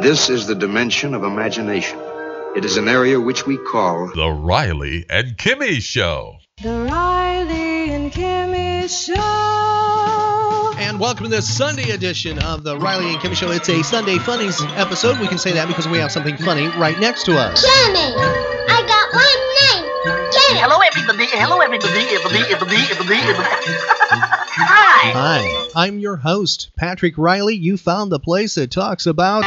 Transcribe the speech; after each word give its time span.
This 0.00 0.30
is 0.30 0.46
the 0.46 0.54
dimension 0.54 1.12
of 1.12 1.24
imagination. 1.24 1.98
It 2.54 2.64
is 2.64 2.76
an 2.76 2.86
area 2.86 3.20
which 3.20 3.46
we 3.46 3.58
call 3.58 4.06
The 4.14 4.30
Riley 4.30 5.04
and 5.10 5.36
Kimmy 5.36 5.82
Show. 5.82 6.36
The 6.62 6.86
Riley 6.88 7.90
and 7.90 8.12
Kimmy 8.12 8.88
Show. 8.88 10.78
And 10.78 11.00
welcome 11.00 11.24
to 11.24 11.30
this 11.30 11.52
Sunday 11.52 11.90
edition 11.90 12.38
of 12.38 12.62
the 12.62 12.78
Riley 12.78 13.12
and 13.12 13.18
Kimmy 13.18 13.34
Show. 13.34 13.50
It's 13.50 13.68
a 13.68 13.82
Sunday 13.82 14.18
Funnies 14.18 14.62
episode. 14.76 15.18
We 15.18 15.26
can 15.26 15.38
say 15.38 15.50
that 15.54 15.66
because 15.66 15.88
we 15.88 15.98
have 15.98 16.12
something 16.12 16.36
funny 16.36 16.68
right 16.78 16.98
next 17.00 17.24
to 17.24 17.36
us. 17.36 17.66
Kimmy, 17.66 18.14
I 18.68 18.84
got 18.86 19.12
one 19.12 19.82
name. 19.82 20.30
Kimmy. 20.30 20.60
Hello, 20.62 20.78
everybody. 20.78 21.26
Hello, 21.26 21.60
everybody. 21.60 22.06
Everybody, 22.14 22.52
everybody, 22.52 22.82
everybody, 22.92 23.20
everybody. 23.20 23.98
Hi. 24.60 25.12
Hi, 25.12 25.68
I'm 25.76 25.98
your 25.98 26.16
host, 26.16 26.70
Patrick 26.76 27.16
Riley. 27.16 27.54
You 27.54 27.76
found 27.76 28.10
the 28.10 28.18
place 28.18 28.56
that 28.56 28.70
talks 28.70 29.06
about 29.06 29.44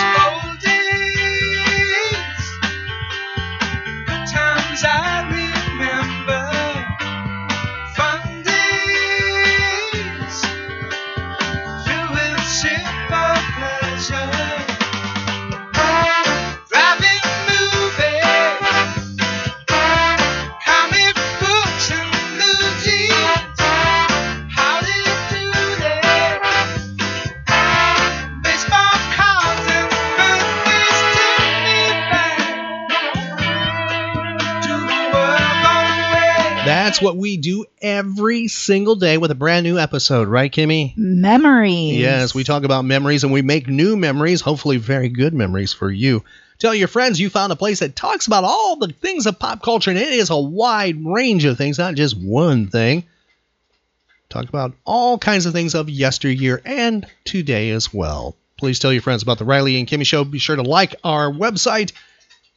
That's 37.01 37.13
what 37.13 37.17
we 37.17 37.37
do 37.37 37.65
every 37.81 38.47
single 38.47 38.95
day 38.95 39.17
with 39.17 39.31
a 39.31 39.35
brand 39.35 39.63
new 39.63 39.79
episode, 39.79 40.27
right, 40.27 40.51
Kimmy? 40.51 40.95
Memories. 40.95 41.97
Yes, 41.97 42.35
we 42.35 42.43
talk 42.43 42.63
about 42.63 42.85
memories 42.85 43.23
and 43.23 43.33
we 43.33 43.41
make 43.41 43.67
new 43.67 43.97
memories, 43.97 44.41
hopefully 44.41 44.77
very 44.77 45.09
good 45.09 45.33
memories 45.33 45.73
for 45.73 45.89
you. 45.89 46.23
Tell 46.59 46.75
your 46.75 46.87
friends 46.87 47.19
you 47.19 47.31
found 47.31 47.51
a 47.51 47.55
place 47.55 47.79
that 47.79 47.95
talks 47.95 48.27
about 48.27 48.43
all 48.43 48.75
the 48.75 48.89
things 48.89 49.25
of 49.25 49.39
pop 49.39 49.63
culture, 49.63 49.89
and 49.89 49.99
it 49.99 50.13
is 50.13 50.29
a 50.29 50.37
wide 50.37 51.03
range 51.03 51.43
of 51.45 51.57
things, 51.57 51.79
not 51.79 51.95
just 51.95 52.15
one 52.15 52.67
thing. 52.67 53.03
Talk 54.29 54.47
about 54.47 54.73
all 54.85 55.17
kinds 55.17 55.47
of 55.47 55.53
things 55.53 55.73
of 55.73 55.89
yesteryear 55.89 56.61
and 56.63 57.07
today 57.25 57.71
as 57.71 57.91
well. 57.91 58.35
Please 58.57 58.77
tell 58.77 58.93
your 58.93 59.01
friends 59.01 59.23
about 59.23 59.39
the 59.39 59.45
Riley 59.45 59.79
and 59.79 59.87
Kimmy 59.87 60.05
Show. 60.05 60.23
Be 60.23 60.37
sure 60.37 60.55
to 60.55 60.61
like 60.61 60.95
our 61.03 61.31
website 61.31 61.93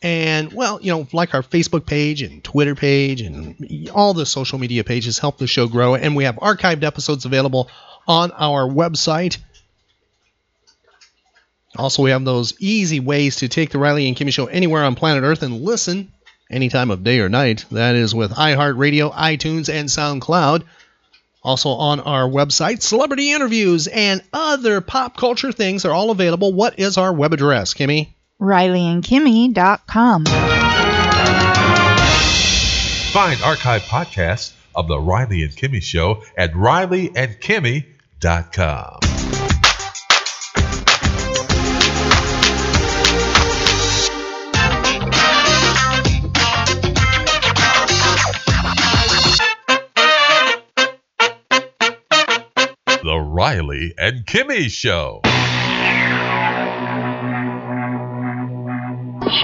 and, 0.04 0.52
well, 0.52 0.80
you 0.82 0.92
know, 0.92 1.08
like 1.14 1.32
our 1.32 1.42
Facebook 1.42 1.86
page 1.86 2.20
and 2.20 2.44
Twitter 2.44 2.74
page 2.74 3.22
and 3.22 3.88
all 3.88 4.12
the 4.12 4.26
social 4.26 4.58
media 4.58 4.84
pages 4.84 5.18
help 5.18 5.38
the 5.38 5.46
show 5.46 5.66
grow. 5.66 5.94
And 5.94 6.14
we 6.14 6.24
have 6.24 6.36
archived 6.36 6.84
episodes 6.84 7.24
available 7.24 7.70
on 8.06 8.30
our 8.32 8.68
website. 8.68 9.38
Also, 11.74 12.02
we 12.02 12.10
have 12.10 12.22
those 12.22 12.52
easy 12.60 13.00
ways 13.00 13.36
to 13.36 13.48
take 13.48 13.70
the 13.70 13.78
Riley 13.78 14.06
and 14.06 14.14
Kimmy 14.14 14.30
Show 14.30 14.44
anywhere 14.44 14.84
on 14.84 14.94
planet 14.94 15.24
Earth 15.24 15.42
and 15.42 15.62
listen 15.62 16.12
any 16.50 16.68
time 16.68 16.90
of 16.90 17.02
day 17.02 17.20
or 17.20 17.30
night. 17.30 17.64
That 17.72 17.94
is 17.94 18.14
with 18.14 18.30
iHeartRadio, 18.30 19.10
iTunes, 19.10 19.72
and 19.72 19.88
SoundCloud. 19.88 20.64
Also 21.42 21.70
on 21.70 22.00
our 22.00 22.28
website, 22.28 22.82
celebrity 22.82 23.32
interviews 23.32 23.86
and 23.86 24.22
other 24.34 24.82
pop 24.82 25.16
culture 25.16 25.50
things 25.50 25.86
are 25.86 25.92
all 25.92 26.10
available. 26.10 26.52
What 26.52 26.78
is 26.78 26.98
our 26.98 27.12
web 27.12 27.32
address, 27.32 27.72
Kimmy? 27.72 28.10
RileyandKimmy.com. 28.44 30.24
Find 33.14 33.40
archive 33.42 33.82
podcasts 33.82 34.54
of 34.74 34.88
The 34.88 34.98
Riley 34.98 35.44
and 35.44 35.52
Kimmy 35.52 35.80
Show 35.82 36.24
at 36.36 36.52
rileyandkimmy.com. 36.52 38.98
The 53.04 53.20
Riley 53.20 53.94
and 53.98 54.24
Kimmy 54.26 54.70
Show. 54.70 55.20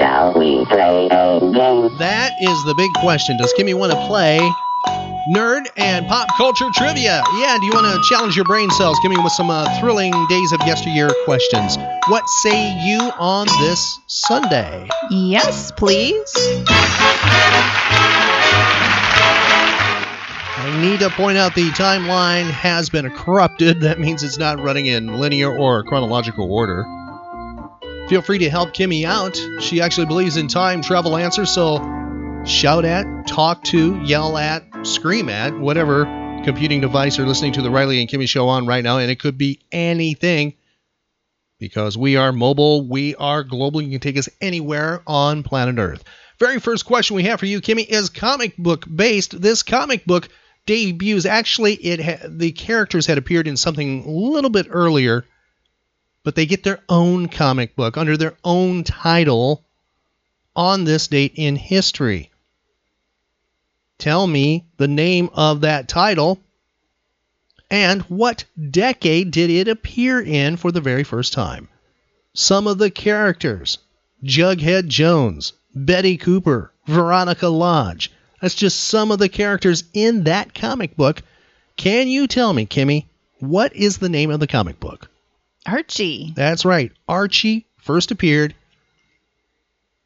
Shall 0.00 0.32
we 0.32 0.64
play 0.64 1.08
a 1.10 1.40
game? 1.40 1.98
That 1.98 2.32
is 2.40 2.64
the 2.64 2.74
big 2.74 2.90
question. 3.02 3.36
Does 3.36 3.52
Kimmy 3.52 3.74
want 3.74 3.92
to 3.92 3.98
play 4.06 4.40
nerd 5.36 5.66
and 5.76 6.06
pop 6.06 6.26
culture 6.38 6.70
trivia? 6.72 7.22
Yeah, 7.36 7.58
do 7.60 7.66
you 7.66 7.72
want 7.72 7.84
to 7.84 8.00
challenge 8.08 8.34
your 8.34 8.46
brain 8.46 8.70
cells? 8.70 8.96
Kimmy 9.04 9.22
with 9.22 9.34
some 9.34 9.50
uh, 9.50 9.78
thrilling 9.78 10.12
days 10.30 10.52
of 10.52 10.60
yesteryear 10.66 11.10
questions. 11.26 11.76
What 12.08 12.26
say 12.42 12.72
you 12.82 13.12
on 13.18 13.46
this 13.60 13.98
Sunday? 14.06 14.88
Yes, 15.10 15.70
please. 15.72 16.32
I 20.56 20.78
need 20.80 21.00
to 21.00 21.10
point 21.10 21.36
out 21.36 21.54
the 21.54 21.68
timeline 21.72 22.50
has 22.50 22.88
been 22.88 23.10
corrupted. 23.10 23.82
That 23.82 24.00
means 24.00 24.22
it's 24.22 24.38
not 24.38 24.60
running 24.60 24.86
in 24.86 25.18
linear 25.18 25.54
or 25.54 25.84
chronological 25.84 26.50
order. 26.50 26.86
Feel 28.10 28.22
free 28.22 28.38
to 28.38 28.50
help 28.50 28.70
Kimmy 28.70 29.04
out. 29.04 29.40
She 29.62 29.80
actually 29.80 30.06
believes 30.08 30.36
in 30.36 30.48
time 30.48 30.82
travel 30.82 31.16
answers, 31.16 31.54
so 31.54 31.78
shout 32.44 32.84
at, 32.84 33.06
talk 33.28 33.62
to, 33.66 34.02
yell 34.02 34.36
at, 34.36 34.64
scream 34.84 35.28
at, 35.28 35.56
whatever 35.56 36.06
computing 36.42 36.80
device 36.80 37.16
you're 37.16 37.26
listening 37.28 37.52
to 37.52 37.62
the 37.62 37.70
Riley 37.70 38.00
and 38.00 38.10
Kimmy 38.10 38.28
show 38.28 38.48
on 38.48 38.66
right 38.66 38.82
now, 38.82 38.98
and 38.98 39.12
it 39.12 39.20
could 39.20 39.38
be 39.38 39.60
anything 39.70 40.54
because 41.60 41.96
we 41.96 42.16
are 42.16 42.32
mobile, 42.32 42.88
we 42.88 43.14
are 43.14 43.44
global. 43.44 43.80
You 43.80 43.92
can 43.92 44.00
take 44.00 44.18
us 44.18 44.28
anywhere 44.40 45.04
on 45.06 45.44
planet 45.44 45.78
Earth. 45.78 46.02
Very 46.40 46.58
first 46.58 46.86
question 46.86 47.14
we 47.14 47.22
have 47.22 47.38
for 47.38 47.46
you, 47.46 47.60
Kimmy, 47.60 47.86
is 47.86 48.10
comic 48.10 48.56
book 48.56 48.86
based. 48.92 49.40
This 49.40 49.62
comic 49.62 50.04
book 50.04 50.28
debuts 50.66 51.26
actually 51.26 51.74
it 51.74 52.00
ha- 52.00 52.26
the 52.28 52.50
characters 52.50 53.06
had 53.06 53.18
appeared 53.18 53.46
in 53.46 53.56
something 53.56 54.02
a 54.04 54.10
little 54.10 54.50
bit 54.50 54.66
earlier, 54.68 55.26
but 56.22 56.34
they 56.34 56.46
get 56.46 56.62
their 56.62 56.80
own 56.88 57.28
comic 57.28 57.76
book 57.76 57.96
under 57.96 58.16
their 58.16 58.36
own 58.44 58.84
title 58.84 59.64
on 60.54 60.84
this 60.84 61.08
date 61.08 61.32
in 61.36 61.56
history. 61.56 62.30
Tell 63.98 64.26
me 64.26 64.64
the 64.76 64.88
name 64.88 65.30
of 65.34 65.60
that 65.62 65.88
title 65.88 66.40
and 67.70 68.02
what 68.02 68.44
decade 68.70 69.30
did 69.30 69.50
it 69.50 69.68
appear 69.68 70.20
in 70.20 70.56
for 70.56 70.72
the 70.72 70.80
very 70.80 71.04
first 71.04 71.32
time? 71.32 71.68
Some 72.34 72.66
of 72.66 72.78
the 72.78 72.90
characters 72.90 73.78
Jughead 74.24 74.88
Jones, 74.88 75.52
Betty 75.74 76.16
Cooper, 76.16 76.72
Veronica 76.86 77.48
Lodge. 77.48 78.10
That's 78.40 78.54
just 78.54 78.80
some 78.80 79.10
of 79.10 79.18
the 79.18 79.28
characters 79.28 79.84
in 79.92 80.24
that 80.24 80.54
comic 80.54 80.96
book. 80.96 81.22
Can 81.76 82.08
you 82.08 82.26
tell 82.26 82.52
me, 82.52 82.66
Kimmy, 82.66 83.06
what 83.38 83.74
is 83.74 83.98
the 83.98 84.08
name 84.08 84.30
of 84.30 84.40
the 84.40 84.46
comic 84.46 84.80
book? 84.80 85.09
Archie. 85.66 86.32
That's 86.34 86.64
right. 86.64 86.92
Archie 87.08 87.66
first 87.78 88.10
appeared 88.10 88.54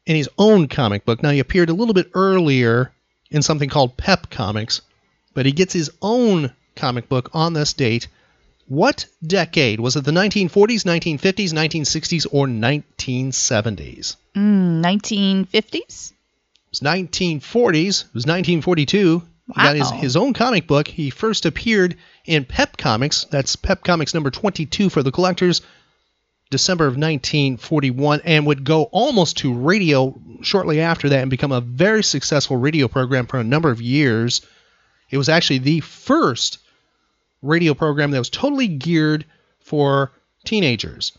in 0.05 0.15
his 0.15 0.29
own 0.37 0.67
comic 0.67 1.05
book. 1.05 1.23
Now, 1.23 1.31
he 1.31 1.39
appeared 1.39 1.69
a 1.69 1.73
little 1.73 1.93
bit 1.93 2.11
earlier 2.13 2.91
in 3.31 3.41
something 3.41 3.69
called 3.69 3.97
Pep 3.97 4.29
Comics, 4.29 4.81
but 5.33 5.45
he 5.45 5.51
gets 5.51 5.73
his 5.73 5.91
own 6.01 6.53
comic 6.75 7.09
book 7.09 7.29
on 7.33 7.53
this 7.53 7.73
date. 7.73 8.07
What 8.67 9.05
decade? 9.25 9.79
Was 9.79 9.95
it 9.95 10.03
the 10.03 10.11
1940s, 10.11 10.83
1950s, 10.83 11.53
1960s, 11.53 12.27
or 12.31 12.47
1970s? 12.47 14.15
Mm, 14.35 14.81
1950s? 14.81 16.11
It 16.11 16.71
was 16.71 16.79
1940s. 16.81 18.05
It 18.05 18.13
was 18.13 18.25
1942. 18.25 19.21
He 19.47 19.53
got 19.53 19.75
his, 19.75 19.91
his 19.91 20.15
own 20.15 20.33
comic 20.33 20.67
book. 20.67 20.87
He 20.87 21.09
first 21.09 21.45
appeared 21.45 21.97
in 22.25 22.45
Pep 22.45 22.77
Comics. 22.77 23.25
That's 23.25 23.55
Pep 23.55 23.83
Comics 23.83 24.13
number 24.13 24.31
22 24.31 24.89
for 24.89 25.03
the 25.03 25.11
collectors. 25.11 25.61
December 26.51 26.85
of 26.85 26.93
1941 26.93 28.21
and 28.23 28.45
would 28.45 28.63
go 28.63 28.83
almost 28.83 29.37
to 29.37 29.53
radio 29.53 30.19
shortly 30.41 30.79
after 30.79 31.09
that 31.09 31.21
and 31.21 31.29
become 31.29 31.51
a 31.51 31.61
very 31.61 32.03
successful 32.03 32.57
radio 32.57 32.87
program 32.87 33.25
for 33.25 33.39
a 33.39 33.43
number 33.43 33.71
of 33.71 33.81
years. 33.81 34.41
It 35.09 35.17
was 35.17 35.29
actually 35.29 35.59
the 35.59 35.79
first 35.79 36.59
radio 37.41 37.73
program 37.73 38.11
that 38.11 38.19
was 38.19 38.29
totally 38.29 38.67
geared 38.67 39.25
for 39.59 40.11
teenagers, 40.45 41.17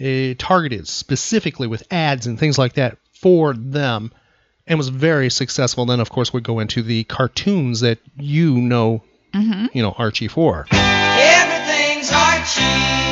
eh, 0.00 0.34
targeted 0.38 0.88
specifically 0.88 1.66
with 1.66 1.86
ads 1.90 2.26
and 2.26 2.38
things 2.38 2.58
like 2.58 2.74
that 2.74 2.98
for 3.12 3.52
them, 3.54 4.10
and 4.66 4.78
was 4.78 4.88
very 4.88 5.30
successful. 5.30 5.86
Then, 5.86 6.00
of 6.00 6.10
course, 6.10 6.32
would 6.32 6.44
go 6.44 6.58
into 6.60 6.82
the 6.82 7.04
cartoons 7.04 7.80
that 7.80 7.98
you 8.16 8.54
know, 8.56 9.02
Mm-hmm. 9.34 9.66
you 9.72 9.82
know, 9.82 9.94
Archie 9.96 10.28
for. 10.28 10.66
Everything's 10.70 12.12
Archie. 12.12 13.11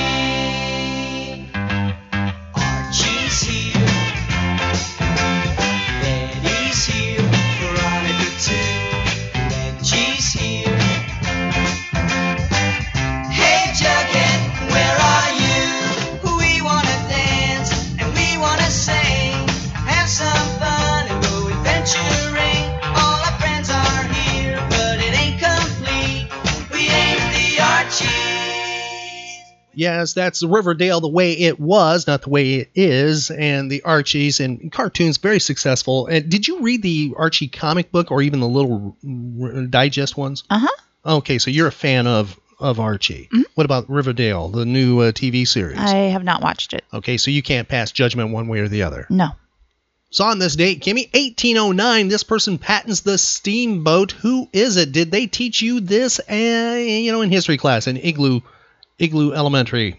Yes, 29.81 30.13
that's 30.13 30.43
Riverdale 30.43 31.01
the 31.01 31.09
way 31.09 31.33
it 31.33 31.59
was, 31.59 32.07
not 32.07 32.21
the 32.21 32.29
way 32.29 32.57
it 32.57 32.71
is, 32.75 33.31
and 33.31 33.71
the 33.71 33.81
Archies 33.83 34.39
and 34.39 34.71
cartoons 34.71 35.17
very 35.17 35.41
successful. 35.41 36.07
And 36.07 36.29
did 36.29 36.47
you 36.47 36.61
read 36.61 36.83
the 36.83 37.15
Archie 37.17 37.49
comic 37.49 37.91
book 37.91 38.11
or 38.11 38.21
even 38.21 38.41
the 38.41 38.47
little 38.47 38.95
r- 39.43 39.63
digest 39.63 40.19
ones? 40.19 40.45
Uh 40.51 40.59
huh. 40.59 41.17
Okay, 41.17 41.39
so 41.39 41.51
you're 41.51 41.69
a 41.69 41.73
fan 41.73 42.07
of 42.07 42.39
of 42.59 42.79
Archie. 42.79 43.31
What 43.55 43.65
about 43.65 43.89
Riverdale, 43.89 44.51
the 44.51 44.67
new 44.67 45.01
uh, 45.01 45.13
TV 45.13 45.49
series? 45.49 45.79
I 45.79 46.11
have 46.13 46.25
not 46.25 46.43
watched 46.43 46.75
it. 46.75 46.85
Okay, 46.93 47.17
so 47.17 47.31
you 47.31 47.43
can't 47.43 47.67
pass 47.67 47.91
judgment 47.91 48.33
one 48.33 48.49
way 48.49 48.59
or 48.59 48.69
the 48.69 48.83
other. 48.83 49.07
No. 49.09 49.31
So 50.11 50.25
on 50.25 50.39
this 50.39 50.57
date, 50.57 50.83
Kimmy, 50.83 51.07
1809, 51.15 52.09
this 52.09 52.23
person 52.23 52.59
patents 52.59 53.01
the 53.01 53.17
steamboat. 53.17 54.13
Who 54.13 54.47
is 54.53 54.77
it? 54.77 54.93
Did 54.93 55.11
they 55.11 55.27
teach 55.27 55.63
you 55.63 55.81
this, 55.81 56.21
uh, 56.31 56.35
you 56.35 57.13
know, 57.13 57.23
in 57.23 57.31
history 57.31 57.57
class 57.57 57.87
in 57.87 57.97
Igloo, 57.97 58.43
Igloo 59.01 59.33
Elementary? 59.33 59.97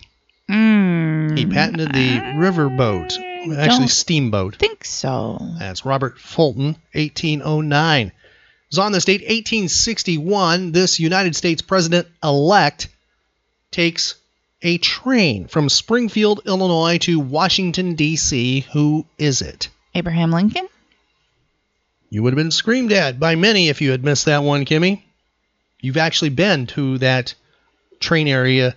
Mm, 0.50 1.38
He 1.38 1.46
patented 1.46 1.94
the 1.94 2.20
riverboat, 2.38 3.18
actually 3.58 3.88
steamboat. 3.88 4.56
think 4.58 4.86
so. 4.86 5.40
That's 5.60 5.86
Robert 5.86 6.20
Fulton, 6.20 6.76
1809. 6.94 8.08
It 8.08 8.14
was 8.70 8.80
on 8.80 8.92
this 8.92 9.06
date, 9.06 9.22
1861, 9.22 10.72
this 10.72 11.00
United 11.00 11.36
States 11.36 11.62
president-elect 11.62 12.88
takes 13.72 14.16
a 14.62 14.78
train 14.78 15.48
from 15.48 15.68
Springfield, 15.70 16.42
Illinois 16.46 16.98
to 17.00 17.20
Washington, 17.20 17.96
D.C. 17.96 18.62
Who 18.74 19.06
is 19.18 19.42
it? 19.42 19.70
Abraham 19.96 20.32
Lincoln? 20.32 20.68
You 22.10 22.24
would 22.24 22.34
have 22.34 22.38
been 22.38 22.52
screamed 22.52 22.92
at 22.92 23.20
by 23.20 23.36
many 23.36 23.70
if 23.70 23.82
you 23.82 23.92
had 23.92 24.04
missed 24.04 24.26
that 24.26 24.44
one, 24.44 24.66
Kimmy. 24.66 25.02
You've 25.80 25.98
actually 25.98 26.30
been 26.30 26.68
to 26.68 26.98
that 27.00 27.34
train 28.00 28.28
area 28.28 28.76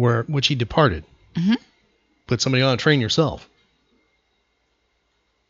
where 0.00 0.22
which 0.24 0.46
he 0.46 0.54
departed. 0.54 1.04
Mhm. 1.34 1.56
Put 2.26 2.40
somebody 2.40 2.62
on 2.62 2.74
a 2.74 2.76
train 2.76 3.00
yourself. 3.00 3.48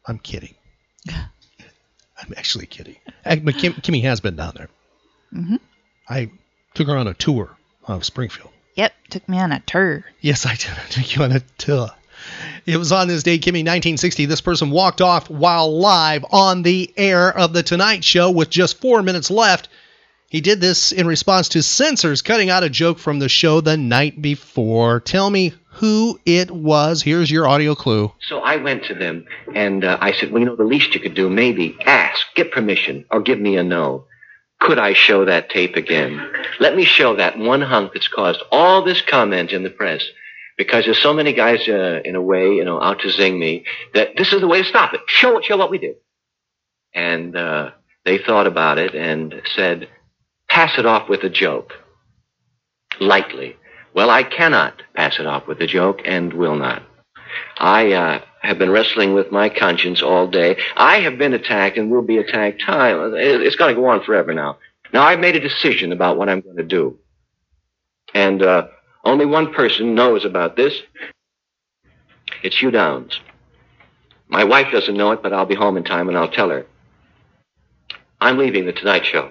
I'm 0.06 0.19
kidding. 0.19 0.55
I'm 1.08 2.35
actually 2.37 2.67
kidding. 2.67 2.97
But 3.25 3.56
Kim, 3.56 3.75
Kimmy 3.75 4.02
has 4.02 4.20
been 4.20 4.37
down 4.37 4.55
there. 4.56 4.69
Mhm. 5.32 5.61
I 6.08 6.31
took 6.75 6.88
her 6.88 6.97
on 6.97 7.06
a 7.06 7.14
tour 7.14 7.56
of 7.87 8.05
Springfield. 8.05 8.50
Yep, 8.75 8.93
took 9.11 9.29
me 9.29 9.38
on 9.38 9.52
a 9.52 9.61
tour. 9.61 10.05
Yes, 10.20 10.47
I 10.47 10.55
did. 10.55 10.70
I 10.70 10.88
took 10.91 11.14
you 11.17 11.23
on 11.23 11.32
a 11.32 11.41
tour. 11.58 11.91
It 12.67 12.76
was 12.76 12.93
on 12.93 13.08
this 13.08 13.23
day, 13.23 13.38
Kimmy, 13.38 13.64
1960. 13.64 14.26
This 14.26 14.41
person 14.43 14.70
walked 14.70 15.00
off 15.00 15.31
while 15.31 15.79
live 15.79 16.25
on 16.31 16.62
the 16.62 16.93
air 16.96 17.37
of 17.37 17.53
The 17.53 17.62
Tonight 17.62 18.05
Show 18.05 18.31
with 18.31 18.50
just 18.50 18.81
four 18.81 19.03
minutes 19.03 19.31
left. 19.31 19.69
He 20.31 20.41
did 20.41 20.61
this 20.61 20.93
in 20.93 21.09
response 21.09 21.49
to 21.50 21.62
censors 21.62 22.23
cutting 22.23 22.50
out 22.50 22.62
a 22.62 22.71
joke 22.71 23.00
from 23.00 23.19
the 23.19 23.29
show 23.29 23.61
the 23.61 23.77
night 23.77 24.23
before. 24.23 25.00
Tell 25.00 25.29
me 25.29 25.55
who 25.73 26.21
it 26.25 26.53
was. 26.53 27.03
Here's 27.03 27.29
your 27.29 27.49
audio 27.49 27.75
clue. 27.75 28.12
So 28.29 28.38
I 28.38 28.55
went 28.56 28.85
to 28.85 28.94
them 28.94 29.27
and 29.53 29.85
uh, 29.85 29.99
I 30.00 30.12
said, 30.12 30.31
well, 30.31 30.38
you 30.38 30.47
know, 30.47 30.55
the 30.55 30.62
least 30.62 30.94
you 30.94 31.00
could 31.00 31.17
do, 31.17 31.29
maybe 31.29 31.77
ask, 31.85 32.25
get 32.37 32.53
permission, 32.53 33.06
or 33.11 33.23
give 33.23 33.41
me 33.41 33.56
a 33.56 33.65
no. 33.65 34.05
Could 34.61 34.79
I 34.79 34.93
show 34.93 35.25
that 35.25 35.50
tape 35.50 35.75
again? 35.75 36.21
Let 36.61 36.77
me 36.77 36.85
show 36.85 37.17
that 37.17 37.37
one 37.37 37.61
hunk 37.61 37.94
that's 37.94 38.06
caused 38.06 38.41
all 38.53 38.85
this 38.85 39.03
comment 39.03 39.50
in 39.50 39.65
the 39.65 39.71
press. 39.71 40.05
Because 40.56 40.85
there's 40.85 41.03
so 41.03 41.12
many 41.12 41.32
guys, 41.32 41.67
uh, 41.69 42.03
in 42.05 42.15
a 42.15 42.23
way, 42.23 42.55
you 42.55 42.65
know, 42.65 42.81
out 42.81 43.00
to 43.00 43.11
zing 43.11 43.37
me, 43.37 43.65
that 43.94 44.11
this 44.17 44.32
is 44.32 44.41
the 44.41 44.47
way 44.47 44.62
to 44.62 44.69
stop 44.69 44.94
it. 44.94 45.00
Show 45.09 45.38
it, 45.38 45.44
show 45.44 45.56
what 45.56 45.73
we 45.73 45.79
do. 45.79 45.97
And 46.94 47.35
uh, 47.35 47.71
they 48.05 48.19
thought 48.19 48.47
about 48.47 48.79
it 48.79 48.94
and 48.94 49.35
said, 49.56 49.88
pass 50.50 50.76
it 50.79 50.85
off 50.85 51.08
with 51.08 51.23
a 51.23 51.31
joke. 51.31 51.73
Lightly. 53.00 53.56
Well, 53.94 54.11
I 54.11 54.23
cannot 54.25 54.82
pass 54.94 55.19
it 55.19 55.26
off 55.26 55.47
with 55.47 55.61
a 55.61 55.67
joke 55.67 56.00
and 56.05 56.32
will 56.32 56.56
not. 56.56 56.82
I 57.58 57.93
uh, 57.93 58.20
have 58.43 58.58
been 58.58 58.70
wrestling 58.70 59.14
with 59.14 59.32
my 59.32 59.49
conscience 59.49 60.02
all 60.02 60.26
day. 60.26 60.56
I 60.76 61.00
have 61.00 61.19
been 61.19 61.32
attacked 61.32 61.79
and 61.79 61.91
will 61.91 62.02
be 62.02 62.19
attacked 62.19 62.62
time. 62.64 63.14
It's 63.14 63.56
going 63.56 63.75
to 63.75 63.81
go 63.81 63.88
on 63.88 64.02
forever 64.02 64.35
now. 64.35 64.58
Now 64.93 65.05
I've 65.05 65.20
made 65.20 65.37
a 65.37 65.41
decision 65.41 65.93
about 65.93 66.17
what 66.17 66.29
I'm 66.29 66.41
going 66.41 66.56
to 66.56 66.64
do, 66.64 66.99
and 68.12 68.43
uh, 68.43 68.67
only 69.05 69.25
one 69.25 69.53
person 69.53 69.94
knows 69.94 70.25
about 70.25 70.56
this. 70.56 70.75
It's 72.43 72.58
Hugh 72.58 72.73
Downs. 72.73 73.20
My 74.29 74.44
wife 74.44 74.73
doesn't 74.73 74.96
know 74.96 75.12
it, 75.12 75.23
but 75.23 75.32
I'll 75.32 75.46
be 75.46 75.55
home 75.55 75.76
in 75.76 75.85
time 75.85 76.08
and 76.08 76.17
I'll 76.17 76.31
tell 76.31 76.50
her. 76.50 76.67
I'm 78.20 78.38
leaving 78.38 78.67
the 78.67 78.73
Tonight 78.73 79.06
Show. 79.06 79.31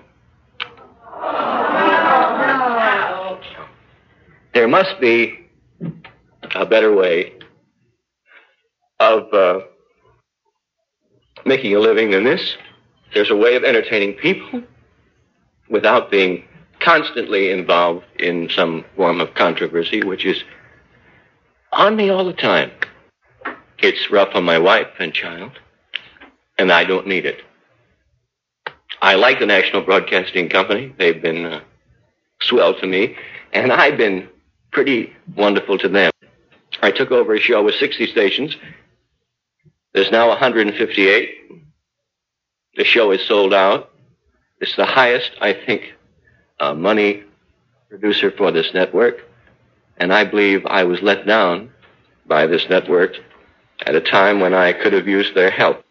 There 4.53 4.58
must 4.69 4.99
be 4.99 5.37
a 6.55 6.65
better 6.65 6.93
way 6.93 7.33
of 8.99 9.33
uh, 9.33 9.59
making 11.45 11.75
a 11.75 11.79
living 11.79 12.11
than 12.11 12.23
this. 12.23 12.55
There's 13.13 13.31
a 13.31 13.35
way 13.35 13.55
of 13.55 13.63
entertaining 13.63 14.13
people 14.13 14.63
without 15.69 16.11
being 16.11 16.43
constantly 16.79 17.49
involved 17.51 18.05
in 18.17 18.49
some 18.49 18.85
form 18.95 19.19
of 19.19 19.33
controversy, 19.33 20.03
which 20.03 20.25
is 20.25 20.43
on 21.71 21.95
me 21.95 22.09
all 22.09 22.25
the 22.25 22.33
time. 22.33 22.71
It's 23.79 24.11
rough 24.11 24.29
on 24.33 24.43
my 24.43 24.57
wife 24.57 24.87
and 24.99 25.13
child, 25.13 25.51
and 26.57 26.71
I 26.71 26.83
don't 26.83 27.07
need 27.07 27.25
it. 27.25 27.41
I 29.01 29.15
like 29.15 29.39
the 29.39 29.45
National 29.45 29.81
Broadcasting 29.81 30.49
Company. 30.49 30.93
They've 30.97 31.21
been 31.21 31.45
uh, 31.45 31.61
swell 32.41 32.73
to 32.79 32.85
me, 32.85 33.15
and 33.53 33.71
I've 33.71 33.97
been 33.97 34.27
pretty 34.71 35.15
wonderful 35.35 35.77
to 35.79 35.89
them. 35.89 36.11
I 36.81 36.91
took 36.91 37.11
over 37.11 37.33
a 37.33 37.39
show 37.39 37.63
with 37.63 37.75
60 37.75 38.07
stations. 38.07 38.55
There's 39.93 40.11
now 40.11 40.29
158. 40.29 41.35
The 42.75 42.83
show 42.83 43.11
is 43.11 43.25
sold 43.25 43.53
out. 43.53 43.91
It's 44.61 44.75
the 44.75 44.85
highest, 44.85 45.31
I 45.41 45.53
think, 45.53 45.93
uh, 46.59 46.73
money 46.73 47.23
producer 47.89 48.31
for 48.31 48.51
this 48.51 48.73
network. 48.73 49.25
And 49.97 50.13
I 50.13 50.23
believe 50.23 50.65
I 50.65 50.83
was 50.83 51.01
let 51.01 51.25
down 51.25 51.71
by 52.25 52.45
this 52.45 52.69
network 52.69 53.15
at 53.85 53.95
a 53.95 54.01
time 54.01 54.39
when 54.39 54.53
I 54.53 54.73
could 54.73 54.93
have 54.93 55.07
used 55.07 55.35
their 55.35 55.49
help. 55.49 55.83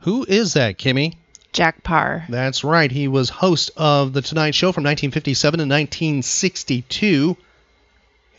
Who 0.00 0.24
is 0.28 0.54
that, 0.54 0.78
Kimmy? 0.78 1.14
Jack 1.52 1.82
Paar. 1.82 2.24
That's 2.28 2.64
right. 2.64 2.90
He 2.90 3.08
was 3.08 3.28
host 3.28 3.70
of 3.76 4.12
The 4.12 4.22
Tonight 4.22 4.54
Show 4.54 4.72
from 4.72 4.84
1957 4.84 5.58
to 5.58 5.62
1962. 5.64 7.36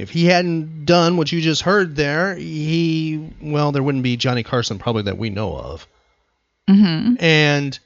If 0.02 0.10
he 0.10 0.26
hadn't 0.26 0.86
done 0.86 1.16
what 1.18 1.32
you 1.32 1.42
just 1.42 1.62
heard 1.62 1.96
there, 1.96 2.36
he, 2.36 3.34
well, 3.42 3.72
there 3.72 3.84
wouldn't 3.84 4.04
be 4.04 4.18
Johnny 4.18 4.44
Carson 4.44 4.80
probably 4.80 5.04
that 5.04 5.18
we 5.18 5.30
know 5.30 5.56
of. 5.56 5.88
Mm-hmm. 6.68 7.24
And 7.24 7.80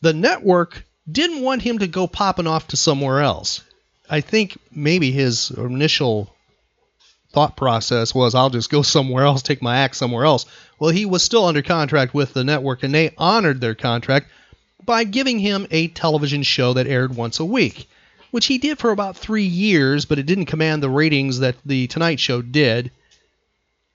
the 0.00 0.14
network 0.14 0.84
didn't 1.10 1.42
want 1.42 1.62
him 1.62 1.78
to 1.80 1.86
go 1.86 2.06
popping 2.06 2.46
off 2.46 2.68
to 2.68 2.76
somewhere 2.76 3.20
else. 3.20 3.62
I 4.08 4.20
think 4.20 4.56
maybe 4.70 5.10
his 5.10 5.50
initial 5.50 6.34
thought 7.30 7.56
process 7.56 8.14
was, 8.14 8.34
I'll 8.34 8.50
just 8.50 8.70
go 8.70 8.82
somewhere 8.82 9.24
else, 9.24 9.42
take 9.42 9.62
my 9.62 9.78
act 9.78 9.96
somewhere 9.96 10.24
else. 10.24 10.46
Well, 10.78 10.90
he 10.90 11.06
was 11.06 11.22
still 11.22 11.44
under 11.44 11.62
contract 11.62 12.14
with 12.14 12.32
the 12.34 12.44
network, 12.44 12.82
and 12.82 12.94
they 12.94 13.14
honored 13.18 13.60
their 13.60 13.74
contract 13.74 14.28
by 14.84 15.04
giving 15.04 15.38
him 15.38 15.66
a 15.70 15.88
television 15.88 16.42
show 16.42 16.74
that 16.74 16.86
aired 16.86 17.14
once 17.14 17.38
a 17.40 17.44
week. 17.44 17.88
Which 18.32 18.46
he 18.46 18.58
did 18.58 18.78
for 18.80 18.90
about 18.90 19.16
three 19.16 19.44
years, 19.44 20.04
but 20.04 20.18
it 20.18 20.26
didn't 20.26 20.46
command 20.46 20.82
the 20.82 20.90
ratings 20.90 21.38
that 21.38 21.54
The 21.64 21.86
Tonight 21.86 22.18
Show 22.18 22.42
did. 22.42 22.90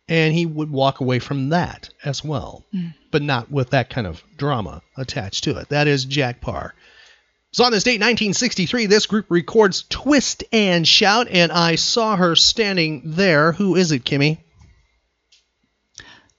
And 0.08 0.34
he 0.34 0.46
would 0.46 0.72
walk 0.72 1.01
away 1.01 1.20
from 1.20 1.50
that 1.50 1.89
as 2.06 2.24
well, 2.24 2.63
but 3.12 3.22
not 3.22 3.51
with 3.51 3.72
that 3.72 3.89
kind 3.89 4.08
of 4.08 4.24
drama 4.38 4.82
attached 4.96 5.44
to 5.44 5.58
it. 5.58 5.67
That 5.67 5.88
is 5.88 6.06
Jack 6.06 6.39
Paar. 6.39 6.74
So 7.51 7.63
on 7.63 7.72
this 7.72 7.84
date, 7.84 8.00
1963, 8.00 8.86
this 8.86 9.06
group 9.06 9.25
records 9.29 9.84
Twist 9.89 10.44
and 10.53 10.88
Shout, 10.88 11.27
and 11.29 11.51
I 11.51 11.75
saw 11.75 12.15
her 12.15 12.36
standing 12.36 13.01
there. 13.03 13.51
Who 13.51 13.75
is 13.75 13.91
it, 13.91 14.06
Kimmy? 14.06 14.38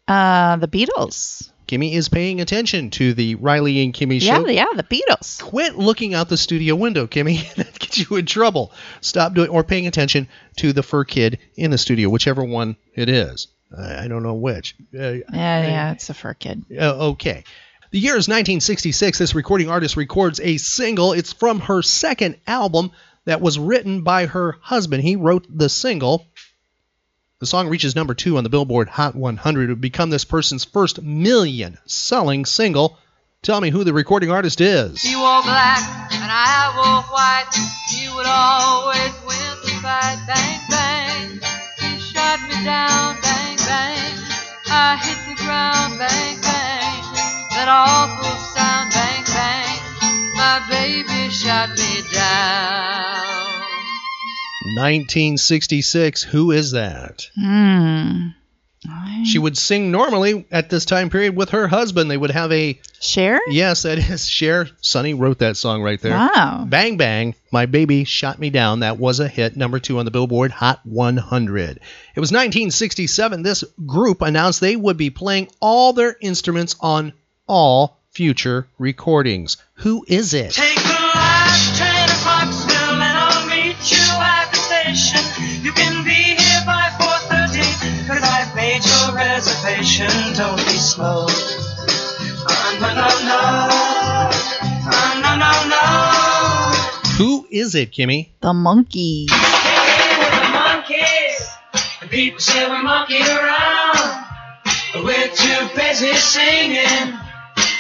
Uh, 0.06 0.56
the 0.56 0.68
Beatles. 0.68 1.50
Kimmy 1.68 1.92
is 1.92 2.08
paying 2.08 2.40
attention 2.40 2.90
to 2.90 3.12
the 3.14 3.34
Riley 3.36 3.82
and 3.84 3.92
Kimmy 3.92 4.20
show. 4.20 4.46
Yeah, 4.46 4.64
yeah, 4.64 4.66
the 4.74 4.82
Beatles. 4.82 5.40
Quit 5.42 5.76
looking 5.76 6.14
out 6.14 6.28
the 6.28 6.36
studio 6.38 6.74
window, 6.74 7.06
Kimmy. 7.06 7.54
that 7.56 7.78
gets 7.78 7.98
you 7.98 8.16
in 8.16 8.26
trouble. 8.26 8.72
Stop 9.02 9.34
doing 9.34 9.50
or 9.50 9.62
paying 9.62 9.86
attention 9.86 10.28
to 10.56 10.72
the 10.72 10.82
fur 10.82 11.04
kid 11.04 11.38
in 11.56 11.70
the 11.70 11.78
studio, 11.78 12.08
whichever 12.08 12.42
one 12.42 12.76
it 12.94 13.08
is. 13.08 13.48
I 13.76 14.04
I 14.04 14.08
don't 14.08 14.22
know 14.22 14.34
which. 14.34 14.74
Uh, 14.94 14.98
Yeah, 14.98 15.22
yeah, 15.32 15.92
it's 15.92 16.08
a 16.08 16.14
fur 16.14 16.34
kid. 16.34 16.64
uh, 16.76 17.10
okay. 17.10 17.44
The 17.90 17.98
year 17.98 18.12
is 18.16 18.28
1966. 18.28 19.18
This 19.18 19.34
recording 19.34 19.70
artist 19.70 19.96
records 19.96 20.40
a 20.40 20.56
single. 20.58 21.12
It's 21.12 21.32
from 21.32 21.60
her 21.60 21.82
second 21.82 22.36
album 22.46 22.90
that 23.24 23.40
was 23.42 23.58
written 23.58 24.02
by 24.02 24.26
her 24.26 24.56
husband. 24.60 25.02
He 25.02 25.16
wrote 25.16 25.46
the 25.48 25.68
single. 25.68 26.26
The 27.40 27.46
song 27.46 27.68
reaches 27.68 27.94
number 27.94 28.14
two 28.14 28.36
on 28.36 28.42
the 28.42 28.50
Billboard 28.50 28.88
Hot 28.88 29.14
100. 29.14 29.62
It 29.62 29.72
would 29.72 29.80
become 29.80 30.10
this 30.10 30.24
person's 30.24 30.64
first 30.64 31.00
million 31.00 31.78
selling 31.86 32.44
single. 32.44 32.98
Tell 33.42 33.60
me 33.60 33.70
who 33.70 33.84
the 33.84 33.92
recording 33.92 34.32
artist 34.32 34.60
is. 34.60 35.00
He 35.00 35.14
wore 35.14 35.42
black 35.42 35.78
and 36.14 36.32
I 36.32 36.74
wore 36.74 37.02
white. 37.14 37.46
He 37.94 38.08
would 38.08 38.26
always 38.26 39.14
win 39.22 39.54
the 39.62 39.70
fight. 39.80 40.18
Bang, 40.26 40.60
bang. 40.68 41.30
He 41.78 42.00
shot 42.00 42.42
me 42.42 42.64
down. 42.64 43.14
Bang, 43.22 43.56
bang. 43.58 44.18
I 44.66 44.98
hit 44.98 45.18
the 45.30 45.40
ground. 45.44 45.96
Bang, 45.96 46.40
bang. 46.42 47.02
That 47.54 47.68
awful 47.70 48.34
sound. 48.50 48.90
Bang, 48.90 49.22
bang. 49.30 50.34
My 50.34 50.66
baby 50.68 51.30
shot 51.30 51.70
me 51.70 52.02
down. 52.12 52.97
1966. 54.78 56.22
Who 56.22 56.50
is 56.52 56.72
that? 56.72 57.28
Hmm. 57.38 58.28
She 59.24 59.38
would 59.38 59.58
sing 59.58 59.90
normally 59.90 60.46
at 60.52 60.70
this 60.70 60.84
time 60.84 61.10
period 61.10 61.34
with 61.34 61.50
her 61.50 61.66
husband. 61.66 62.10
They 62.10 62.16
would 62.16 62.30
have 62.30 62.52
a 62.52 62.80
share. 63.00 63.40
Yes, 63.48 63.82
that 63.82 63.98
is 63.98 64.26
Cher. 64.26 64.68
Sonny 64.80 65.14
wrote 65.14 65.38
that 65.38 65.56
song 65.56 65.82
right 65.82 66.00
there. 66.00 66.12
Wow. 66.12 66.64
Bang 66.68 66.96
Bang, 66.96 67.34
My 67.50 67.66
Baby 67.66 68.04
Shot 68.04 68.38
Me 68.38 68.50
Down. 68.50 68.80
That 68.80 68.98
was 68.98 69.18
a 69.20 69.28
hit, 69.28 69.56
number 69.56 69.80
two 69.80 69.98
on 69.98 70.04
the 70.04 70.10
Billboard 70.12 70.52
Hot 70.52 70.80
100. 70.84 71.70
It 72.14 72.20
was 72.20 72.30
1967. 72.30 73.42
This 73.42 73.64
group 73.84 74.22
announced 74.22 74.60
they 74.60 74.76
would 74.76 74.96
be 74.96 75.10
playing 75.10 75.48
all 75.60 75.92
their 75.92 76.16
instruments 76.20 76.76
on 76.80 77.12
all 77.48 77.98
future 78.12 78.68
recordings. 78.78 79.56
Who 79.74 80.04
is 80.08 80.34
it? 80.34 80.56
Your 89.58 89.70
reservation. 89.70 90.34
Don't 90.34 90.56
be 90.56 90.62
slow. 90.72 91.26
Uh, 91.28 92.78
no, 92.80 92.94
no, 92.94 93.08
no. 93.26 93.38
Uh, 94.90 95.20
no, 95.22 95.36
no, 95.36 95.52
no. 95.68 97.08
Who 97.16 97.46
is 97.50 97.74
it, 97.74 97.92
Kimmy? 97.92 98.28
The 98.40 98.52
monkey. 98.52 99.26
Hey, 99.30 100.18
we're 100.18 100.30
the 100.30 100.46
Monkees. 100.58 102.02
And 102.02 102.10
people 102.10 102.40
say 102.40 102.70
we 102.70 102.82
monkey 102.82 103.20
around. 103.20 104.26
But 104.92 105.04
we're 105.04 105.28
too 105.28 105.68
busy 105.76 106.14
singing 106.14 107.18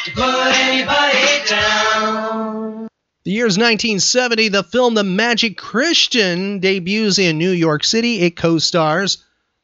to 0.04 0.10
put 0.12 0.46
anybody 0.56 1.48
down. 1.48 2.88
The 3.24 3.30
year 3.30 3.46
is 3.46 3.58
1970. 3.58 4.48
The 4.48 4.64
film 4.64 4.94
The 4.94 5.04
Magic 5.04 5.56
Christian 5.56 6.60
debuts 6.60 7.18
in 7.18 7.38
New 7.38 7.50
York 7.50 7.84
City. 7.84 8.20
It 8.20 8.36
co 8.36 8.58
stars 8.58 9.18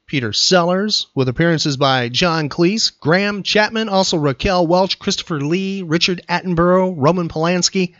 Peter 0.06 0.32
Sellers, 0.32 1.06
with 1.14 1.28
appearances 1.28 1.76
by 1.76 2.08
John 2.08 2.48
Cleese, 2.48 2.92
Graham 3.00 3.42
Chapman, 3.42 3.88
also 3.88 4.18
Raquel 4.18 4.66
Welch, 4.66 4.98
Christopher 4.98 5.40
Lee, 5.40 5.82
Richard 5.82 6.20
Attenborough, 6.28 6.94
Roman 6.96 7.28
Polanski, 7.28 7.94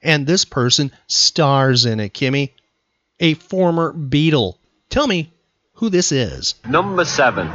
and 0.00 0.26
this 0.26 0.44
person 0.44 0.92
stars 1.08 1.84
in 1.84 1.98
it, 1.98 2.14
Kimmy, 2.14 2.52
a 3.18 3.34
former 3.34 3.92
Beatle. 3.92 4.58
Tell 4.88 5.06
me 5.06 5.32
who 5.74 5.88
this 5.88 6.12
is. 6.12 6.54
Number 6.68 7.04
seven, 7.04 7.50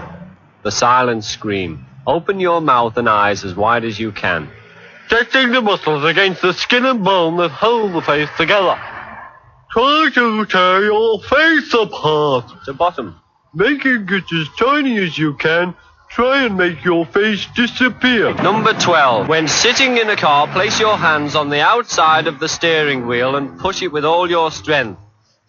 the 0.63 0.71
silent 0.71 1.23
scream. 1.23 1.85
Open 2.05 2.39
your 2.39 2.59
mouth 2.59 2.97
and 2.97 3.07
eyes 3.07 3.45
as 3.45 3.55
wide 3.55 3.85
as 3.85 3.97
you 3.97 4.11
can. 4.11 4.49
Testing 5.09 5.51
the 5.51 5.61
muscles 5.61 6.03
against 6.03 6.41
the 6.41 6.53
skin 6.53 6.85
and 6.85 7.03
bone 7.03 7.37
that 7.37 7.51
hold 7.51 7.93
the 7.93 8.01
face 8.01 8.29
together. 8.37 8.77
Try 9.71 10.09
to 10.13 10.45
tear 10.45 10.83
your 10.83 11.21
face 11.21 11.73
apart. 11.73 12.51
The 12.65 12.73
bottom. 12.73 13.19
Making 13.55 14.07
it 14.09 14.33
as 14.33 14.47
tiny 14.57 14.97
as 14.97 15.17
you 15.17 15.35
can. 15.35 15.75
Try 16.09 16.45
and 16.45 16.57
make 16.57 16.83
your 16.83 17.05
face 17.05 17.47
disappear. 17.55 18.33
Number 18.35 18.73
12. 18.73 19.27
When 19.27 19.47
sitting 19.47 19.97
in 19.97 20.09
a 20.09 20.15
car, 20.15 20.47
place 20.47 20.79
your 20.79 20.97
hands 20.97 21.35
on 21.35 21.49
the 21.49 21.61
outside 21.61 22.27
of 22.27 22.39
the 22.39 22.49
steering 22.49 23.07
wheel 23.07 23.35
and 23.35 23.59
push 23.59 23.81
it 23.81 23.91
with 23.91 24.05
all 24.05 24.29
your 24.29 24.51
strength. 24.51 24.99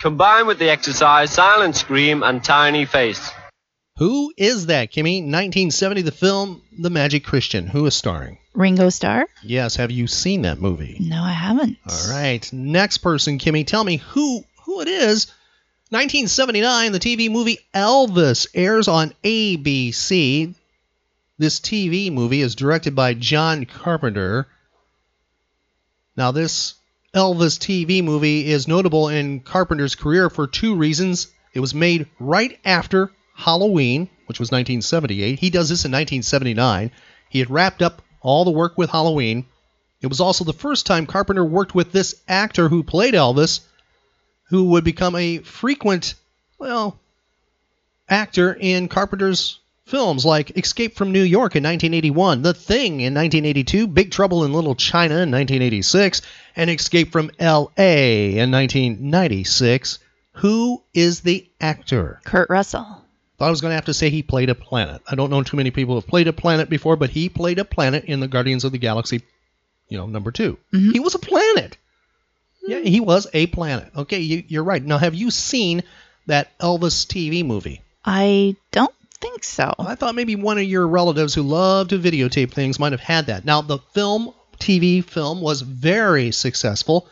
Combine 0.00 0.46
with 0.46 0.58
the 0.58 0.70
exercise 0.70 1.30
silent 1.30 1.76
scream 1.76 2.22
and 2.22 2.42
tiny 2.42 2.84
face. 2.84 3.30
Who 3.98 4.32
is 4.36 4.66
that, 4.66 4.90
Kimmy? 4.90 5.20
1970, 5.20 6.02
the 6.02 6.10
film 6.10 6.62
The 6.78 6.90
Magic 6.90 7.24
Christian. 7.24 7.66
Who 7.66 7.86
is 7.86 7.94
starring? 7.94 8.38
Ringo 8.54 8.88
Starr? 8.88 9.26
Yes, 9.42 9.76
have 9.76 9.90
you 9.90 10.06
seen 10.06 10.42
that 10.42 10.60
movie? 10.60 10.96
No, 11.00 11.22
I 11.22 11.32
haven't. 11.32 11.78
All 11.88 12.10
right. 12.10 12.50
Next 12.52 12.98
person, 12.98 13.38
Kimmy, 13.38 13.66
tell 13.66 13.84
me 13.84 13.96
who 13.98 14.44
who 14.64 14.80
it 14.80 14.88
is. 14.88 15.32
1979, 15.94 16.90
the 16.90 16.98
TV 16.98 17.30
movie 17.30 17.60
Elvis 17.72 18.48
airs 18.52 18.88
on 18.88 19.14
ABC. 19.22 20.52
This 21.38 21.60
TV 21.60 22.10
movie 22.10 22.40
is 22.40 22.56
directed 22.56 22.96
by 22.96 23.14
John 23.14 23.64
Carpenter. 23.64 24.48
Now, 26.16 26.32
this 26.32 26.74
Elvis 27.14 27.60
TV 27.60 28.02
movie 28.02 28.50
is 28.50 28.66
notable 28.66 29.08
in 29.08 29.38
Carpenter's 29.38 29.94
career 29.94 30.28
for 30.28 30.48
two 30.48 30.74
reasons. 30.74 31.28
It 31.52 31.60
was 31.60 31.76
made 31.76 32.08
right 32.18 32.58
after 32.64 33.12
Halloween, 33.36 34.10
which 34.26 34.40
was 34.40 34.48
1978. 34.48 35.38
He 35.38 35.48
does 35.48 35.68
this 35.68 35.84
in 35.84 35.92
1979. 35.92 36.90
He 37.28 37.38
had 37.38 37.50
wrapped 37.50 37.82
up 37.82 38.02
all 38.20 38.44
the 38.44 38.50
work 38.50 38.76
with 38.76 38.90
Halloween. 38.90 39.46
It 40.00 40.08
was 40.08 40.20
also 40.20 40.42
the 40.42 40.52
first 40.52 40.86
time 40.86 41.06
Carpenter 41.06 41.44
worked 41.44 41.72
with 41.76 41.92
this 41.92 42.16
actor 42.26 42.68
who 42.68 42.82
played 42.82 43.14
Elvis, 43.14 43.60
who 44.44 44.64
would 44.64 44.84
become 44.84 45.16
a 45.16 45.38
frequent, 45.38 46.14
well, 46.58 46.98
actor 48.08 48.56
in 48.58 48.88
Carpenter's 48.88 49.58
films 49.86 50.24
like 50.24 50.56
Escape 50.56 50.94
from 50.94 51.12
New 51.12 51.22
York 51.22 51.56
in 51.56 51.62
1981, 51.62 52.42
The 52.42 52.54
Thing 52.54 53.00
in 53.00 53.14
1982, 53.14 53.86
Big 53.86 54.10
Trouble 54.10 54.44
in 54.44 54.52
Little 54.52 54.74
China 54.74 55.14
in 55.14 55.30
1986, 55.30 56.22
and 56.56 56.70
Escape 56.70 57.12
from 57.12 57.30
L.A. 57.38 58.38
in 58.38 58.50
1996. 58.50 59.98
Who 60.38 60.82
is 60.92 61.20
the 61.20 61.48
actor? 61.60 62.20
Kurt 62.24 62.50
Russell. 62.50 63.02
Thought 63.38 63.46
I 63.46 63.50
was 63.50 63.60
going 63.60 63.70
to 63.70 63.76
have 63.76 63.86
to 63.86 63.94
say 63.94 64.10
he 64.10 64.22
played 64.22 64.48
a 64.48 64.54
planet. 64.54 65.02
I 65.08 65.16
don't 65.16 65.30
know 65.30 65.42
too 65.42 65.56
many 65.56 65.70
people 65.70 65.94
who 65.94 66.00
have 66.00 66.08
played 66.08 66.28
a 66.28 66.32
planet 66.32 66.68
before, 66.68 66.96
but 66.96 67.10
he 67.10 67.28
played 67.28 67.58
a 67.58 67.64
planet 67.64 68.04
in 68.04 68.20
the 68.20 68.28
Guardians 68.28 68.64
of 68.64 68.72
the 68.72 68.78
Galaxy, 68.78 69.22
you 69.88 69.98
know, 69.98 70.06
number 70.06 70.30
2 70.30 70.56
mm-hmm. 70.72 70.90
He 70.90 71.00
was 71.00 71.14
a 71.14 71.18
planet. 71.18 71.76
Yeah, 72.66 72.78
he 72.78 73.00
was 73.00 73.26
a 73.32 73.46
planet. 73.48 73.90
Okay, 73.96 74.20
you, 74.20 74.44
you're 74.48 74.64
right. 74.64 74.82
Now, 74.82 74.98
have 74.98 75.14
you 75.14 75.30
seen 75.30 75.82
that 76.26 76.56
Elvis 76.58 77.06
TV 77.06 77.44
movie? 77.44 77.82
I 78.04 78.56
don't 78.72 78.94
think 79.20 79.44
so. 79.44 79.74
I 79.78 79.94
thought 79.94 80.14
maybe 80.14 80.36
one 80.36 80.58
of 80.58 80.64
your 80.64 80.86
relatives 80.86 81.34
who 81.34 81.42
love 81.42 81.88
to 81.88 81.98
videotape 81.98 82.52
things 82.52 82.78
might 82.78 82.92
have 82.92 83.00
had 83.00 83.26
that. 83.26 83.44
Now, 83.44 83.62
the 83.62 83.78
film, 83.92 84.32
TV 84.58 85.04
film, 85.04 85.40
was 85.40 85.60
very 85.62 86.30
successful. 86.30 87.08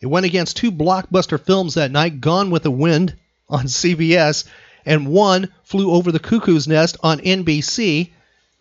It 0.00 0.06
went 0.06 0.26
against 0.26 0.56
two 0.56 0.70
blockbuster 0.70 1.40
films 1.40 1.74
that 1.74 1.90
night 1.90 2.20
Gone 2.20 2.50
with 2.50 2.62
the 2.62 2.70
Wind 2.70 3.16
on 3.48 3.64
CBS 3.66 4.44
and 4.84 5.08
one 5.08 5.52
Flew 5.64 5.90
Over 5.90 6.12
the 6.12 6.20
Cuckoo's 6.20 6.68
Nest 6.68 6.96
on 7.02 7.18
NBC. 7.18 8.10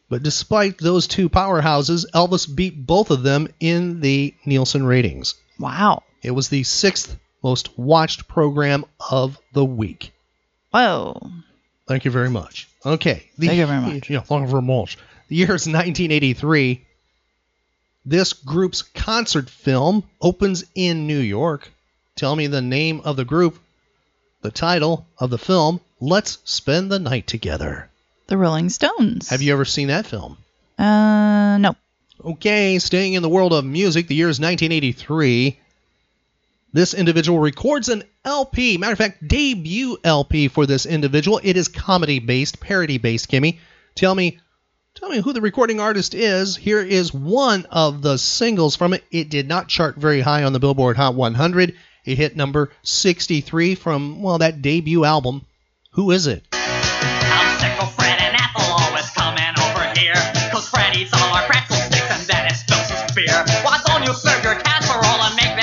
But 0.10 0.24
despite 0.24 0.78
those 0.78 1.08
two 1.08 1.30
powerhouses, 1.30 2.06
Elvis 2.14 2.54
beat 2.54 2.86
both 2.86 3.12
of 3.12 3.24
them 3.24 3.48
in 3.60 4.02
the 4.02 4.34
Nielsen 4.46 4.86
ratings. 4.86 5.36
Wow. 5.60 6.04
It 6.25 6.32
was 6.32 6.50
the 6.50 6.63
sixth 6.63 7.20
most 7.44 7.77
watched 7.77 8.27
program 8.27 8.84
of 9.12 9.38
the 9.53 9.63
week. 9.63 10.12
Whoa. 10.72 11.22
Thank 11.88 12.03
you 12.03 12.10
very 12.10 12.32
much. 12.32 12.67
Okay. 12.84 13.29
The, 13.38 13.46
Thank 13.46 13.60
you 13.60 13.67
very 13.67 13.82
much. 13.82 14.10
Yeah, 14.10 14.22
thank 14.22 14.41
you 14.41 14.48
very 14.48 14.63
much. 14.63 14.98
The 15.27 15.36
year 15.36 15.53
is 15.53 15.67
1983. 15.67 16.84
This 18.08 18.34
group's 18.34 18.82
concert 18.82 19.51
film 19.51 20.03
opens 20.20 20.65
in 20.74 21.05
New 21.05 21.20
York. 21.20 21.72
Tell 22.15 22.36
me 22.36 22.48
the 22.48 22.62
name 22.62 23.01
of 23.01 23.17
the 23.17 23.25
group, 23.25 23.60
the 24.41 24.50
title 24.50 25.05
of 25.20 25.29
the 25.29 25.38
film, 25.38 25.79
Let's 26.00 26.39
Spend 26.44 26.91
the 26.91 26.98
Night 26.98 27.27
Together. 27.27 27.88
The 28.25 28.38
Rolling 28.38 28.70
Stones. 28.70 29.29
Have 29.29 29.44
you 29.44 29.53
ever 29.53 29.65
seen 29.65 29.89
that 29.89 30.08
film? 30.08 30.39
Uh, 30.79 31.60
no. 31.60 31.75
Okay, 32.24 32.79
staying 32.79 33.13
in 33.13 33.22
the 33.22 33.29
world 33.29 33.53
of 33.53 33.63
music, 33.63 34.08
the 34.08 34.15
year 34.15 34.29
is 34.29 34.39
1983. 34.39 35.60
This 36.75 36.94
individual 36.94 37.39
records 37.39 37.88
an 37.88 38.03
LP. 38.25 38.77
Matter 38.77 38.91
of 38.91 38.98
fact, 38.98 39.25
debut 39.25 39.98
LP 40.03 40.50
for 40.50 40.65
this 40.65 40.86
individual. 40.86 41.39
It 41.41 41.55
is 41.55 41.70
comedy 41.70 42.20
based, 42.20 42.60
parody 42.60 42.98
based, 42.98 43.32
Kimmy. 43.32 43.60
Tell 43.96 44.13
me 44.13 44.39
tell 44.94 45.08
me 45.08 45.22
who 45.22 45.32
the 45.32 45.39
recording 45.39 45.79
artist 45.79 46.13
is. 46.13 46.58
Here 46.58 46.82
is 46.82 47.13
one 47.13 47.65
of 47.72 48.01
the 48.01 48.17
singles 48.17 48.75
from 48.75 48.91
it. 48.94 49.05
It 49.10 49.29
did 49.29 49.48
not 49.48 49.70
chart 49.70 49.96
very 49.96 50.20
high 50.20 50.44
on 50.44 50.51
the 50.51 50.60
Billboard 50.60 50.98
Hot 50.98 51.15
100. 51.15 51.75
It 52.03 52.17
hit 52.17 52.36
number 52.36 52.74
63 52.84 53.75
from, 53.75 54.22
well, 54.22 54.39
that 54.39 54.62
debut 54.62 55.05
album. 55.05 55.46
Who 55.91 56.12
is 56.12 56.27
it? 56.27 56.44
All 61.13 61.36
our 61.36 61.46
pretzel 61.46 61.75
sticks 61.75 62.10
and 62.10 62.27
then 62.27 62.48
he 62.48 62.55
spills 62.55 62.89
his 62.89 63.12
beer. 63.12 63.46
Why 63.63 63.79
don't 63.86 64.03
you 64.03 64.13
serve 64.13 64.44
your 64.44 64.55
casserole 64.55 65.22
and 65.24 65.36
make 65.36 65.54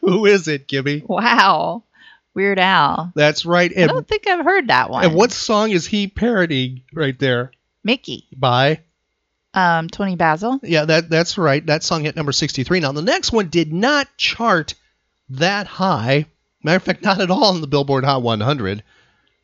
who 0.10 0.26
is 0.26 0.48
it, 0.48 0.68
Kimmy? 0.68 1.06
Wow. 1.06 1.84
Weird 2.34 2.58
Al. 2.58 3.12
That's 3.14 3.44
right. 3.44 3.72
I 3.76 3.86
don't 3.86 4.06
think 4.06 4.28
I've 4.28 4.44
heard 4.44 4.68
that 4.68 4.88
one. 4.88 5.04
and 5.04 5.14
what 5.14 5.32
song 5.32 5.70
is 5.70 5.86
he 5.86 6.06
parodying 6.06 6.82
right 6.92 7.18
there? 7.18 7.50
Mickey. 7.82 8.26
By? 8.36 8.80
Um, 9.52 9.88
Toni 9.88 10.14
Basil. 10.14 10.60
Yeah, 10.62 10.84
that 10.84 11.10
that's 11.10 11.36
right. 11.36 11.64
That 11.66 11.82
song 11.82 12.04
hit 12.04 12.14
number 12.14 12.30
63. 12.30 12.80
Now, 12.80 12.92
the 12.92 13.02
next 13.02 13.32
one 13.32 13.48
did 13.48 13.72
not 13.72 14.06
chart 14.16 14.74
that 15.30 15.66
high. 15.66 16.26
Matter 16.62 16.76
of 16.76 16.82
fact, 16.84 17.02
not 17.04 17.20
at 17.20 17.30
all 17.30 17.54
in 17.54 17.60
the 17.60 17.66
Billboard 17.66 18.04
Hot 18.04 18.22
100. 18.22 18.84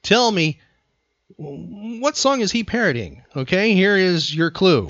Tell 0.02 0.30
me, 0.30 0.60
what 1.36 2.16
song 2.16 2.40
is 2.40 2.52
he 2.52 2.62
parodying? 2.62 3.24
Okay, 3.34 3.74
here 3.74 3.96
is 3.96 4.32
your 4.32 4.52
clue. 4.52 4.86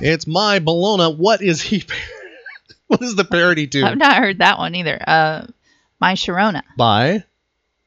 It's 0.00 0.26
My 0.26 0.58
Bologna. 0.60 1.14
What 1.14 1.42
is 1.42 1.60
he? 1.60 1.84
what 2.86 3.02
is 3.02 3.16
the 3.16 3.24
parody 3.24 3.66
to? 3.68 3.82
I've 3.82 3.98
not 3.98 4.16
heard 4.16 4.38
that 4.38 4.58
one 4.58 4.74
either. 4.74 5.02
Uh, 5.04 5.46
My 6.00 6.14
Sharona. 6.14 6.62
By? 6.76 7.24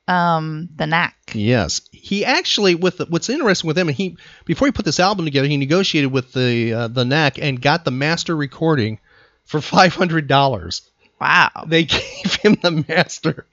Um, 0.07 0.69
The 0.75 0.87
Knack. 0.87 1.15
Yes, 1.33 1.81
he 1.91 2.25
actually 2.25 2.75
with 2.75 2.97
the, 2.97 3.05
what's 3.05 3.29
interesting 3.29 3.67
with 3.67 3.77
him, 3.77 3.87
and 3.87 3.95
he 3.95 4.17
before 4.43 4.67
he 4.67 4.73
put 4.73 4.83
this 4.83 4.99
album 4.99 5.23
together, 5.25 5.47
he 5.47 5.55
negotiated 5.55 6.11
with 6.11 6.33
the 6.33 6.73
uh, 6.73 6.87
the 6.89 7.05
Knack 7.05 7.37
and 7.39 7.61
got 7.61 7.85
the 7.85 7.91
master 7.91 8.35
recording 8.35 8.99
for 9.45 9.61
five 9.61 9.95
hundred 9.95 10.27
dollars. 10.27 10.81
Wow. 11.21 11.49
They 11.67 11.83
gave 11.85 12.35
him 12.41 12.57
the 12.61 12.83
master 12.87 13.45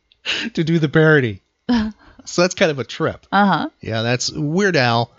to 0.54 0.64
do 0.64 0.80
the 0.80 0.88
parody, 0.88 1.42
so 2.24 2.42
that's 2.42 2.54
kind 2.54 2.72
of 2.72 2.80
a 2.80 2.84
trip. 2.84 3.26
Uh 3.30 3.46
huh. 3.46 3.68
Yeah, 3.80 4.02
that's 4.02 4.32
Weird 4.32 4.74
Al, 4.74 5.12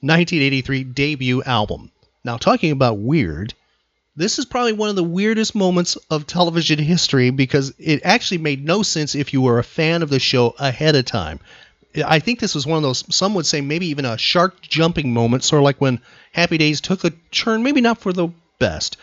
1983 0.00 0.84
debut 0.84 1.42
album. 1.42 1.90
Now, 2.28 2.36
talking 2.36 2.72
about 2.72 2.98
weird, 2.98 3.54
this 4.14 4.38
is 4.38 4.44
probably 4.44 4.74
one 4.74 4.90
of 4.90 4.96
the 4.96 5.02
weirdest 5.02 5.54
moments 5.54 5.96
of 6.10 6.26
television 6.26 6.78
history 6.78 7.30
because 7.30 7.72
it 7.78 8.02
actually 8.04 8.36
made 8.36 8.62
no 8.62 8.82
sense 8.82 9.14
if 9.14 9.32
you 9.32 9.40
were 9.40 9.58
a 9.58 9.64
fan 9.64 10.02
of 10.02 10.10
the 10.10 10.18
show 10.18 10.54
ahead 10.58 10.94
of 10.94 11.06
time. 11.06 11.40
I 12.04 12.18
think 12.18 12.38
this 12.38 12.54
was 12.54 12.66
one 12.66 12.76
of 12.76 12.82
those, 12.82 13.02
some 13.08 13.32
would 13.32 13.46
say 13.46 13.62
maybe 13.62 13.86
even 13.86 14.04
a 14.04 14.18
shark 14.18 14.60
jumping 14.60 15.14
moment, 15.14 15.42
sort 15.42 15.60
of 15.60 15.64
like 15.64 15.80
when 15.80 16.02
Happy 16.32 16.58
Days 16.58 16.82
took 16.82 17.02
a 17.02 17.14
turn, 17.30 17.62
maybe 17.62 17.80
not 17.80 18.02
for 18.02 18.12
the 18.12 18.28
best. 18.58 18.98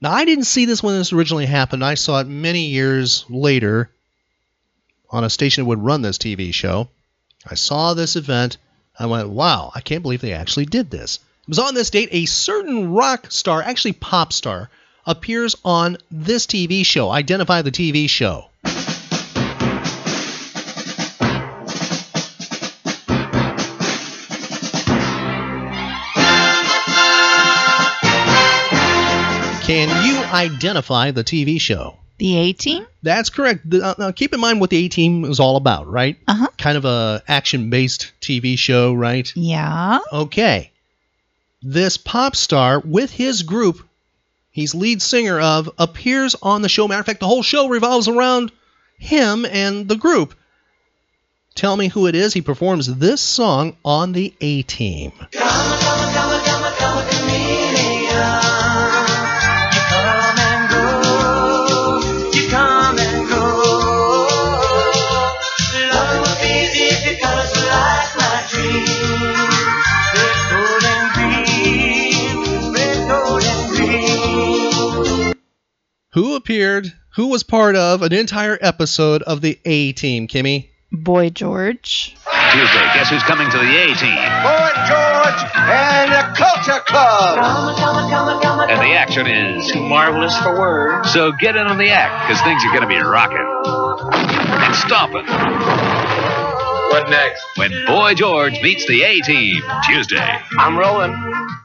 Now, 0.00 0.10
I 0.10 0.24
didn't 0.24 0.46
see 0.46 0.64
this 0.64 0.82
when 0.82 0.98
this 0.98 1.12
originally 1.12 1.46
happened. 1.46 1.84
I 1.84 1.94
saw 1.94 2.18
it 2.18 2.26
many 2.26 2.70
years 2.70 3.24
later 3.28 3.88
on 5.10 5.22
a 5.22 5.30
station 5.30 5.62
that 5.62 5.68
would 5.68 5.84
run 5.84 6.02
this 6.02 6.18
TV 6.18 6.52
show. 6.52 6.88
I 7.48 7.54
saw 7.54 7.94
this 7.94 8.16
event. 8.16 8.56
I 8.98 9.06
went, 9.06 9.28
wow, 9.28 9.70
I 9.72 9.80
can't 9.80 10.02
believe 10.02 10.22
they 10.22 10.32
actually 10.32 10.66
did 10.66 10.90
this. 10.90 11.20
It 11.44 11.48
was 11.48 11.58
on 11.58 11.74
this 11.74 11.90
date 11.90 12.08
a 12.12 12.24
certain 12.24 12.92
rock 12.94 13.30
star, 13.30 13.60
actually 13.62 13.92
pop 13.92 14.32
star, 14.32 14.70
appears 15.04 15.54
on 15.62 15.98
this 16.10 16.46
TV 16.46 16.86
show. 16.86 17.10
Identify 17.10 17.60
the 17.60 17.70
TV 17.70 18.08
show. 18.08 18.46
Can 29.64 29.88
you 30.06 30.18
identify 30.24 31.10
the 31.10 31.24
TV 31.24 31.58
show? 31.58 31.96
The 32.18 32.36
A 32.36 32.52
Team? 32.52 32.86
That's 33.02 33.30
correct. 33.30 33.68
The- 33.68 33.82
uh, 33.82 33.94
now, 33.98 34.10
keep 34.10 34.34
in 34.34 34.40
mind 34.40 34.60
what 34.60 34.68
the 34.68 34.76
A 34.84 34.88
Team 34.88 35.24
is 35.24 35.40
all 35.40 35.56
about, 35.56 35.86
right? 35.90 36.18
Uh 36.28 36.34
huh. 36.34 36.48
Kind 36.58 36.76
of 36.76 36.84
a 36.84 37.22
action-based 37.26 38.12
TV 38.20 38.58
show, 38.58 38.92
right? 38.92 39.32
Yeah. 39.34 40.00
Okay. 40.12 40.70
This 41.66 41.96
pop 41.96 42.36
star 42.36 42.78
with 42.78 43.10
his 43.10 43.42
group, 43.42 43.88
he's 44.50 44.74
lead 44.74 45.00
singer 45.00 45.40
of, 45.40 45.70
appears 45.78 46.36
on 46.42 46.60
the 46.60 46.68
show. 46.68 46.86
Matter 46.86 47.00
of 47.00 47.06
fact, 47.06 47.20
the 47.20 47.26
whole 47.26 47.42
show 47.42 47.68
revolves 47.68 48.06
around 48.06 48.52
him 48.98 49.46
and 49.46 49.88
the 49.88 49.96
group. 49.96 50.34
Tell 51.54 51.74
me 51.74 51.88
who 51.88 52.06
it 52.06 52.14
is. 52.14 52.34
He 52.34 52.42
performs 52.42 52.86
this 52.86 53.22
song 53.22 53.78
on 53.82 54.12
the 54.12 54.34
A 54.42 54.60
Team. 54.60 55.12
Who 76.14 76.36
appeared, 76.36 76.92
who 77.16 77.26
was 77.26 77.42
part 77.42 77.74
of 77.74 78.02
an 78.02 78.12
entire 78.12 78.56
episode 78.60 79.22
of 79.22 79.40
the 79.40 79.58
A 79.64 79.90
Team, 79.94 80.28
Kimmy? 80.28 80.68
Boy 80.92 81.30
George. 81.30 82.14
Tuesday, 82.52 82.86
guess 82.94 83.10
who's 83.10 83.24
coming 83.24 83.50
to 83.50 83.58
the 83.58 83.64
A 83.64 83.86
team? 83.86 84.14
Boy 84.14 84.70
George 84.86 85.42
and 85.56 86.12
the 86.12 86.22
Culture 86.38 86.78
Club. 86.86 87.40
And 88.70 88.80
the 88.80 88.94
action 88.94 89.26
is 89.26 89.66
too 89.72 89.80
marvelous 89.80 90.38
for 90.38 90.56
words. 90.56 91.12
So 91.12 91.32
get 91.32 91.56
in 91.56 91.66
on 91.66 91.78
the 91.78 91.90
act, 91.90 92.28
because 92.28 92.40
things 92.42 92.62
are 92.64 92.68
going 92.68 92.82
to 92.82 92.86
be 92.86 92.94
rocking 92.94 93.38
and 94.62 94.74
stomping. 94.76 95.26
What 96.94 97.10
next? 97.10 97.44
When 97.56 97.72
Boy 97.86 98.14
George 98.14 98.62
meets 98.62 98.86
the 98.86 99.02
A 99.02 99.20
team, 99.22 99.60
Tuesday. 99.84 100.38
I'm 100.56 100.78
rolling. 100.78 101.12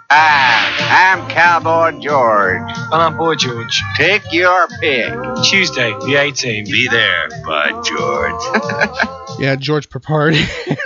Hi, 0.09 1.13
I'm 1.13 1.29
Cowboy 1.29 1.99
George. 1.99 2.63
And 2.67 2.95
I'm 2.95 3.15
Boy 3.15 3.35
George. 3.35 3.79
Take 3.95 4.23
your 4.33 4.67
pick. 4.81 5.13
Tuesday, 5.43 5.91
the 5.91 6.15
18th. 6.17 6.71
Be 6.71 6.87
there, 6.87 7.29
Bud 7.45 7.85
George. 7.85 9.05
Yeah, 9.39 9.55
George 9.55 9.87
Peppard 9.89 10.35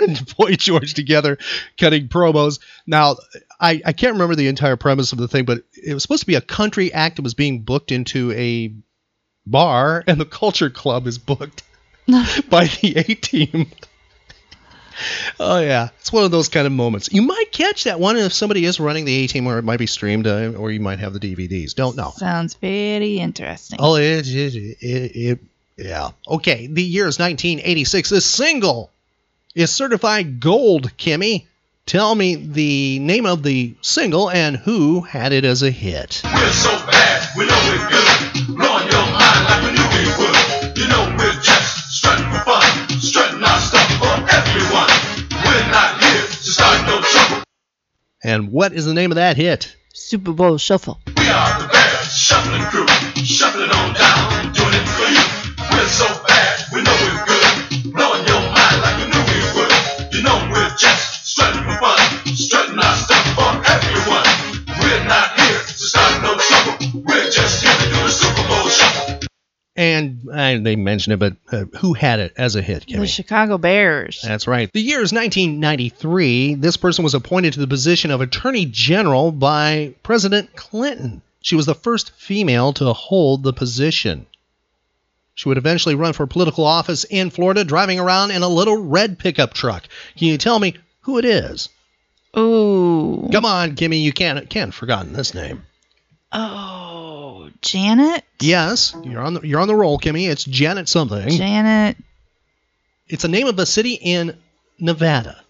and 0.02 0.36
Boy 0.36 0.56
George 0.56 0.92
together 0.92 1.38
cutting 1.78 2.08
promos. 2.08 2.60
Now, 2.86 3.16
I, 3.58 3.80
I 3.84 3.94
can't 3.94 4.12
remember 4.12 4.34
the 4.36 4.48
entire 4.48 4.76
premise 4.76 5.12
of 5.12 5.18
the 5.18 5.26
thing, 5.26 5.46
but 5.46 5.64
it 5.72 5.94
was 5.94 6.02
supposed 6.02 6.20
to 6.20 6.26
be 6.26 6.34
a 6.34 6.42
country 6.42 6.92
act 6.92 7.16
that 7.16 7.22
was 7.22 7.34
being 7.34 7.62
booked 7.62 7.90
into 7.90 8.30
a 8.32 8.74
bar, 9.46 10.04
and 10.06 10.20
the 10.20 10.26
Culture 10.26 10.68
Club 10.68 11.06
is 11.06 11.16
booked 11.16 11.62
by 12.50 12.66
the 12.66 12.92
A 12.98 13.14
Team. 13.14 13.70
Oh, 15.40 15.60
yeah. 15.60 15.88
It's 16.00 16.12
one 16.12 16.24
of 16.24 16.30
those 16.30 16.48
kind 16.48 16.66
of 16.66 16.72
moments. 16.72 17.08
You 17.12 17.22
might 17.22 17.52
catch 17.52 17.84
that 17.84 18.00
one 18.00 18.16
if 18.16 18.32
somebody 18.32 18.64
is 18.64 18.80
running 18.80 19.04
the 19.04 19.14
A 19.24 19.26
Team, 19.26 19.46
or 19.46 19.58
it 19.58 19.62
might 19.62 19.78
be 19.78 19.86
streamed, 19.86 20.26
uh, 20.26 20.52
or 20.56 20.70
you 20.70 20.80
might 20.80 20.98
have 20.98 21.12
the 21.12 21.20
DVDs. 21.20 21.74
Don't 21.74 21.96
know. 21.96 22.12
Sounds 22.16 22.54
very 22.54 23.18
interesting. 23.18 23.78
Oh, 23.80 23.96
it, 23.96 24.26
it, 24.26 24.54
it, 24.54 25.16
it, 25.16 25.38
yeah. 25.76 26.10
Okay, 26.28 26.66
the 26.66 26.82
year 26.82 27.06
is 27.06 27.18
1986. 27.18 28.10
This 28.10 28.26
single 28.26 28.90
is 29.54 29.74
certified 29.74 30.40
gold, 30.40 30.96
Kimmy. 30.96 31.46
Tell 31.86 32.14
me 32.14 32.36
the 32.36 32.98
name 33.00 33.26
of 33.26 33.42
the 33.42 33.74
single 33.82 34.30
and 34.30 34.56
who 34.56 35.02
had 35.02 35.32
it 35.34 35.44
as 35.44 35.62
a 35.62 35.70
hit. 35.70 36.22
And 48.24 48.50
what 48.50 48.72
is 48.72 48.86
the 48.86 48.94
name 48.94 49.12
of 49.12 49.16
that 49.16 49.36
hit? 49.36 49.76
Super 49.92 50.32
Bowl 50.32 50.56
Shuffle. 50.56 50.98
We 51.08 51.28
are 51.28 51.60
the 51.60 51.68
bad 51.68 52.08
shuffling 52.08 52.64
crew, 52.72 52.88
shuffling 53.20 53.68
on 53.68 53.92
down, 53.92 54.50
doing 54.56 54.72
it 54.72 54.88
for 54.96 55.08
you. 55.12 55.24
We're 55.68 55.92
so 55.92 56.08
bad, 56.24 56.64
we 56.72 56.80
know 56.80 56.96
we're 57.04 57.20
good. 57.28 57.92
Blowing 57.92 58.24
your 58.24 58.40
mind 58.40 58.80
like 58.80 58.96
we 58.96 59.12
knew 59.12 59.24
we 59.28 59.38
would. 59.60 59.72
You 60.16 60.22
know 60.24 60.40
we're 60.48 60.72
just 60.72 61.28
strutting 61.28 61.68
for 61.68 61.76
fun, 61.76 62.00
strutting 62.32 62.80
our 62.80 62.96
stuff 62.96 63.28
for 63.36 63.52
everyone. 63.60 64.24
We're 64.80 65.04
not 65.04 65.36
here 65.38 65.60
to 65.60 65.84
start 65.84 66.22
no 66.24 66.32
trouble. 66.40 67.04
We're 67.04 67.28
just 67.28 67.60
here 67.60 67.73
And 69.76 70.20
they 70.64 70.76
mentioned 70.76 71.14
it, 71.14 71.16
but 71.16 71.36
uh, 71.50 71.64
who 71.78 71.94
had 71.94 72.20
it 72.20 72.34
as 72.36 72.54
a 72.54 72.62
hit, 72.62 72.86
The 72.86 72.94
Kimmy? 72.94 73.08
Chicago 73.08 73.58
Bears. 73.58 74.22
That's 74.22 74.46
right. 74.46 74.72
The 74.72 74.80
year 74.80 75.02
is 75.02 75.12
1993. 75.12 76.54
This 76.54 76.76
person 76.76 77.02
was 77.02 77.14
appointed 77.14 77.54
to 77.54 77.60
the 77.60 77.66
position 77.66 78.12
of 78.12 78.20
Attorney 78.20 78.66
General 78.66 79.32
by 79.32 79.94
President 80.04 80.54
Clinton. 80.54 81.22
She 81.40 81.56
was 81.56 81.66
the 81.66 81.74
first 81.74 82.12
female 82.12 82.72
to 82.74 82.92
hold 82.92 83.42
the 83.42 83.52
position. 83.52 84.26
She 85.34 85.48
would 85.48 85.58
eventually 85.58 85.96
run 85.96 86.12
for 86.12 86.28
political 86.28 86.64
office 86.64 87.02
in 87.02 87.30
Florida, 87.30 87.64
driving 87.64 87.98
around 87.98 88.30
in 88.30 88.42
a 88.42 88.48
little 88.48 88.76
red 88.76 89.18
pickup 89.18 89.52
truck. 89.54 89.82
Can 90.16 90.28
you 90.28 90.38
tell 90.38 90.60
me 90.60 90.76
who 91.00 91.18
it 91.18 91.24
is? 91.24 91.68
Ooh. 92.38 93.28
Come 93.32 93.44
on, 93.44 93.74
Kimmy, 93.74 94.00
you 94.00 94.12
can't 94.12 94.48
can't 94.48 94.68
have 94.68 94.74
forgotten 94.74 95.12
this 95.12 95.34
name. 95.34 95.64
Oh, 96.32 96.83
Janet? 97.62 98.24
Yes, 98.40 98.94
you're 99.02 99.22
on 99.22 99.34
the 99.34 99.46
you're 99.46 99.60
on 99.60 99.68
the 99.68 99.74
roll, 99.74 99.98
Kimmy. 99.98 100.28
It's 100.28 100.44
Janet 100.44 100.88
something. 100.88 101.28
Janet 101.30 101.96
it's 103.08 103.22
the 103.22 103.28
name 103.28 103.46
of 103.46 103.58
a 103.58 103.66
city 103.66 103.94
in 103.94 104.36
Nevada. 104.78 105.40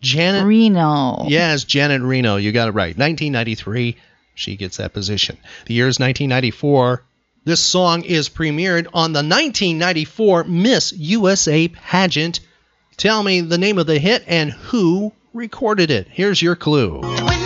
Janet 0.00 0.46
Reno. 0.46 1.24
Yes, 1.28 1.64
Janet 1.64 2.02
Reno. 2.02 2.36
You 2.36 2.52
got 2.52 2.68
it 2.68 2.72
right. 2.72 2.96
1993, 2.96 3.96
she 4.34 4.56
gets 4.56 4.78
that 4.78 4.92
position. 4.92 5.38
The 5.66 5.74
year 5.74 5.88
is 5.88 5.98
1994. 5.98 7.04
This 7.44 7.60
song 7.60 8.04
is 8.04 8.28
premiered 8.28 8.86
on 8.94 9.12
the 9.12 9.18
1994 9.18 10.44
Miss 10.44 10.92
USA 10.92 11.68
pageant. 11.68 12.40
Tell 12.96 13.22
me 13.22 13.40
the 13.40 13.58
name 13.58 13.78
of 13.78 13.86
the 13.86 13.98
hit 13.98 14.24
and 14.26 14.50
who 14.50 15.12
recorded 15.32 15.90
it. 15.90 16.08
Here's 16.08 16.42
your 16.42 16.56
clue. 16.56 17.00
Falls 17.00 17.41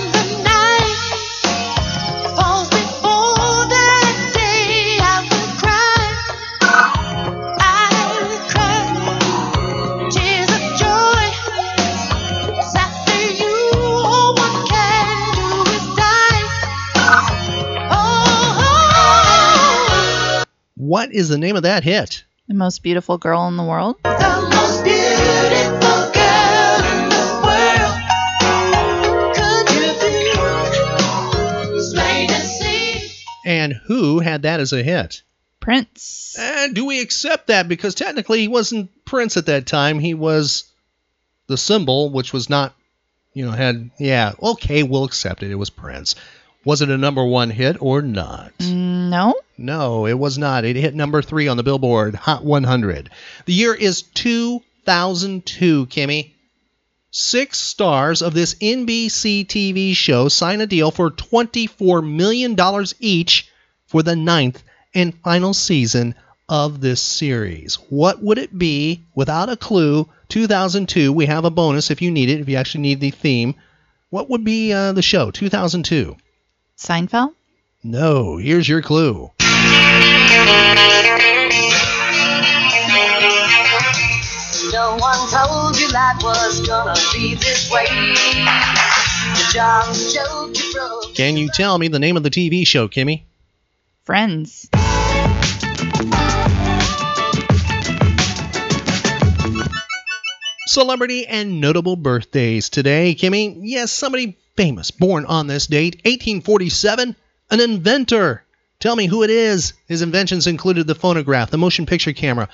What 20.87 21.13
is 21.13 21.29
the 21.29 21.37
name 21.37 21.57
of 21.57 21.65
that 21.65 21.83
hit? 21.83 22.23
The 22.47 22.55
most 22.55 22.81
beautiful 22.81 23.19
girl 23.19 23.49
in 23.49 23.57
the 23.57 23.65
world. 23.65 23.97
the 24.05 24.49
most 24.55 24.85
beautiful 24.85 26.13
girl 26.15 26.79
in 26.87 27.09
the 27.11 27.27
world. 27.43 27.99
Could 29.35 29.67
you 29.75 29.91
be? 29.99 30.15
It's 31.75 31.93
to 31.93 32.39
see. 32.47 33.11
And 33.45 33.73
who 33.73 34.21
had 34.21 34.43
that 34.43 34.61
as 34.61 34.73
a 34.73 34.81
hit? 34.81 35.25
Prince. 35.59 36.37
And 36.39 36.73
do 36.73 36.87
we 36.87 37.01
accept 37.01 37.49
that? 37.49 37.67
Because 37.67 37.97
technically 37.97 38.43
he 38.43 38.47
wasn't 38.47 39.05
Prince 39.05 39.37
at 39.37 39.47
that 39.47 39.67
time. 39.67 39.99
He 39.99 40.15
was 40.15 40.73
the 41.49 41.57
symbol, 41.57 42.11
which 42.11 42.33
was 42.33 42.49
not, 42.49 42.77
you 43.35 43.45
know, 43.45 43.51
had, 43.51 43.91
yeah, 43.99 44.35
okay, 44.41 44.85
we'll 44.85 45.03
accept 45.03 45.43
it. 45.43 45.51
It 45.51 45.57
was 45.57 45.69
Prince. 45.69 46.15
Was 46.67 46.83
it 46.83 46.91
a 46.91 46.99
number 46.99 47.25
one 47.25 47.51
hit 47.51 47.77
or 47.81 48.03
not? 48.03 48.53
No. 48.59 49.35
No, 49.57 50.05
it 50.05 50.19
was 50.19 50.37
not. 50.37 50.65
It 50.65 50.75
hit 50.75 50.97
number 50.97 51.23
three 51.23 51.47
on 51.47 51.57
the 51.57 51.63
Billboard 51.63 52.17
Hot 52.17 52.45
100. 52.45 53.09
The 53.45 53.53
year 53.53 53.73
is 53.73 54.03
2002, 54.03 55.87
Kimmy. 55.87 56.33
Six 57.13 57.61
stars 57.61 58.21
of 58.21 58.35
this 58.35 58.55
NBC 58.55 59.47
TV 59.47 59.95
show 59.95 60.29
sign 60.29 60.61
a 60.61 60.67
deal 60.67 60.91
for 60.91 61.13
$24 61.13 62.05
million 62.05 62.57
each 62.99 63.49
for 63.87 64.03
the 64.03 64.17
ninth 64.17 64.65
and 64.93 65.15
final 65.23 65.55
season 65.55 66.17
of 66.49 66.81
this 66.81 67.01
series. 67.01 67.77
What 67.91 68.21
would 68.25 68.39
it 68.39 68.59
be 68.59 69.05
without 69.15 69.49
a 69.49 69.57
clue? 69.57 70.09
2002. 70.31 71.13
We 71.13 71.27
have 71.27 71.45
a 71.45 71.51
bonus 71.51 71.93
if 71.93 72.03
you 72.03 72.11
need 72.11 72.29
it, 72.29 72.41
if 72.41 72.49
you 72.49 72.57
actually 72.57 72.83
need 72.83 72.99
the 72.99 73.13
theme. 73.13 73.55
What 74.11 74.31
would 74.31 74.43
be 74.43 74.73
uh, 74.73 74.91
the 74.95 75.03
show? 75.03 75.31
2002. 75.31 76.17
Seinfeld? 76.77 77.35
No, 77.83 78.37
here's 78.37 78.69
your 78.69 78.83
clue. 78.83 79.31
No 84.73 84.97
one 84.97 85.29
told 85.31 85.79
you 85.79 85.89
life 85.91 86.23
was 86.23 86.67
gonna 86.67 86.95
be 87.15 87.35
this 87.35 87.71
way. 87.71 87.87
The 87.87 89.51
job's 89.53 90.13
joke 90.13 90.57
you 90.57 90.73
broke. 90.75 91.15
Can 91.15 91.37
you 91.37 91.49
tell 91.55 91.79
me 91.79 91.89
the 91.89 91.99
name 91.99 92.17
of 92.17 92.23
the 92.23 92.31
TV 92.31 92.67
show, 92.67 92.89
Kimmy? 92.89 93.23
Friends. 94.05 94.69
Celebrity 100.67 101.29
and 101.29 101.61
notable 101.61 101.95
birthdays 101.95 102.69
today, 102.71 103.15
Kimmy. 103.15 103.57
Yes, 103.63 103.93
somebody 103.93 104.37
famous 104.57 104.91
born 104.91 105.25
on 105.25 105.47
this 105.47 105.69
date, 105.69 105.97
1847, 106.05 107.15
an 107.51 107.61
inventor. 107.61 108.43
Tell 108.81 108.97
me 108.97 109.07
who 109.07 109.23
it 109.23 109.31
is. 109.31 109.75
His 109.87 110.03
inventions 110.03 110.49
included 110.49 110.89
the 110.89 110.97
phonograph, 110.97 111.51
the 111.51 111.57
motion 111.57 111.87
picture 111.87 112.13
camera, 112.13 112.49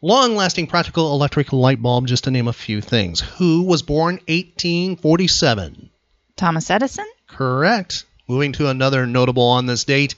long 0.00 0.34
lasting 0.34 0.68
practical 0.68 1.12
electric 1.12 1.52
light 1.52 1.82
bulb, 1.82 2.06
just 2.06 2.24
to 2.24 2.30
name 2.30 2.48
a 2.48 2.54
few 2.54 2.80
things. 2.80 3.20
Who 3.20 3.62
was 3.64 3.82
born 3.82 4.14
1847? 4.28 5.90
Thomas 6.36 6.70
Edison? 6.70 7.06
Correct. 7.26 8.06
Moving 8.28 8.52
to 8.52 8.68
another 8.68 9.06
notable 9.06 9.42
on 9.42 9.66
this 9.66 9.84
date. 9.84 10.14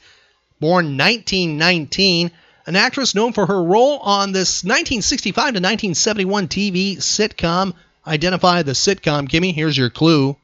Born 0.61 0.97
1919, 0.97 2.31
an 2.71 2.77
actress 2.77 3.17
known 3.17 3.33
for 3.33 3.47
her 3.47 3.65
role 3.65 3.99
on 3.99 4.31
this 4.31 4.63
1965 4.63 5.35
to 5.35 5.41
1971 5.59 6.47
TV 6.47 6.99
sitcom. 6.99 7.75
Identify 8.07 8.63
the 8.63 8.73
sitcom, 8.73 9.29
Kimmy. 9.29 9.53
Here's 9.53 9.77
your 9.77 9.91
clue. 9.91 10.37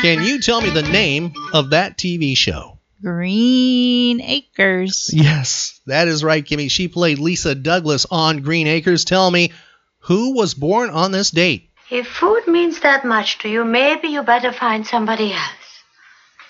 Can 0.00 0.22
you 0.22 0.40
tell 0.40 0.62
me 0.62 0.70
the 0.70 0.88
name 0.90 1.34
of 1.52 1.70
that 1.70 1.98
TV 1.98 2.34
show? 2.34 2.78
Green 3.02 4.22
Acres. 4.22 5.10
Yes, 5.12 5.78
that 5.84 6.08
is 6.08 6.24
right, 6.24 6.42
Kimmy. 6.42 6.70
She 6.70 6.88
played 6.88 7.18
Lisa 7.18 7.54
Douglas 7.54 8.06
on 8.10 8.40
Green 8.40 8.68
Acres. 8.68 9.04
Tell 9.04 9.30
me, 9.30 9.52
who 9.98 10.34
was 10.34 10.54
born 10.54 10.88
on 10.88 11.12
this 11.12 11.30
date? 11.30 11.68
If 11.90 12.08
food 12.08 12.48
means 12.48 12.80
that 12.80 13.04
much 13.04 13.38
to 13.38 13.48
you, 13.48 13.64
maybe 13.64 14.08
you 14.08 14.22
better 14.22 14.52
find 14.52 14.86
somebody 14.86 15.32
else. 15.32 15.82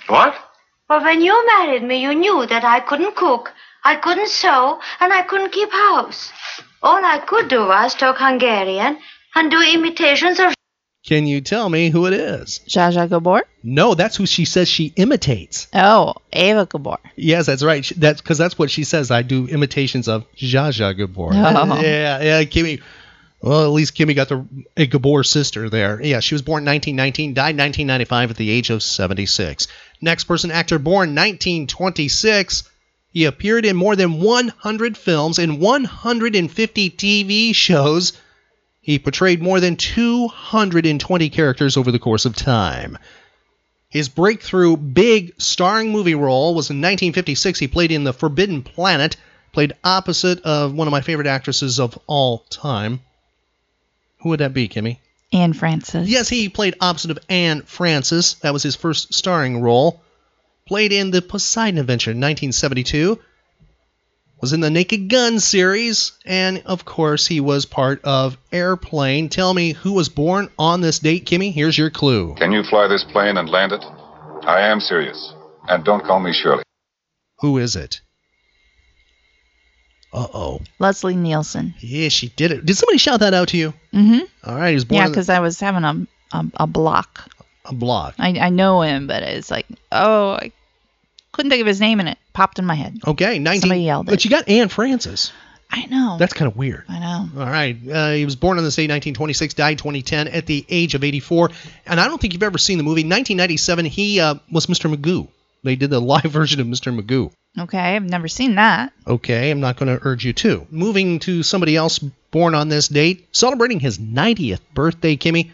What? 0.07 0.35
Well, 0.89 1.03
when 1.05 1.21
you 1.21 1.47
married 1.59 1.83
me, 1.83 2.01
you 2.01 2.15
knew 2.15 2.47
that 2.47 2.65
I 2.65 2.81
couldn't 2.81 3.17
cook, 3.17 3.53
I 3.85 3.97
couldn't 3.97 4.29
sew, 4.29 4.81
and 5.01 5.13
I 5.13 5.23
couldn't 5.23 5.53
keep 5.53 5.71
house. 5.71 6.33
All 6.83 7.05
I 7.05 7.19
could 7.19 7.49
do 7.49 7.67
was 7.67 7.95
talk 7.95 8.17
Hungarian 8.19 8.99
and 9.35 9.51
do 9.51 9.61
imitations 9.61 10.39
of. 10.41 10.55
Can 11.05 11.27
you 11.27 11.41
tell 11.41 11.69
me 11.69 11.91
who 11.91 12.07
it 12.07 12.15
is? 12.15 12.61
Zsa 12.67 12.93
Zsa 12.93 13.09
Gabor? 13.09 13.43
No, 13.63 13.95
that's 13.95 14.17
who 14.17 14.27
she 14.27 14.45
says 14.45 14.69
she 14.69 14.93
imitates. 14.97 15.69
Oh, 15.73 16.15
Eva 16.33 16.67
Gabor. 16.67 16.99
Yes, 17.15 17.47
that's 17.47 17.63
right. 17.63 17.89
That's 17.97 18.21
because 18.21 18.39
that's 18.39 18.59
what 18.59 18.71
she 18.71 18.85
says. 18.85 19.11
I 19.11 19.23
do 19.23 19.47
imitations 19.47 20.09
of 20.09 20.25
Zsa 20.35 20.71
Zsa 20.71 20.97
Gabor. 20.97 21.31
Oh. 21.33 21.81
Yeah, 21.81 22.23
yeah, 22.23 22.43
Kimmy. 22.45 22.83
Well, 23.41 23.65
at 23.65 23.73
least 23.73 23.95
Kimmy 23.95 24.15
got 24.15 24.29
the 24.29 24.47
a 24.77 24.87
Gabor 24.87 25.23
sister 25.23 25.69
there. 25.69 26.01
Yeah, 26.03 26.21
she 26.21 26.35
was 26.35 26.43
born 26.43 26.65
1919, 26.65 27.35
died 27.35 27.57
1995 27.57 28.31
at 28.31 28.37
the 28.37 28.51
age 28.51 28.71
of 28.71 28.83
76. 28.83 29.69
Next 30.01 30.25
person, 30.25 30.51
actor 30.51 30.79
born 30.79 31.15
1926. 31.15 32.65
He 33.13 33.25
appeared 33.25 33.65
in 33.65 33.77
more 33.77 33.97
than 33.97 34.21
100 34.21 34.97
films 34.97 35.39
and 35.39 35.61
150 35.61 36.91
TV 36.91 37.55
shows. 37.55 38.13
He 38.81 38.99
portrayed 38.99 39.43
more 39.43 39.61
than 39.61 39.77
220 39.77 41.31
characters 41.31 41.77
over 41.77 41.91
the 41.91 41.99
course 41.99 42.25
of 42.25 42.37
time. 42.37 42.99
His 43.89 44.09
breakthrough 44.09 44.77
big 44.77 45.41
starring 45.41 45.93
movie 45.93 46.15
role 46.15 46.55
was 46.55 46.71
in 46.71 46.77
1956. 46.77 47.59
He 47.59 47.69
played 47.69 47.93
in 47.93 48.05
The 48.05 48.13
Forbidden 48.13 48.63
Planet, 48.63 49.17
played 49.53 49.75
opposite 49.83 50.41
of 50.43 50.75
one 50.75 50.87
of 50.89 50.93
my 50.93 51.01
favorite 51.01 51.27
actresses 51.27 51.81
of 51.81 51.99
all 52.07 52.41
time. 52.51 53.01
Who 54.27 54.31
would 54.31 54.41
that 54.41 54.55
be, 54.55 54.69
Kimmy? 54.69 54.99
Anne 55.33 55.53
Francis. 55.53 56.09
Yes, 56.09 56.29
he 56.29 56.49
played 56.49 56.75
opposite 56.81 57.13
of 57.13 57.21
Anne 57.29 57.63
Francis. 57.63 58.35
That 58.35 58.53
was 58.53 58.65
his 58.65 58.75
first 58.75 59.15
starring 59.15 59.61
role. 59.61 60.03
Played 60.67 60.93
in 60.93 61.13
The 61.13 61.23
Poseidon 61.23 61.79
Adventure 61.79 62.11
in 62.11 62.17
1972. 62.17 63.21
Was 64.41 64.53
in 64.53 64.59
the 64.59 64.69
Naked 64.69 65.09
Gun 65.09 65.39
series. 65.39 66.11
And, 66.25 66.65
of 66.67 66.85
course, 66.85 67.29
he 67.29 67.39
was 67.39 67.67
part 67.67 68.01
of 68.03 68.37
Airplane. 68.51 69.29
Tell 69.29 69.55
me 69.55 69.75
who 69.75 69.93
was 69.93 70.09
born 70.09 70.49
on 70.59 70.81
this 70.81 70.99
date, 70.99 71.25
Kimmy. 71.25 71.53
Here's 71.53 71.79
your 71.79 71.91
clue. 71.91 72.35
Can 72.35 72.51
you 72.51 72.65
fly 72.65 72.89
this 72.89 73.05
plane 73.05 73.37
and 73.37 73.49
land 73.49 73.71
it? 73.71 73.85
I 74.43 74.63
am 74.63 74.81
serious. 74.81 75.35
And 75.69 75.85
don't 75.85 76.05
call 76.05 76.19
me 76.19 76.33
Shirley. 76.33 76.65
Who 77.43 77.59
is 77.59 77.77
it? 77.77 78.01
Uh 80.17 80.27
oh. 80.33 80.61
Leslie 80.79 81.15
Nielsen. 81.15 81.75
Yeah, 81.81 82.09
she 82.09 82.29
did 82.31 82.51
it. 82.51 82.65
Did 82.65 82.77
somebody 82.77 82.99
shout 82.99 83.21
that 83.21 83.35
out 83.35 83.49
to 83.49 83.57
you? 83.59 83.75
Mm-hmm. 83.93 84.49
All 84.51 84.57
right, 84.57 84.71
he 84.71 84.75
was 84.75 84.85
born 84.87 84.97
Yeah, 84.97 85.05
in 85.07 85.13
the- 85.13 85.15
because 85.15 85.29
I 85.29 85.41
was 85.41 85.61
having 85.61 85.85
a, 85.85 86.07
a 86.33 86.45
a 86.61 86.67
block. 86.67 87.29
a 87.67 87.75
block. 87.75 88.15
I 88.19 88.39
I 88.39 88.49
know 88.49 88.81
him, 88.81 89.07
but 89.07 89.23
it's 89.23 89.51
like, 89.51 89.67
oh, 89.93 90.31
I 90.33 90.53
couldn't 91.33 91.51
think 91.51 91.61
of 91.61 91.67
his 91.67 91.81
name, 91.81 92.01
and 92.01 92.09
it 92.09 92.19
popped 92.33 92.59
in 92.59 92.65
my 92.65 92.75
head. 92.75 92.99
Okay, 93.07 93.39
19. 93.39 93.61
Somebody 93.61 93.83
yelled 93.83 94.07
But 94.07 94.25
you 94.25 94.31
got 94.31 94.49
Anne 94.49 94.69
Francis. 94.69 95.33
I 95.71 95.85
know. 95.87 96.17
That's 96.19 96.33
kind 96.33 96.51
of 96.51 96.57
weird. 96.57 96.85
I 96.89 96.99
know. 97.01 97.29
All 97.43 97.47
right. 97.51 97.77
Uh, 97.93 98.13
he 98.13 98.25
was 98.25 98.37
born 98.37 98.57
on 98.57 98.63
this 98.65 98.77
date, 98.77 98.85
1926, 98.85 99.53
died 99.55 99.79
2010 99.79 100.29
at 100.29 100.47
the 100.47 100.65
age 100.69 100.95
of 100.95 101.03
84. 101.03 101.51
And 101.87 101.99
I 102.01 102.07
don't 102.07 102.21
think 102.21 102.33
you've 102.35 102.45
ever 102.45 102.57
seen 102.57 102.79
the 102.79 102.85
movie. 102.85 103.01
1997, 103.03 103.85
he 103.85 104.21
uh, 104.21 104.37
was 104.51 104.67
Mr. 104.67 104.89
Magoo. 104.95 105.27
They 105.65 105.75
did 105.75 105.91
the 105.91 106.01
live 106.15 106.23
version 106.25 106.61
of 106.61 106.69
Mr. 106.69 106.97
Magoo. 106.97 107.33
Okay, 107.59 107.79
I've 107.79 108.05
never 108.05 108.29
seen 108.29 108.57
that. 108.57 108.93
Okay, 109.07 109.51
I'm 109.51 109.61
not 109.61 109.77
going 109.77 109.97
to 109.97 110.07
urge 110.07 110.25
you 110.25 110.33
to. 110.35 110.67
Moving 110.71 111.19
to 111.21 111.43
somebody 111.43 111.75
else 111.75 111.99
born 111.99 112.55
on 112.55 112.69
this 112.69 112.89
date, 112.89 113.29
celebrating 113.33 113.81
his 113.81 113.99
90th 113.99 114.61
birthday, 114.75 115.17
Kimmy. 115.17 115.51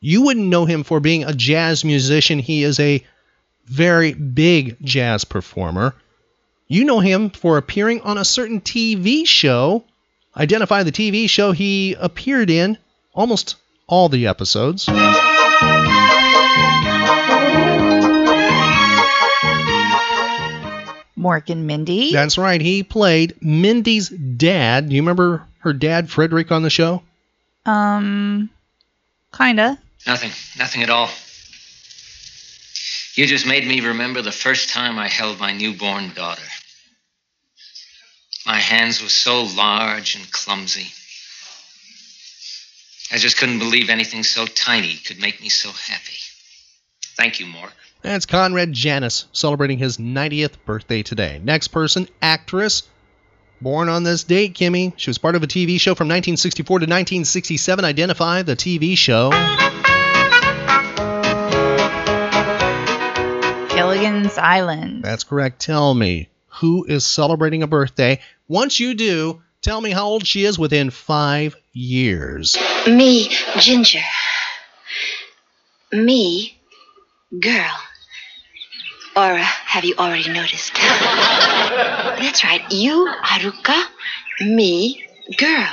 You 0.00 0.22
wouldn't 0.22 0.46
know 0.46 0.66
him 0.66 0.84
for 0.84 1.00
being 1.00 1.24
a 1.24 1.32
jazz 1.32 1.82
musician. 1.84 2.38
He 2.38 2.62
is 2.62 2.78
a 2.78 3.02
very 3.64 4.12
big 4.12 4.76
jazz 4.82 5.24
performer. 5.24 5.94
You 6.68 6.84
know 6.84 7.00
him 7.00 7.30
for 7.30 7.56
appearing 7.56 8.02
on 8.02 8.18
a 8.18 8.24
certain 8.24 8.60
TV 8.60 9.26
show. 9.26 9.84
Identify 10.36 10.82
the 10.82 10.92
TV 10.92 11.30
show 11.30 11.52
he 11.52 11.94
appeared 11.98 12.50
in, 12.50 12.76
almost 13.14 13.56
all 13.86 14.10
the 14.10 14.26
episodes. 14.26 14.88
Mork 21.24 21.48
and 21.48 21.66
Mindy. 21.66 22.12
That's 22.12 22.36
right. 22.36 22.60
He 22.60 22.82
played 22.82 23.40
Mindy's 23.40 24.10
dad. 24.10 24.88
Do 24.90 24.94
you 24.94 25.02
remember 25.02 25.46
her 25.60 25.72
dad, 25.72 26.10
Frederick, 26.10 26.52
on 26.52 26.62
the 26.62 26.70
show? 26.70 27.02
Um, 27.64 28.50
kinda. 29.36 29.78
Nothing. 30.06 30.30
Nothing 30.58 30.82
at 30.82 30.90
all. 30.90 31.08
You 33.14 33.26
just 33.26 33.46
made 33.46 33.66
me 33.66 33.80
remember 33.80 34.20
the 34.20 34.32
first 34.32 34.68
time 34.70 34.98
I 34.98 35.08
held 35.08 35.40
my 35.40 35.52
newborn 35.52 36.12
daughter. 36.14 36.42
My 38.44 38.58
hands 38.58 39.02
were 39.02 39.08
so 39.08 39.44
large 39.44 40.16
and 40.16 40.30
clumsy. 40.30 40.92
I 43.10 43.18
just 43.18 43.38
couldn't 43.38 43.60
believe 43.60 43.88
anything 43.88 44.24
so 44.24 44.46
tiny 44.46 44.96
could 44.96 45.20
make 45.20 45.40
me 45.40 45.48
so 45.48 45.70
happy. 45.70 46.18
Thank 47.16 47.40
you, 47.40 47.46
Mork. 47.46 47.72
That's 48.04 48.26
Conrad 48.26 48.70
Janis 48.74 49.24
celebrating 49.32 49.78
his 49.78 49.96
90th 49.96 50.56
birthday 50.66 51.02
today. 51.02 51.40
Next 51.42 51.68
person, 51.68 52.06
actress. 52.20 52.82
Born 53.62 53.88
on 53.88 54.02
this 54.02 54.24
date, 54.24 54.52
Kimmy. 54.52 54.92
She 54.98 55.08
was 55.08 55.16
part 55.16 55.36
of 55.36 55.42
a 55.42 55.46
TV 55.46 55.80
show 55.80 55.94
from 55.94 56.08
1964 56.08 56.80
to 56.80 56.82
1967. 56.82 57.82
Identify 57.82 58.42
the 58.42 58.56
TV 58.56 58.94
show. 58.98 59.30
Gilligan's 63.74 64.36
Island. 64.36 65.02
That's 65.02 65.24
correct. 65.24 65.62
Tell 65.62 65.94
me 65.94 66.28
who 66.48 66.84
is 66.84 67.06
celebrating 67.06 67.62
a 67.62 67.66
birthday. 67.66 68.20
Once 68.48 68.78
you 68.78 68.92
do, 68.92 69.40
tell 69.62 69.80
me 69.80 69.92
how 69.92 70.04
old 70.04 70.26
she 70.26 70.44
is 70.44 70.58
within 70.58 70.90
five 70.90 71.56
years. 71.72 72.58
Me, 72.86 73.30
Ginger. 73.56 74.04
Me, 75.90 76.60
girl. 77.40 77.80
Or 79.16 79.36
have 79.36 79.84
you 79.84 79.94
already 79.96 80.28
noticed? 80.28 80.74
That's 80.74 82.42
right. 82.42 82.62
You, 82.70 83.08
Haruka. 83.22 83.84
Me, 84.40 85.04
girl. 85.36 85.68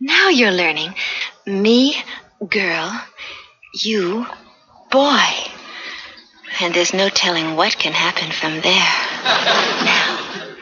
Now 0.00 0.28
you're 0.28 0.50
learning. 0.50 0.94
Me, 1.46 1.96
girl. 2.48 2.92
You, 3.82 4.26
boy. 4.90 5.28
And 6.60 6.74
there's 6.74 6.92
no 6.92 7.08
telling 7.08 7.56
what 7.56 7.78
can 7.78 7.92
happen 7.92 8.30
from 8.30 8.60
there. 8.60 8.92
Now, 9.84 10.54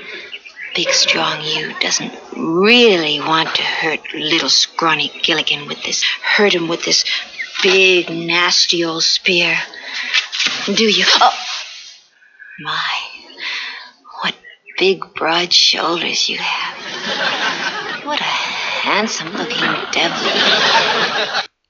big, 0.76 0.90
strong 0.90 1.42
you 1.42 1.74
doesn't 1.80 2.12
really 2.36 3.20
want 3.20 3.54
to 3.56 3.62
hurt 3.62 4.14
little, 4.14 4.48
scrawny 4.48 5.10
Gilligan 5.22 5.66
with 5.66 5.82
this, 5.82 6.02
hurt 6.22 6.54
him 6.54 6.68
with 6.68 6.84
this 6.84 7.04
big, 7.62 8.08
nasty 8.10 8.84
old 8.84 9.02
spear. 9.02 9.56
Do 10.66 10.84
you? 10.84 11.04
Oh! 11.20 11.51
My, 12.62 12.98
what 14.20 14.34
big, 14.78 15.02
broad 15.14 15.52
shoulders 15.52 16.28
you 16.28 16.38
have. 16.38 18.04
What 18.06 18.20
a 18.20 18.24
handsome 18.24 19.32
looking 19.32 19.74
devil. 19.92 20.30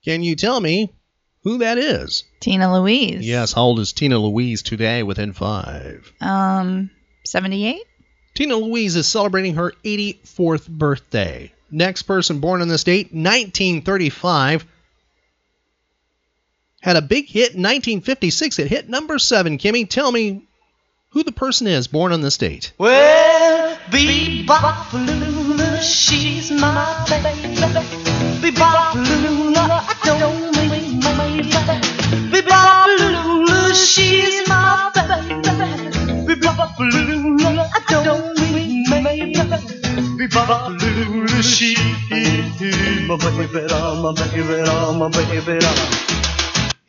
Can 0.05 0.23
you 0.23 0.37
tell 0.37 0.61
me 0.61 0.93
who 1.45 1.59
that 1.59 1.79
is? 1.79 2.25
Tina 2.41 2.79
Louise. 2.79 3.27
Yes, 3.27 3.53
how 3.53 3.63
old 3.63 3.81
is 3.81 3.93
Tina 3.95 4.19
Louise 4.19 4.63
today 4.63 5.03
within 5.03 5.33
five? 5.33 6.13
Um, 6.21 6.91
78? 7.25 7.83
Tina 8.35 8.57
Louise 8.57 8.97
is 8.97 9.09
celebrating 9.09 9.55
her 9.55 9.73
84th 9.85 10.69
birthday. 10.69 11.53
Next 11.71 12.03
person 12.03 12.41
born 12.41 12.61
on 12.61 12.69
this 12.69 12.85
date, 12.85 13.15
1935. 13.15 14.67
Had 16.83 16.97
a 16.97 17.03
big 17.03 17.29
hit 17.29 17.55
in 17.55 17.63
1956. 17.63 18.59
It 18.59 18.69
hit 18.69 18.89
number 18.89 19.19
seven. 19.19 19.57
Kimmy, 19.57 19.89
tell 19.89 20.13
me 20.13 20.43
who 21.13 21.23
the 21.23 21.33
person 21.33 21.67
is 21.67 21.89
born 21.89 22.13
on 22.13 22.23
this 22.23 22.39
date. 22.39 22.73
Well, 22.79 23.77
Lula, 23.93 25.83
she's 25.83 26.51
my 26.51 27.05
baby. 27.09 27.57
Lula, 28.97 29.85
I 29.89 29.95
don't 30.05 30.57
mean 30.57 31.01
Lula, 32.99 33.75
she's 33.75 34.49
my 34.49 34.91
baby. 34.95 35.35
Lula, 36.25 37.71
I 37.75 37.81
don't 37.89 38.39
mean 38.53 38.85
she's 38.85 39.29
my 42.89 43.19
baby, 43.19 43.49
my 43.99 44.13
baby, 44.15 44.49
my 44.99 45.09
baby. 45.41 46.32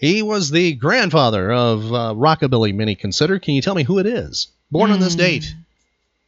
He 0.03 0.21
was 0.21 0.51
the 0.51 0.73
grandfather 0.73 1.49
of 1.49 1.85
uh, 1.85 2.13
Rockabilly, 2.13 2.75
many 2.75 2.93
consider. 2.93 3.39
Can 3.39 3.53
you 3.53 3.61
tell 3.61 3.73
me 3.73 3.83
who 3.83 3.99
it 3.99 4.05
is? 4.05 4.49
Born 4.69 4.91
on 4.91 4.99
this 4.99 5.15
date. 5.15 5.55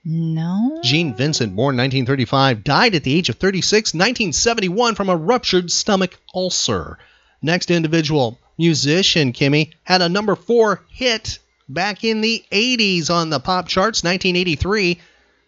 No. 0.05 0.79
Gene 0.81 1.13
Vincent, 1.13 1.53
born 1.57 1.75
1935, 1.75 2.63
died 2.63 2.95
at 2.95 3.03
the 3.03 3.13
age 3.13 3.27
of 3.27 3.35
36, 3.35 3.93
1971, 3.93 4.95
from 4.95 5.09
a 5.09 5.15
ruptured 5.17 5.69
stomach 5.69 6.17
ulcer. 6.33 6.97
Next 7.41 7.69
individual, 7.69 8.39
musician 8.57 9.33
Kimmy, 9.33 9.73
had 9.83 10.01
a 10.01 10.07
number 10.07 10.38
four 10.38 10.81
hit 10.88 11.39
back 11.67 12.05
in 12.05 12.21
the 12.21 12.45
80s 12.53 13.09
on 13.09 13.29
the 13.29 13.41
pop 13.41 13.67
charts, 13.67 14.05
1983. 14.05 14.99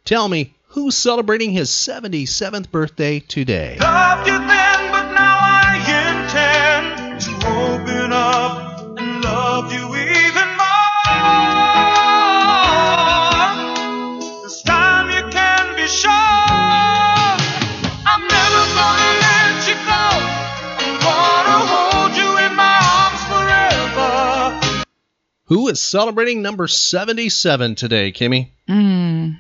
Tell 0.04 0.28
me, 0.28 0.54
who's 0.66 0.98
celebrating 0.98 1.52
his 1.52 1.70
77th 1.70 2.72
birthday 2.72 3.22
today? 3.22 3.78
Who 25.48 25.70
is 25.70 25.80
celebrating 25.80 26.42
number 26.42 26.68
77 26.68 27.76
today, 27.76 28.12
Kimmy? 28.12 28.50
Hmm. 28.68 29.32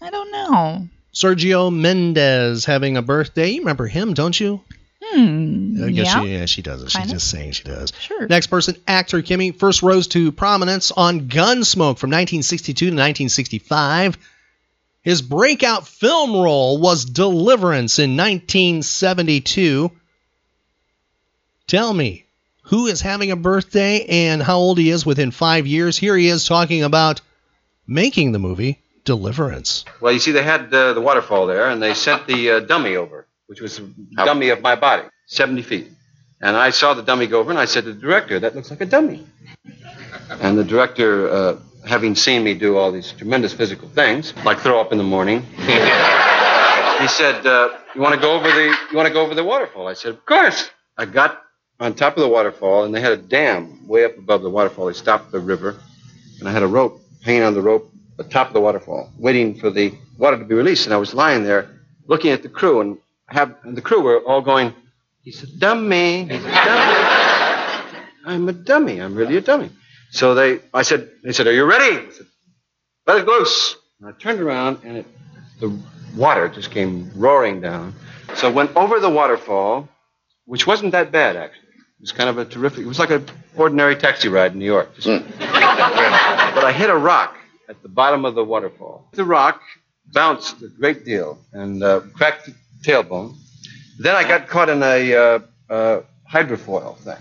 I 0.00 0.10
don't 0.10 0.30
know. 0.30 0.88
Sergio 1.14 1.74
Mendes 1.74 2.66
having 2.66 2.96
a 2.96 3.02
birthday. 3.02 3.48
You 3.50 3.60
remember 3.60 3.86
him, 3.86 4.12
don't 4.12 4.38
you? 4.38 4.60
Hmm. 5.02 5.82
I 5.82 5.90
guess 5.90 6.06
yeah. 6.06 6.22
she, 6.22 6.28
yeah, 6.28 6.46
she 6.46 6.62
doesn't. 6.62 6.88
She's 6.88 7.10
just 7.10 7.30
saying 7.30 7.52
she 7.52 7.64
does. 7.64 7.92
Sure. 7.98 8.26
Next 8.26 8.48
person, 8.48 8.76
actor 8.86 9.22
Kimmy, 9.22 9.56
first 9.56 9.82
rose 9.82 10.08
to 10.08 10.32
prominence 10.32 10.90
on 10.90 11.28
Gunsmoke 11.28 11.98
from 11.98 12.10
1962 12.10 12.74
to 12.74 12.86
1965. 12.86 14.18
His 15.00 15.22
breakout 15.22 15.86
film 15.86 16.34
role 16.34 16.78
was 16.78 17.04
Deliverance 17.04 17.98
in 17.98 18.16
1972. 18.16 19.90
Tell 21.66 21.94
me, 21.94 22.23
who 22.64 22.86
is 22.86 23.00
having 23.00 23.30
a 23.30 23.36
birthday 23.36 24.04
and 24.06 24.42
how 24.42 24.56
old 24.56 24.78
he 24.78 24.90
is 24.90 25.04
within 25.04 25.30
five 25.30 25.66
years? 25.66 25.98
Here 25.98 26.16
he 26.16 26.28
is 26.28 26.46
talking 26.46 26.82
about 26.82 27.20
making 27.86 28.32
the 28.32 28.38
movie 28.38 28.80
Deliverance. 29.04 29.84
Well, 30.00 30.12
you 30.14 30.18
see, 30.18 30.32
they 30.32 30.42
had 30.42 30.72
uh, 30.72 30.94
the 30.94 31.00
waterfall 31.00 31.46
there, 31.46 31.68
and 31.68 31.82
they 31.82 31.92
sent 31.92 32.26
the 32.26 32.50
uh, 32.52 32.60
dummy 32.60 32.96
over, 32.96 33.26
which 33.48 33.60
was 33.60 33.78
a 33.78 33.84
dummy 34.16 34.48
of 34.48 34.62
my 34.62 34.76
body, 34.76 35.02
70 35.26 35.60
feet. 35.60 35.90
And 36.40 36.56
I 36.56 36.70
saw 36.70 36.94
the 36.94 37.02
dummy 37.02 37.26
go 37.26 37.40
over, 37.40 37.50
and 37.50 37.58
I 37.58 37.66
said 37.66 37.84
to 37.84 37.92
the 37.92 38.00
director, 38.00 38.40
that 38.40 38.56
looks 38.56 38.70
like 38.70 38.80
a 38.80 38.86
dummy. 38.86 39.26
And 40.30 40.56
the 40.56 40.64
director, 40.64 41.28
uh, 41.28 41.56
having 41.86 42.14
seen 42.14 42.44
me 42.44 42.54
do 42.54 42.78
all 42.78 42.90
these 42.90 43.12
tremendous 43.12 43.52
physical 43.52 43.88
things, 43.88 44.32
like 44.42 44.60
throw 44.60 44.80
up 44.80 44.90
in 44.90 44.96
the 44.96 45.04
morning, 45.04 45.42
he 45.56 47.08
said, 47.08 47.46
uh, 47.46 47.76
"You 47.94 48.00
want 48.00 48.14
to 48.14 48.20
go 48.20 48.32
over 48.32 48.50
the 48.50 48.74
You 48.90 48.96
want 48.96 49.06
to 49.06 49.12
go 49.12 49.20
over 49.20 49.34
the 49.34 49.44
waterfall?" 49.44 49.86
I 49.86 49.92
said, 49.92 50.12
"Of 50.12 50.24
course." 50.24 50.70
I 50.96 51.06
got 51.06 51.42
on 51.80 51.94
top 51.94 52.16
of 52.16 52.22
the 52.22 52.28
waterfall, 52.28 52.84
and 52.84 52.94
they 52.94 53.00
had 53.00 53.12
a 53.12 53.16
dam 53.16 53.86
way 53.86 54.04
up 54.04 54.16
above 54.16 54.42
the 54.42 54.50
waterfall. 54.50 54.86
They 54.86 54.92
stopped 54.92 55.32
the 55.32 55.40
river, 55.40 55.76
and 56.38 56.48
I 56.48 56.52
had 56.52 56.62
a 56.62 56.66
rope 56.66 57.00
hanging 57.22 57.42
on 57.42 57.54
the 57.54 57.62
rope 57.62 57.90
at 58.18 58.26
the 58.26 58.30
top 58.32 58.48
of 58.48 58.54
the 58.54 58.60
waterfall, 58.60 59.10
waiting 59.18 59.54
for 59.56 59.70
the 59.70 59.92
water 60.18 60.38
to 60.38 60.44
be 60.44 60.54
released. 60.54 60.86
And 60.86 60.94
I 60.94 60.98
was 60.98 61.14
lying 61.14 61.44
there, 61.44 61.68
looking 62.06 62.30
at 62.30 62.42
the 62.42 62.48
crew, 62.48 62.80
and 62.80 62.98
have 63.26 63.56
and 63.64 63.76
the 63.76 63.82
crew 63.82 64.02
were 64.02 64.20
all 64.20 64.40
going, 64.40 64.72
"He's 65.22 65.42
a 65.42 65.46
dummy. 65.58 66.24
He's 66.24 66.44
a 66.44 66.50
dummy. 66.50 68.08
I'm 68.26 68.48
a 68.48 68.52
dummy. 68.52 69.00
I'm 69.00 69.14
really 69.14 69.36
a 69.36 69.40
dummy." 69.40 69.70
So 70.10 70.34
they, 70.34 70.60
I 70.72 70.82
said, 70.82 71.10
they 71.24 71.32
said, 71.32 71.46
"Are 71.48 71.52
you 71.52 71.64
ready?" 71.64 71.96
I 71.96 72.10
said, 72.12 72.26
"Let 73.06 73.18
it 73.18 73.26
loose." 73.26 73.76
And 74.00 74.08
I 74.08 74.12
turned 74.12 74.40
around, 74.40 74.80
and 74.84 74.98
it, 74.98 75.06
the 75.58 75.76
water 76.16 76.48
just 76.48 76.70
came 76.70 77.10
roaring 77.16 77.60
down. 77.60 77.94
So 78.34 78.48
I 78.48 78.52
went 78.52 78.76
over 78.76 79.00
the 79.00 79.10
waterfall, 79.10 79.88
which 80.46 80.66
wasn't 80.66 80.92
that 80.92 81.10
bad 81.10 81.36
actually. 81.36 81.63
It 81.98 82.02
was 82.02 82.12
kind 82.12 82.28
of 82.28 82.38
a 82.38 82.44
terrific. 82.44 82.80
It 82.80 82.86
was 82.86 82.98
like 82.98 83.10
an 83.10 83.26
ordinary 83.56 83.96
taxi 83.96 84.28
ride 84.28 84.52
in 84.52 84.58
New 84.58 84.64
York. 84.64 84.94
Just- 84.96 85.06
but 85.38 86.64
I 86.64 86.72
hit 86.76 86.90
a 86.90 86.96
rock 86.96 87.36
at 87.68 87.82
the 87.82 87.88
bottom 87.88 88.24
of 88.24 88.34
the 88.34 88.44
waterfall. 88.44 89.08
The 89.12 89.24
rock 89.24 89.60
bounced 90.12 90.60
a 90.62 90.68
great 90.68 91.04
deal 91.04 91.38
and 91.52 91.82
uh, 91.82 92.00
cracked 92.14 92.46
the 92.46 92.54
tailbone. 92.82 93.36
Then 93.98 94.14
I 94.16 94.26
got 94.26 94.48
caught 94.48 94.68
in 94.68 94.82
a 94.82 95.14
uh, 95.14 95.38
uh, 95.70 96.00
hydrofoil 96.30 96.96
thing. 96.98 97.16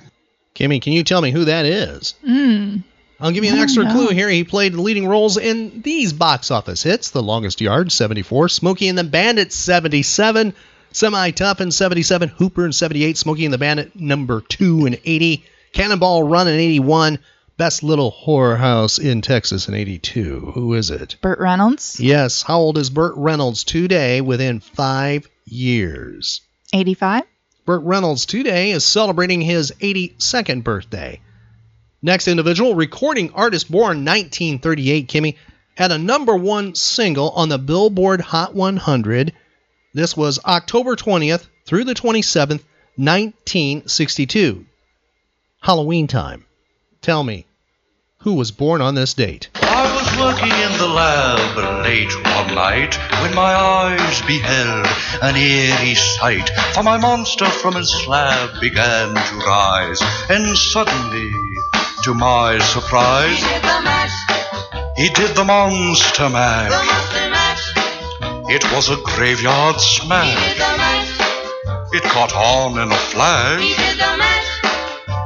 Kimmy, 0.56 0.82
can 0.82 0.94
you 0.94 1.04
tell 1.04 1.22
me 1.22 1.32
who 1.32 1.46
that 1.46 1.66
is? 1.66 2.16
Hmm. 2.26 2.78
I'll 3.20 3.32
give 3.32 3.46
you 3.46 3.54
an 3.54 3.60
extra 3.60 3.90
clue 3.90 4.10
here. 4.10 4.28
He 4.28 4.44
played 4.44 4.74
the 4.74 4.82
leading 4.82 5.08
roles 5.08 5.38
in 5.38 5.82
these 5.82 6.12
box 6.12 6.52
office 6.52 6.84
hits 6.84 7.12
The 7.12 7.24
Longest 7.24 7.62
Yard, 7.62 7.92
74, 7.92 8.50
Smokey 8.50 8.90
and 8.90 8.98
the 8.98 9.04
Bandit, 9.06 9.54
77, 9.54 10.54
Semi 10.94 11.32
Tough 11.32 11.60
in 11.60 11.72
77, 11.72 12.30
Hooper 12.30 12.66
in 12.66 12.72
78, 12.72 13.18
Smokey 13.18 13.46
and 13.46 13.54
the 13.54 13.58
Bandit 13.58 13.96
number 13.96 14.42
2 14.42 14.86
in 14.86 14.98
80, 15.04 15.44
Cannonball 15.72 16.24
Run 16.24 16.48
in 16.48 16.60
81, 16.60 17.18
Best 17.58 17.82
Little 17.82 18.12
Whorehouse 18.12 19.04
in 19.04 19.22
Texas 19.22 19.68
in 19.68 19.74
82. 19.74 20.52
Who 20.54 20.76
is 20.76 20.92
it? 20.92 21.18
Burt 21.20 21.40
Reynolds, 21.40 22.00
Yes, 22.00 22.44
how 22.44 22.60
old 22.60 22.78
is 22.78 22.92
Burt 22.92 23.16
Reynolds 23.16 23.64
today 23.64 24.22
within 24.22 24.60
five 24.60 25.28
years? 25.46 26.42
85. 26.74 27.24
Burt 27.66 27.82
Reynolds 27.84 28.28
today 28.28 28.72
is 28.72 28.86
celebrating 28.86 29.42
his 29.42 29.72
82nd 29.80 30.64
birthday. 30.64 31.22
Next 32.02 32.28
individual, 32.28 32.76
recording 32.76 33.32
artist 33.34 33.72
born 33.72 34.06
1938, 34.06 35.08
Kimmy, 35.08 35.38
had 35.76 35.92
a 35.92 35.98
number 35.98 36.36
one 36.36 36.76
single 36.76 37.32
on 37.32 37.50
the 37.50 37.58
Billboard 37.58 38.22
Hot 38.22 38.54
100. 38.54 39.34
This 39.96 40.18
was 40.18 40.40
October 40.44 40.96
20th 40.96 41.46
through 41.66 41.84
the 41.84 41.94
27th, 41.94 42.64
1962. 42.96 44.66
Halloween 45.62 46.08
time. 46.08 46.46
Tell 47.04 47.24
me, 47.24 47.46
who 48.22 48.34
was 48.34 48.50
born 48.50 48.82
on 48.82 48.96
this 48.96 49.14
date? 49.14 49.50
I 49.54 49.94
was 49.94 50.20
working 50.20 50.50
in 50.50 50.78
the 50.80 50.88
lab 50.88 51.86
late 51.86 52.12
one 52.26 52.56
night 52.56 52.96
when 53.22 53.36
my 53.36 53.54
eyes 53.54 54.22
beheld 54.24 54.88
an 55.22 55.36
eerie 55.36 55.94
sight. 55.94 56.50
For 56.74 56.82
my 56.82 56.98
monster 56.98 57.46
from 57.46 57.76
his 57.76 57.92
slab 57.92 58.60
began 58.60 59.14
to 59.14 59.36
rise, 59.46 60.02
and 60.28 60.58
suddenly, 60.58 61.32
to 62.04 62.16
my 62.16 62.58
surprise, 62.58 63.44
he 64.98 65.10
did 65.10 65.36
the 65.36 65.44
monster 65.44 66.30
mash. 66.30 67.23
It 68.56 68.64
was 68.72 68.88
a 68.92 68.98
graveyard 68.98 69.82
smash. 69.82 70.60
It 71.92 72.04
caught 72.04 72.36
on 72.36 72.80
in 72.80 72.92
a 72.92 72.96
flash. 72.96 73.64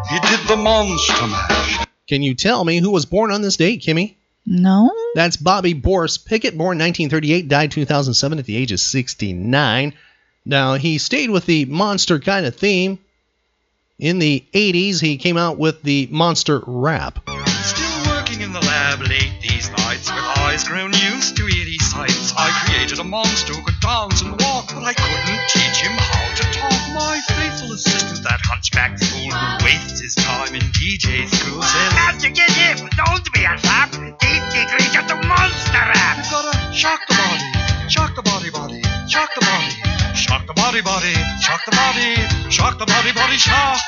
He 0.09 0.19
did 0.29 0.47
the 0.47 0.55
monster 0.55 1.27
mash. 1.27 1.85
Can 2.07 2.23
you 2.23 2.35
tell 2.35 2.63
me 2.63 2.77
who 2.77 2.89
was 2.89 3.03
born 3.05 3.33
on 3.33 3.41
this 3.41 3.57
date, 3.57 3.81
Kimmy? 3.81 4.15
No. 4.45 4.89
That's 5.13 5.35
Bobby 5.35 5.73
Boris 5.73 6.17
Pickett, 6.17 6.57
born 6.57 6.77
1938, 6.77 7.49
died 7.49 7.71
2007 7.71 8.39
at 8.39 8.45
the 8.45 8.55
age 8.55 8.71
of 8.71 8.79
69. 8.79 9.93
Now, 10.45 10.75
he 10.75 10.97
stayed 10.97 11.29
with 11.29 11.45
the 11.45 11.65
monster 11.65 12.19
kind 12.19 12.45
of 12.45 12.55
theme. 12.55 12.97
In 13.99 14.19
the 14.19 14.45
80s, 14.53 15.01
he 15.01 15.17
came 15.17 15.35
out 15.35 15.57
with 15.57 15.83
the 15.83 16.07
monster 16.09 16.61
rap. 16.65 17.29
Still 17.57 18.15
working 18.15 18.39
in 18.39 18.53
the 18.53 18.61
lab 18.61 19.01
late 19.01 19.37
these 19.57 19.71
nights 19.71 20.05
with 20.13 20.23
eyes 20.45 20.63
grown 20.63 20.93
used 20.93 21.35
to 21.35 21.41
eerie 21.41 21.81
sights. 21.81 22.31
I 22.37 22.53
created 22.65 22.99
a 22.99 23.03
monster 23.03 23.53
who 23.53 23.63
could 23.65 23.79
dance 23.81 24.21
and 24.21 24.29
walk, 24.37 24.69
but 24.69 24.85
I 24.85 24.93
couldn't 24.93 25.41
teach 25.49 25.81
him 25.81 25.97
how 25.97 26.25
to 26.37 26.43
talk. 26.53 26.77
My 26.93 27.17
faithful 27.33 27.73
assistant, 27.73 28.21
that 28.21 28.37
hunchback 28.45 28.99
fool 29.01 29.33
who 29.33 29.65
wastes 29.65 29.99
his 29.99 30.13
time 30.13 30.53
in 30.53 30.61
DJ 30.77 31.25
school, 31.25 31.61
says, 31.63 31.89
Magic 31.97 32.37
is 32.37 32.53
hip, 32.53 32.85
don't 33.01 33.25
be 33.33 33.41
a 33.49 33.57
sap. 33.57 33.89
Deep 33.97 34.43
degree 34.53 34.89
just 34.93 35.09
a 35.09 35.17
monster 35.25 35.81
rap. 35.89 36.21
You've 36.21 36.29
gotta 36.29 36.53
shock 36.69 37.01
the 37.09 37.17
body, 37.17 37.49
shock 37.89 38.13
the 38.13 38.21
body, 38.21 38.53
body, 38.53 38.81
shock 39.09 39.33
the 39.33 39.41
body, 39.41 39.73
shock 40.13 40.45
the 40.45 40.53
body, 40.53 40.81
body, 40.85 41.17
shock 41.41 41.65
the 41.65 41.73
body, 41.73 42.13
shock 42.53 42.77
the 42.77 42.85
body, 42.85 43.11
body, 43.11 43.37
shock. 43.41 43.81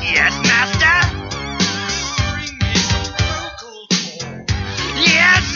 Yes, 0.00 0.32
master? 0.48 0.75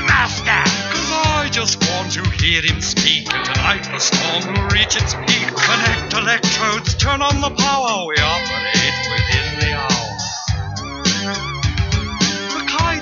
Master. 0.07 0.61
Cause 0.93 1.11
I 1.13 1.49
just 1.51 1.81
want 1.89 2.13
to 2.13 2.23
hear 2.43 2.63
him 2.63 2.81
speak, 2.81 3.33
and 3.33 3.45
tonight 3.45 3.85
the 3.93 3.99
storm 3.99 4.55
will 4.55 4.69
reach 4.69 4.97
its 4.97 5.15
peak. 5.15 5.49
Connect 5.55 6.13
electrodes, 6.15 6.95
turn 6.95 7.23
on 7.23 7.41
the 7.41 7.51
power, 7.51 8.07
we 8.07 8.17
operate 8.17 8.97
within 9.13 9.50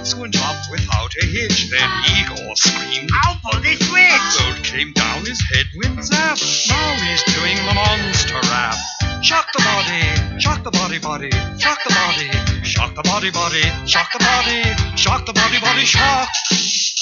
The 0.08 0.16
went 0.16 0.40
up 0.40 0.56
without 0.70 1.12
a 1.20 1.26
hitch, 1.26 1.68
then 1.68 1.90
Igor 2.16 2.56
screamed, 2.56 3.10
I'll 3.24 3.36
pull 3.44 3.60
this 3.60 3.78
switch. 3.78 4.38
Bolt 4.40 4.64
came 4.64 4.92
down, 4.94 5.26
his 5.26 5.38
head 5.52 5.66
went 5.76 6.02
zap. 6.02 6.38
Now 6.68 6.94
he's 7.04 7.22
doing 7.34 7.56
the 7.56 7.74
monster 7.74 8.40
rap. 8.48 8.74
Shock 9.22 9.52
the 9.52 9.62
body, 9.62 10.40
shock 10.40 10.64
the 10.64 10.70
body, 10.70 10.98
body, 10.98 11.30
shock 11.58 11.78
the 11.84 11.92
body, 11.92 12.64
shock 12.64 12.94
the 12.94 13.02
body, 13.02 13.30
body, 13.30 13.60
shock 13.84 14.10
the 14.12 14.18
body, 14.18 14.96
shock 14.96 15.26
the 15.26 15.34
body, 15.34 15.60
body, 15.60 15.84
shock. 15.84 16.28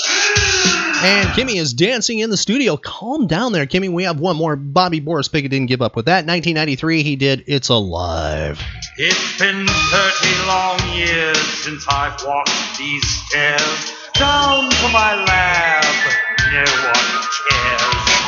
And 0.05 1.29
Kimmy 1.31 1.57
is 1.57 1.73
dancing 1.73 2.19
in 2.19 2.31
the 2.31 2.37
studio. 2.37 2.77
Calm 2.77 3.27
down 3.27 3.53
there, 3.53 3.67
Kimmy. 3.67 3.91
We 3.93 4.05
have 4.05 4.19
one 4.19 4.37
more. 4.37 4.57
Bobby 4.57 5.01
Boris 5.01 5.29
Pickett 5.29 5.51
didn't 5.51 5.69
give 5.69 5.83
up 5.83 5.97
with 5.97 6.07
that. 6.07 6.27
1993, 6.27 7.03
he 7.03 7.17
did 7.17 7.45
It's 7.47 7.69
Alive. 7.69 8.61
It's 8.97 9.39
been 9.39 9.67
30 9.67 10.47
long 10.47 10.79
years 10.97 11.39
since 11.39 11.87
I've 11.89 12.23
walked 12.25 12.79
these 12.79 13.09
stairs 13.27 13.93
down 14.15 14.71
to 14.71 14.89
my 14.89 15.15
lab. 15.25 15.85
No 16.53 16.65
one 16.65 17.23
cares. 17.51 18.27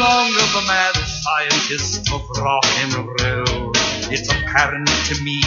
Longer 0.00 0.40
the 0.40 0.64
mad 0.66 0.99
scientist 1.40 2.12
of 2.12 2.28
rock 2.38 2.66
and 2.80 2.94
roll. 2.94 3.72
It's 4.12 4.28
apparent 4.28 4.88
to 4.88 5.22
me 5.22 5.40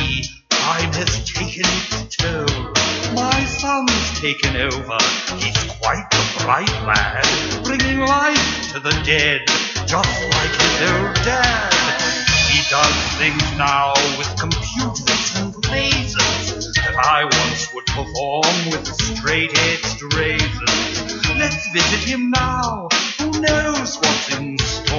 time 0.49 0.91
has 0.93 1.23
taken 1.29 1.65
its 1.65 2.15
toll. 2.15 2.73
My 3.13 3.45
son's 3.45 4.19
taken 4.19 4.55
over. 4.55 4.97
He's 5.37 5.57
quite 5.77 6.07
a 6.13 6.43
bright 6.43 6.73
lad, 6.87 7.63
bringing 7.63 7.99
life 7.99 8.71
to 8.73 8.79
the 8.79 8.95
dead, 9.05 9.41
just 9.85 10.13
like 10.33 10.53
his 10.65 10.81
old 10.89 11.15
dad. 11.21 11.73
He 12.49 12.59
does 12.71 12.97
things 13.21 13.43
now 13.57 13.93
with 14.17 14.33
computers 14.39 15.35
and 15.37 15.53
lasers 15.69 16.73
that 16.73 16.95
I 16.97 17.25
once 17.25 17.71
would 17.73 17.85
perform 17.85 18.55
with 18.71 18.87
straight-edged 18.87 20.01
razors. 20.15 21.29
Let's 21.37 21.67
visit 21.71 22.09
him 22.09 22.31
now. 22.31 22.87
Who 23.19 23.29
knows 23.41 23.97
what's 23.97 24.35
in 24.35 24.57
store? 24.57 24.92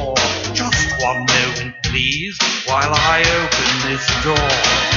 One 1.04 1.26
moment, 1.26 1.74
please, 1.84 2.38
while 2.64 2.94
I 2.94 3.20
open 3.20 3.90
this 3.90 4.24
door. 4.24 4.94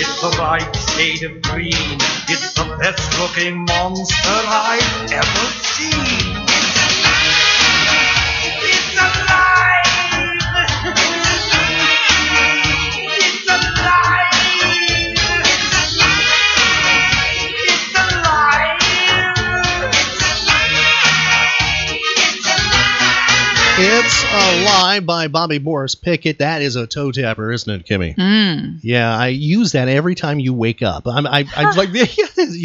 It's 0.00 0.20
the 0.20 0.30
right 0.38 0.76
shade 0.96 1.24
of 1.24 1.42
green. 1.42 1.98
It's 2.28 2.54
the 2.54 2.64
best 2.78 3.18
looking 3.18 3.64
monster 3.64 4.16
I've 4.24 5.12
ever 5.12 5.46
seen. 5.62 6.47
It's 23.80 24.24
Alive 24.24 25.06
by 25.06 25.28
Bobby 25.28 25.58
Boris 25.58 25.94
Pickett. 25.94 26.40
That 26.40 26.62
is 26.62 26.74
a 26.74 26.88
toe 26.88 27.12
tapper, 27.12 27.52
isn't 27.52 27.72
it, 27.72 27.86
Kimmy? 27.86 28.16
Mm. 28.16 28.80
Yeah, 28.82 29.16
I 29.16 29.28
use 29.28 29.70
that 29.70 29.86
every 29.86 30.16
time 30.16 30.40
you 30.40 30.52
wake 30.52 30.82
up. 30.82 31.06
I'm, 31.06 31.28
I, 31.28 31.44
I'm 31.56 31.76
like, 31.76 31.90
yeah, 31.92 32.06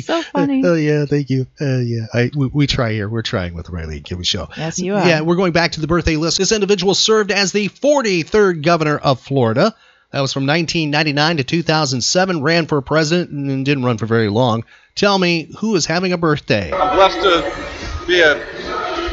so 0.01 0.23
funny. 0.23 0.63
Oh 0.65 0.73
yeah, 0.73 1.05
thank 1.05 1.29
you. 1.29 1.45
Uh, 1.61 1.77
yeah, 1.77 2.07
I, 2.15 2.31
we, 2.35 2.47
we 2.47 2.65
try 2.65 2.93
here. 2.93 3.07
We're 3.07 3.21
trying 3.21 3.53
with 3.53 3.67
the 3.67 3.73
Riley 3.73 3.97
and 3.97 4.05
Kimmy 4.05 4.25
show. 4.25 4.49
Yes, 4.57 4.79
you 4.79 4.95
are. 4.95 5.07
Yeah, 5.07 5.21
we're 5.21 5.35
going 5.35 5.51
back 5.51 5.73
to 5.73 5.81
the 5.81 5.87
birthday 5.87 6.15
list. 6.15 6.39
This 6.39 6.51
individual 6.51 6.95
served 6.95 7.29
as 7.29 7.51
the 7.51 7.69
43rd 7.69 8.63
governor 8.63 8.97
of 8.97 9.19
Florida. 9.19 9.75
That 10.09 10.21
was 10.21 10.33
from 10.33 10.47
1999 10.47 11.37
to 11.37 11.43
2007. 11.43 12.41
Ran 12.41 12.65
for 12.65 12.81
president 12.81 13.29
and 13.29 13.63
didn't 13.63 13.83
run 13.83 13.99
for 13.99 14.07
very 14.07 14.29
long. 14.29 14.63
Tell 14.95 15.19
me 15.19 15.51
who 15.59 15.75
is 15.75 15.85
having 15.85 16.11
a 16.11 16.17
birthday. 16.17 16.71
I'm 16.71 16.95
blessed 16.95 17.21
to 17.21 18.07
be 18.07 18.19
a 18.21 18.52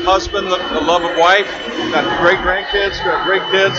husband, 0.05 0.47
the 0.47 0.81
love 0.81 1.03
of 1.05 1.17
wife. 1.17 1.47
Got 1.93 2.21
great 2.21 2.39
grandkids, 2.39 3.03
got 3.05 3.25
great 3.25 3.43
kids. 3.51 3.79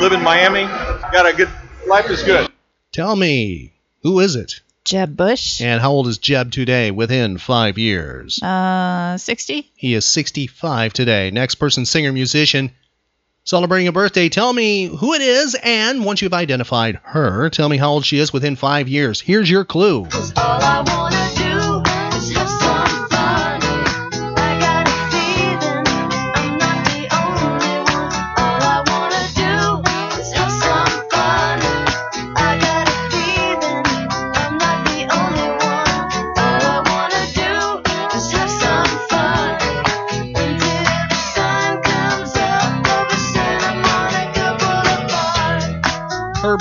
Live 0.00 0.12
in 0.12 0.22
Miami. 0.22 0.64
Got 1.12 1.26
a 1.26 1.32
good 1.36 1.50
life 1.86 2.10
is 2.10 2.22
good. 2.22 2.50
Tell 2.92 3.14
me 3.16 3.72
who 4.02 4.20
is 4.20 4.36
it? 4.36 4.60
Jeb 4.84 5.16
Bush. 5.16 5.62
And 5.62 5.80
how 5.80 5.92
old 5.92 6.08
is 6.08 6.18
Jeb 6.18 6.52
today? 6.52 6.90
Within 6.90 7.38
five 7.38 7.78
years. 7.78 8.42
Uh, 8.42 9.16
60? 9.16 9.70
He 9.76 9.94
is 9.94 10.04
65 10.04 10.92
today. 10.92 11.30
Next 11.30 11.54
person, 11.54 11.86
singer, 11.86 12.12
musician, 12.12 12.70
celebrating 13.44 13.88
a 13.88 13.92
birthday. 13.92 14.28
Tell 14.28 14.52
me 14.52 14.84
who 14.84 15.14
it 15.14 15.22
is, 15.22 15.56
and 15.62 16.04
once 16.04 16.20
you've 16.20 16.34
identified 16.34 17.00
her, 17.02 17.48
tell 17.48 17.68
me 17.68 17.78
how 17.78 17.92
old 17.92 18.04
she 18.04 18.18
is 18.18 18.32
within 18.32 18.56
five 18.56 18.88
years. 18.88 19.20
Here's 19.20 19.48
your 19.50 19.64
clue. 19.64 20.06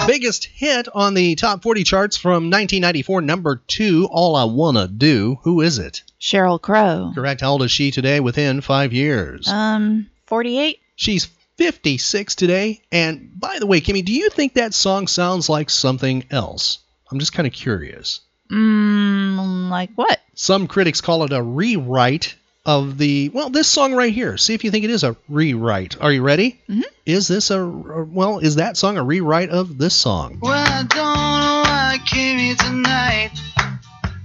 Biggest 0.06 0.46
hit 0.46 0.90
on 0.94 1.14
the 1.14 1.36
top 1.36 1.64
40 1.64 1.84
charts 1.86 2.18
from 2.18 2.50
1994, 2.50 3.22
number 3.22 3.62
two, 3.68 4.08
All 4.12 4.36
I 4.36 4.44
Wanna 4.44 4.88
Do. 4.88 5.40
Who 5.44 5.62
is 5.62 5.80
it? 5.80 6.04
Sheryl 6.20 6.62
Crow. 6.62 7.14
Correct. 7.16 7.40
How 7.42 7.52
old 7.54 7.64
is 7.64 7.72
she 7.72 7.90
today 7.90 8.20
within 8.20 8.60
five 8.62 8.92
years? 8.92 9.48
Um, 9.48 10.08
48? 10.28 10.80
She's 10.98 11.26
56 11.58 12.36
today. 12.36 12.82
And 12.92 13.32
by 13.40 13.60
the 13.60 13.66
way, 13.66 13.80
Kimmy, 13.80 14.04
do 14.04 14.12
you 14.14 14.30
think 14.30 14.54
that 14.56 14.74
song 14.74 15.08
sounds 15.08 15.48
like 15.48 15.70
something 15.70 16.26
else? 16.30 16.80
I'm 17.10 17.20
just 17.20 17.34
kind 17.34 17.48
of 17.48 17.54
curious. 17.54 18.20
Mm, 18.52 19.70
like 19.70 19.92
what? 19.96 20.20
Some 20.36 20.68
critics 20.68 21.00
call 21.02 21.24
it 21.24 21.32
a 21.32 21.42
rewrite 21.42 22.36
of 22.66 22.98
the, 22.98 23.30
well, 23.30 23.50
this 23.50 23.68
song 23.68 23.94
right 23.94 24.14
here. 24.14 24.38
See 24.38 24.54
if 24.54 24.64
you 24.64 24.72
think 24.72 24.86
it 24.86 24.90
is 24.90 25.04
a 25.04 25.16
rewrite. 25.28 26.02
Are 26.02 26.12
you 26.12 26.22
ready? 26.22 26.62
Mm-hmm. 26.70 26.82
Is 27.06 27.28
this 27.28 27.52
a, 27.52 27.66
well, 27.66 28.40
is 28.40 28.56
that 28.56 28.78
song 28.78 28.98
a 28.98 29.04
rewrite 29.04 29.50
of 29.50 29.78
this 29.78 29.96
song? 29.96 30.40
Well, 30.42 30.54
I 30.54 30.84
don't 30.84 30.92
know 30.92 31.64
why 31.66 31.92
I 31.96 32.00
came 32.06 32.40
here 32.40 32.56
tonight. 32.56 33.32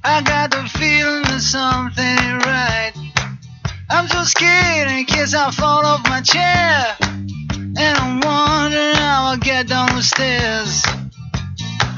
I 0.05 0.23
got 0.23 0.53
the 0.53 0.69
feeling 0.79 1.25
that 1.25 1.41
something 1.41 2.05
ain't 2.05 2.47
right. 2.47 2.93
I'm 3.91 4.07
so 4.07 4.23
scared 4.23 4.91
in 4.91 5.05
case 5.07 5.35
I 5.35 5.51
fall 5.51 5.85
off 5.85 6.05
my 6.05 6.21
chair. 6.21 6.97
And 7.01 7.99
I'm 7.99 8.21
wondering 8.21 8.95
how 8.95 9.31
I'll 9.31 9.37
get 9.39 9.67
down 9.69 9.95
the 9.97 10.03
stairs. 10.03 10.83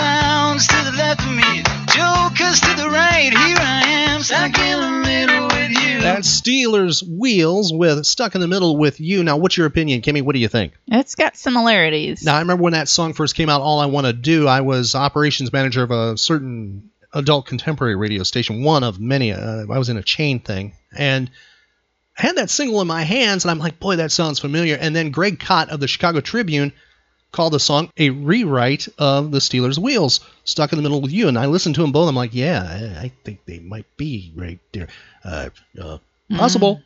Clowns 0.00 0.66
to 0.66 0.76
the 0.76 0.92
left 0.96 1.20
of 1.20 1.30
me, 1.30 1.62
jokers 1.92 2.58
to 2.62 2.74
the 2.74 2.88
right. 2.88 3.28
Here 3.30 3.56
I 3.58 3.82
am, 3.86 4.22
stuck 4.22 4.58
in 4.58 4.80
the 4.80 4.90
middle 5.06 5.46
with 5.48 5.70
you. 5.72 6.00
That's 6.00 6.26
Stealers 6.26 7.02
Wheels 7.02 7.70
with 7.70 8.06
Stuck 8.06 8.34
in 8.34 8.40
the 8.40 8.48
Middle 8.48 8.78
with 8.78 8.98
You. 8.98 9.22
Now, 9.22 9.36
what's 9.36 9.58
your 9.58 9.66
opinion, 9.66 10.00
Kimmy? 10.00 10.22
What 10.22 10.32
do 10.32 10.38
you 10.38 10.48
think? 10.48 10.72
It's 10.86 11.16
got 11.16 11.36
similarities. 11.36 12.24
Now, 12.24 12.36
I 12.36 12.38
remember 12.38 12.62
when 12.62 12.72
that 12.72 12.88
song 12.88 13.12
first 13.12 13.34
came 13.34 13.50
out, 13.50 13.60
All 13.60 13.78
I 13.78 13.86
Want 13.86 14.06
to 14.06 14.14
Do, 14.14 14.48
I 14.48 14.62
was 14.62 14.94
operations 14.94 15.52
manager 15.52 15.82
of 15.82 15.90
a 15.90 16.16
certain 16.16 16.88
adult 17.12 17.44
contemporary 17.44 17.94
radio 17.94 18.22
station, 18.22 18.64
one 18.64 18.84
of 18.84 18.98
many. 18.98 19.32
Uh, 19.34 19.66
I 19.70 19.78
was 19.78 19.90
in 19.90 19.98
a 19.98 20.02
chain 20.02 20.40
thing. 20.40 20.72
And 20.96 21.30
I 22.16 22.22
had 22.22 22.36
that 22.36 22.48
single 22.48 22.80
in 22.80 22.86
my 22.86 23.02
hands, 23.02 23.44
and 23.44 23.50
I'm 23.50 23.58
like, 23.58 23.78
boy, 23.78 23.96
that 23.96 24.12
sounds 24.12 24.38
familiar. 24.38 24.76
And 24.76 24.96
then 24.96 25.10
Greg 25.10 25.38
Kot 25.38 25.68
of 25.68 25.78
the 25.78 25.88
Chicago 25.88 26.20
Tribune 26.20 26.72
called 27.32 27.52
the 27.52 27.60
song 27.60 27.90
a 27.96 28.10
rewrite 28.10 28.88
of 28.98 29.30
the 29.30 29.40
Stealers' 29.40 29.78
Wheels, 29.78 30.20
Stuck 30.44 30.72
in 30.72 30.76
the 30.76 30.82
Middle 30.82 31.00
with 31.00 31.12
You. 31.12 31.28
And 31.28 31.38
I 31.38 31.46
listened 31.46 31.74
to 31.76 31.82
them 31.82 31.92
both. 31.92 32.08
I'm 32.08 32.16
like, 32.16 32.34
yeah, 32.34 32.98
I, 33.00 33.12
think 33.24 33.44
they 33.46 33.58
might 33.58 33.86
be 33.96 34.32
right 34.34 34.58
there. 34.72 34.88
Uh, 35.24 35.50
uh, 35.80 35.98
possible. 36.30 36.82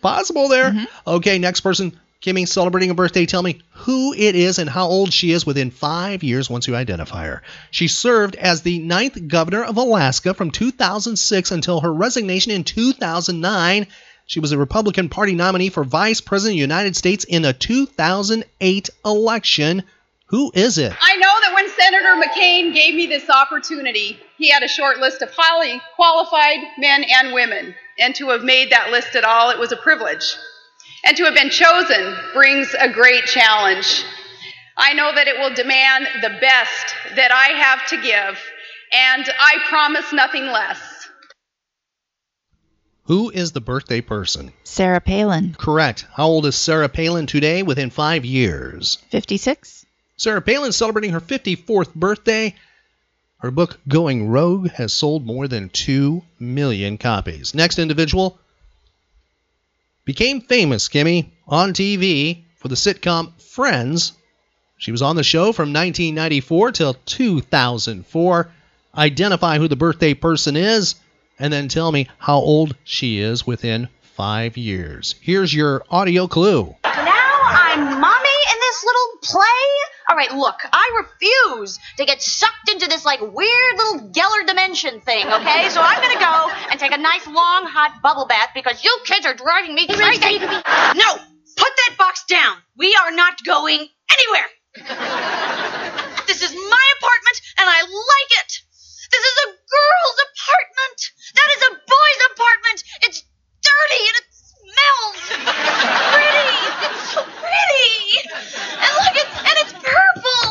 Possible 0.00 0.48
there. 0.48 0.86
Okay, 1.06 1.38
next 1.38 1.60
person. 1.60 1.98
Kimmy, 2.20 2.48
celebrating 2.48 2.90
a 2.90 2.94
birthday. 2.94 3.26
Tell 3.26 3.42
me 3.42 3.60
who 3.70 4.12
it 4.12 4.34
is 4.34 4.58
and 4.58 4.68
how 4.68 4.86
old 4.86 5.12
she 5.12 5.30
is 5.30 5.46
within 5.46 5.70
five 5.70 6.24
years 6.24 6.50
once 6.50 6.66
you 6.66 6.74
identify 6.74 7.26
her. 7.26 7.42
She 7.70 7.86
served 7.86 8.34
as 8.34 8.62
the 8.62 8.80
ninth 8.80 9.28
governor 9.28 9.62
of 9.62 9.76
Alaska 9.76 10.34
from 10.34 10.50
2006 10.50 11.52
until 11.52 11.80
her 11.80 11.94
resignation 11.94 12.50
in 12.50 12.64
2009. 12.64 13.86
She 14.28 14.40
was 14.40 14.52
a 14.52 14.58
Republican 14.58 15.08
Party 15.08 15.34
nominee 15.34 15.70
for 15.70 15.84
Vice 15.84 16.20
President 16.20 16.52
of 16.52 16.56
the 16.56 16.60
United 16.60 16.94
States 16.96 17.24
in 17.24 17.40
the 17.40 17.54
2008 17.54 18.90
election. 19.02 19.82
Who 20.26 20.52
is 20.54 20.76
it? 20.76 20.92
I 21.00 21.16
know 21.16 21.34
that 21.40 21.54
when 21.54 21.70
Senator 21.70 22.14
McCain 22.14 22.74
gave 22.74 22.94
me 22.94 23.06
this 23.06 23.30
opportunity, 23.30 24.18
he 24.36 24.50
had 24.50 24.62
a 24.62 24.68
short 24.68 24.98
list 24.98 25.22
of 25.22 25.30
highly 25.34 25.80
qualified 25.96 26.58
men 26.76 27.04
and 27.04 27.32
women. 27.32 27.74
And 27.98 28.14
to 28.16 28.28
have 28.28 28.44
made 28.44 28.70
that 28.70 28.90
list 28.90 29.16
at 29.16 29.24
all, 29.24 29.48
it 29.48 29.58
was 29.58 29.72
a 29.72 29.76
privilege. 29.76 30.36
And 31.06 31.16
to 31.16 31.24
have 31.24 31.34
been 31.34 31.48
chosen 31.48 32.14
brings 32.34 32.74
a 32.78 32.92
great 32.92 33.24
challenge. 33.24 34.04
I 34.76 34.92
know 34.92 35.10
that 35.10 35.26
it 35.26 35.38
will 35.38 35.54
demand 35.54 36.06
the 36.20 36.36
best 36.38 36.94
that 37.16 37.32
I 37.32 37.58
have 37.58 37.86
to 37.88 37.96
give, 37.96 38.38
and 38.92 39.24
I 39.40 39.56
promise 39.70 40.12
nothing 40.12 40.48
less. 40.48 40.97
Who 43.08 43.30
is 43.30 43.52
the 43.52 43.60
birthday 43.60 44.02
person? 44.02 44.52
Sarah 44.64 45.00
Palin. 45.00 45.56
Correct. 45.58 46.06
How 46.12 46.26
old 46.26 46.44
is 46.44 46.56
Sarah 46.56 46.90
Palin 46.90 47.26
today 47.26 47.62
within 47.62 47.88
five 47.88 48.26
years? 48.26 48.98
56. 49.08 49.86
Sarah 50.18 50.42
Palin 50.42 50.72
celebrating 50.72 51.12
her 51.12 51.20
54th 51.20 51.94
birthday. 51.94 52.54
Her 53.38 53.50
book, 53.50 53.78
Going 53.88 54.28
Rogue, 54.28 54.68
has 54.72 54.92
sold 54.92 55.24
more 55.24 55.48
than 55.48 55.70
2 55.70 56.22
million 56.38 56.98
copies. 56.98 57.54
Next 57.54 57.78
individual, 57.78 58.38
Became 60.04 60.40
famous, 60.40 60.88
Kimmy, 60.88 61.26
on 61.46 61.72
TV 61.72 62.44
for 62.56 62.68
the 62.68 62.74
sitcom 62.74 63.38
Friends. 63.40 64.12
She 64.76 64.90
was 64.90 65.02
on 65.02 65.16
the 65.16 65.22
show 65.22 65.52
from 65.52 65.72
1994 65.72 66.72
till 66.72 66.94
2004. 67.06 68.50
Identify 68.96 69.58
who 69.58 69.68
the 69.68 69.76
birthday 69.76 70.14
person 70.14 70.56
is, 70.56 70.94
and 71.38 71.52
then 71.52 71.68
tell 71.68 71.92
me 71.92 72.08
how 72.18 72.38
old 72.38 72.76
she 72.84 73.18
is 73.18 73.46
within 73.46 73.88
five 74.18 74.56
years. 74.56 75.14
Here's 75.20 75.54
your 75.54 75.84
audio 75.90 76.26
clue. 76.26 76.74
Now 76.84 77.40
I'm 77.44 78.00
mommy 78.00 78.38
in 78.52 78.58
this 78.60 78.84
little 78.84 79.18
play? 79.22 79.68
All 80.10 80.16
right, 80.16 80.32
look, 80.34 80.56
I 80.72 81.04
refuse 81.04 81.78
to 81.98 82.04
get 82.04 82.22
sucked 82.22 82.70
into 82.72 82.88
this 82.88 83.04
like 83.04 83.20
weird 83.20 83.76
little 83.76 84.10
Geller 84.10 84.46
dimension 84.46 85.00
thing, 85.00 85.26
okay? 85.26 85.68
So 85.68 85.80
I'm 85.80 86.02
gonna 86.02 86.18
go 86.18 86.50
and 86.70 86.80
take 86.80 86.92
a 86.92 86.98
nice 86.98 87.26
long 87.26 87.66
hot 87.66 88.00
bubble 88.02 88.26
bath 88.26 88.50
because 88.54 88.82
you 88.82 88.98
kids 89.04 89.26
are 89.26 89.34
driving 89.34 89.74
me 89.74 89.86
crazy. 89.86 90.38
No! 90.38 91.16
Put 91.56 91.72
that 91.76 91.94
box 91.98 92.24
down! 92.28 92.56
We 92.76 92.96
are 93.04 93.10
not 93.12 93.44
going 93.44 93.86
anywhere! 94.10 94.48
this 96.26 96.42
is 96.42 96.54
my 96.54 96.86
apartment 96.98 97.40
and 97.58 97.68
I 97.68 97.82
like 97.82 98.44
it! 98.44 98.60
This 99.10 99.24
is 99.24 99.36
a 99.44 99.48
girl's 99.48 100.18
apartment! 100.28 100.98
That 101.34 101.48
is 101.56 101.62
a 101.62 101.70
boy's 101.86 102.22
apartment! 102.32 102.78
It's 103.02 103.24
dirty 103.62 104.02
and 104.08 104.16
it 104.16 104.28
smells 104.30 105.20
pretty! 106.12 106.56
It's 106.86 107.04
so 107.12 107.22
pretty! 107.22 108.28
And 108.78 108.92
look, 109.00 109.16
it's, 109.16 109.34
and 109.38 109.56
it's 109.62 109.72
purple! 109.72 110.50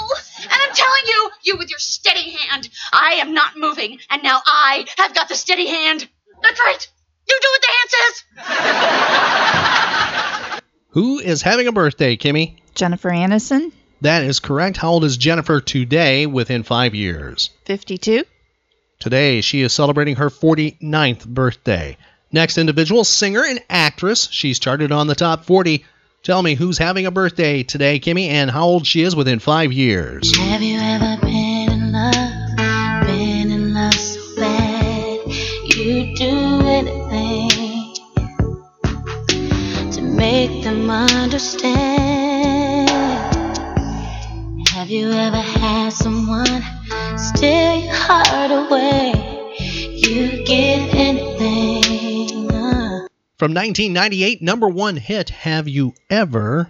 And 0.52 0.60
I'm 0.62 0.74
telling 0.74 1.06
you, 1.08 1.30
you 1.44 1.58
with 1.58 1.70
your 1.70 1.80
steady 1.80 2.32
hand, 2.32 2.70
I 2.92 3.14
am 3.16 3.34
not 3.34 3.58
moving, 3.58 4.00
and 4.10 4.24
now 4.24 4.42
I 4.46 4.86
have 4.98 5.14
got 5.14 5.30
the 5.30 5.36
steady 5.36 5.68
hand. 5.68 6.08
That's 6.42 6.60
right! 6.60 6.88
You 7.28 7.40
do 7.42 7.48
what 7.52 7.62
the 7.62 7.68
hand 7.78 7.90
says! 10.56 10.62
Who 10.92 11.20
is 11.20 11.42
having 11.42 11.68
a 11.68 11.72
birthday, 11.72 12.18
Kimmy? 12.18 12.58
Jennifer 12.74 13.10
Aniston, 13.10 13.72
That 14.02 14.24
is 14.24 14.40
correct. 14.40 14.78
How 14.78 14.90
old 14.92 15.04
is 15.04 15.18
Jennifer 15.18 15.60
today 15.62 16.26
within 16.26 16.64
five 16.64 16.96
years? 16.96 17.50
52. 17.66 18.24
Today, 19.00 19.42
she 19.42 19.62
is 19.62 19.74
celebrating 19.74 20.16
her 20.16 20.30
49th 20.30 21.28
birthday. 21.28 21.98
Next 22.32 22.58
individual, 22.58 23.04
singer 23.04 23.44
and 23.46 23.60
actress. 23.70 24.28
She's 24.32 24.60
charted 24.60 24.92
on 24.92 25.08
the 25.08 25.16
top 25.16 25.46
40. 25.46 25.86
Tell 26.24 26.42
me 26.42 26.56
who's 26.56 26.78
having 26.78 27.06
a 27.06 27.12
birthday 27.12 27.64
today, 27.64 28.00
Kimmy, 28.00 28.28
and 28.28 28.50
how 28.50 28.66
old 28.66 28.88
she 28.88 29.04
is 29.04 29.16
within 29.16 29.40
five 29.40 29.72
years. 29.72 30.36
Have 30.36 30.62
you 30.62 30.80
ever 30.80 31.18
been 31.22 31.72
in 31.72 31.92
love? 31.92 33.06
Been 33.06 33.52
in 33.52 33.74
love 33.74 33.94
so 33.94 34.36
bad 34.36 35.20
you 35.78 36.16
do 36.16 36.62
anything 36.66 37.50
to 39.92 40.02
make 40.02 40.64
them 40.64 40.90
understand? 40.90 42.90
Have 44.70 44.90
you 44.90 45.12
ever 45.12 45.38
had 45.38 45.94
someone 45.94 46.48
steal 47.18 47.80
your 47.84 47.94
heart 47.94 48.52
away? 48.52 49.14
You 49.96 50.44
give 50.46 50.90
anything. 50.94 52.52
uh. 52.52 53.08
From 53.38 53.54
1998, 53.54 54.42
number 54.42 54.68
one 54.68 54.96
hit, 54.98 55.30
Have 55.30 55.68
You 55.68 55.94
Ever? 56.10 56.70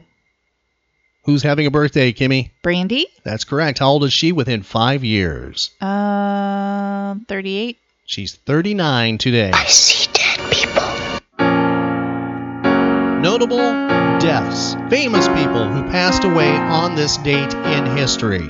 Who's 1.25 1.43
having 1.43 1.65
a 1.67 1.71
birthday, 1.71 2.13
Kimmy? 2.13 2.51
Brandy, 2.63 3.05
That's 3.23 3.43
correct. 3.43 3.79
How 3.79 3.89
old 3.89 4.05
is 4.05 4.13
she 4.13 4.31
within 4.31 4.63
five 4.63 5.03
years? 5.03 5.71
uh, 5.81 7.15
38. 7.27 7.77
She's 8.05 8.33
39 8.35 9.17
today. 9.17 9.51
I 9.53 9.65
see 9.65 10.09
dead 10.13 10.39
people. 10.53 10.83
Notable 13.21 13.57
deaths. 14.19 14.75
Famous 14.89 15.27
people 15.27 15.67
who 15.67 15.83
passed 15.91 16.23
away 16.23 16.49
on 16.49 16.95
this 16.95 17.17
date 17.17 17.53
in 17.53 17.97
history. 17.97 18.49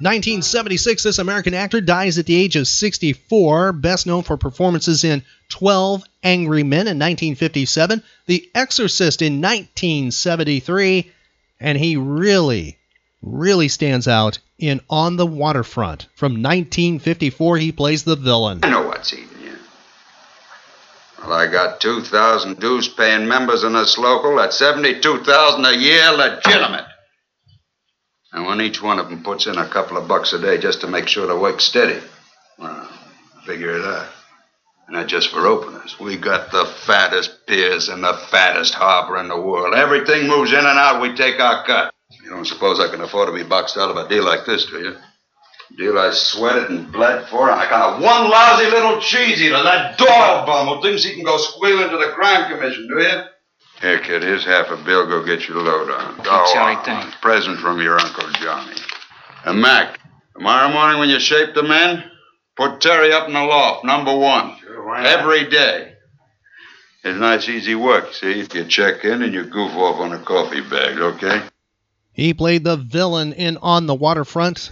1976, 0.00 1.02
this 1.02 1.18
American 1.18 1.52
actor 1.52 1.82
dies 1.82 2.18
at 2.18 2.24
the 2.24 2.34
age 2.34 2.56
of 2.56 2.66
64, 2.66 3.74
best 3.74 4.06
known 4.06 4.22
for 4.22 4.38
performances 4.38 5.04
in 5.04 5.22
12 5.50 6.02
Angry 6.22 6.62
Men 6.62 6.88
in 6.88 6.98
1957, 6.98 8.02
The 8.24 8.48
Exorcist 8.54 9.20
in 9.20 9.42
1973, 9.42 11.12
and 11.60 11.76
he 11.76 11.96
really, 11.96 12.78
really 13.20 13.68
stands 13.68 14.08
out 14.08 14.38
in 14.58 14.80
On 14.88 15.16
the 15.16 15.26
Waterfront. 15.26 16.06
From 16.14 16.42
1954, 16.42 17.58
he 17.58 17.70
plays 17.70 18.02
the 18.02 18.16
villain. 18.16 18.60
I 18.62 18.70
know 18.70 18.86
what's 18.86 19.12
eating 19.12 19.28
you. 19.42 19.52
Well, 21.18 21.34
I 21.34 21.46
got 21.46 21.82
2,000 21.82 22.58
dues 22.58 22.88
paying 22.88 23.28
members 23.28 23.64
in 23.64 23.74
this 23.74 23.98
local. 23.98 24.36
That's 24.36 24.56
72,000 24.56 25.62
a 25.62 25.76
year 25.76 26.10
legitimate. 26.12 26.86
And 28.32 28.46
when 28.46 28.60
each 28.60 28.80
one 28.80 28.98
of 28.98 29.08
them 29.08 29.22
puts 29.22 29.46
in 29.46 29.58
a 29.58 29.68
couple 29.68 29.96
of 29.96 30.06
bucks 30.06 30.32
a 30.32 30.40
day 30.40 30.58
just 30.58 30.82
to 30.82 30.86
make 30.86 31.08
sure 31.08 31.26
the 31.26 31.38
work's 31.38 31.64
steady, 31.64 32.00
well, 32.58 32.88
figure 33.44 33.76
it 33.76 33.84
out. 33.84 34.08
And 34.86 34.96
that's 34.96 35.10
just 35.10 35.30
for 35.30 35.46
openers. 35.46 35.98
We 36.00 36.16
got 36.16 36.50
the 36.50 36.64
fattest 36.64 37.46
piers 37.46 37.88
and 37.88 38.02
the 38.02 38.14
fattest 38.30 38.74
harbor 38.74 39.18
in 39.18 39.28
the 39.28 39.40
world. 39.40 39.74
Everything 39.74 40.28
moves 40.28 40.52
in 40.52 40.58
and 40.58 40.66
out, 40.66 41.00
we 41.00 41.14
take 41.14 41.40
our 41.40 41.64
cut. 41.64 41.94
You 42.24 42.30
don't 42.30 42.46
suppose 42.46 42.80
I 42.80 42.88
can 42.88 43.00
afford 43.00 43.28
to 43.28 43.34
be 43.34 43.48
boxed 43.48 43.76
out 43.76 43.90
of 43.90 43.96
a 43.96 44.08
deal 44.08 44.24
like 44.24 44.46
this, 44.46 44.66
do 44.66 44.78
you? 44.78 44.96
Deal 45.76 45.96
I 45.96 46.10
sweated 46.10 46.70
and 46.70 46.90
bled 46.90 47.28
for. 47.28 47.48
I 47.48 47.70
got 47.70 48.00
one 48.00 48.28
lousy 48.28 48.66
little 48.68 49.00
cheese 49.00 49.40
eater, 49.40 49.62
that 49.62 49.96
Doyle 49.96 50.44
bum 50.44 50.66
who 50.66 50.82
thinks 50.82 51.04
he 51.04 51.14
can 51.14 51.24
go 51.24 51.36
squealing 51.36 51.90
to 51.90 51.96
the 51.96 52.12
crime 52.12 52.50
commission, 52.50 52.88
do 52.88 53.00
you? 53.00 53.22
Here, 53.80 53.98
kid, 53.98 54.22
here's 54.22 54.44
half 54.44 54.70
a 54.70 54.76
bill. 54.76 55.06
Go 55.06 55.24
get 55.24 55.48
your 55.48 55.62
load 55.62 55.90
on. 55.90 56.16
Go 56.18 56.44
Sorry, 56.52 56.76
on. 56.76 56.84
thanks. 56.84 57.16
Present 57.22 57.58
from 57.60 57.80
your 57.80 57.98
Uncle 57.98 58.30
Johnny. 58.32 58.76
And 59.44 59.60
Mac, 59.60 59.98
tomorrow 60.34 60.70
morning 60.70 61.00
when 61.00 61.08
you 61.08 61.18
shape 61.18 61.54
the 61.54 61.62
men, 61.62 62.04
put 62.56 62.80
Terry 62.82 63.12
up 63.12 63.26
in 63.26 63.32
the 63.32 63.42
loft, 63.42 63.84
number 63.84 64.14
one. 64.16 64.56
Every 64.98 65.48
day. 65.48 65.94
It's 67.02 67.18
nice, 67.18 67.48
easy 67.48 67.74
work, 67.74 68.12
see? 68.12 68.40
If 68.40 68.54
you 68.54 68.64
check 68.64 69.04
in 69.06 69.22
and 69.22 69.32
you 69.32 69.44
goof 69.44 69.72
off 69.72 70.00
on 70.00 70.12
a 70.12 70.18
coffee 70.18 70.60
bag, 70.60 70.98
okay? 70.98 71.42
He 72.12 72.34
played 72.34 72.64
the 72.64 72.76
villain 72.76 73.32
in 73.32 73.56
On 73.58 73.86
the 73.86 73.94
Waterfront, 73.94 74.70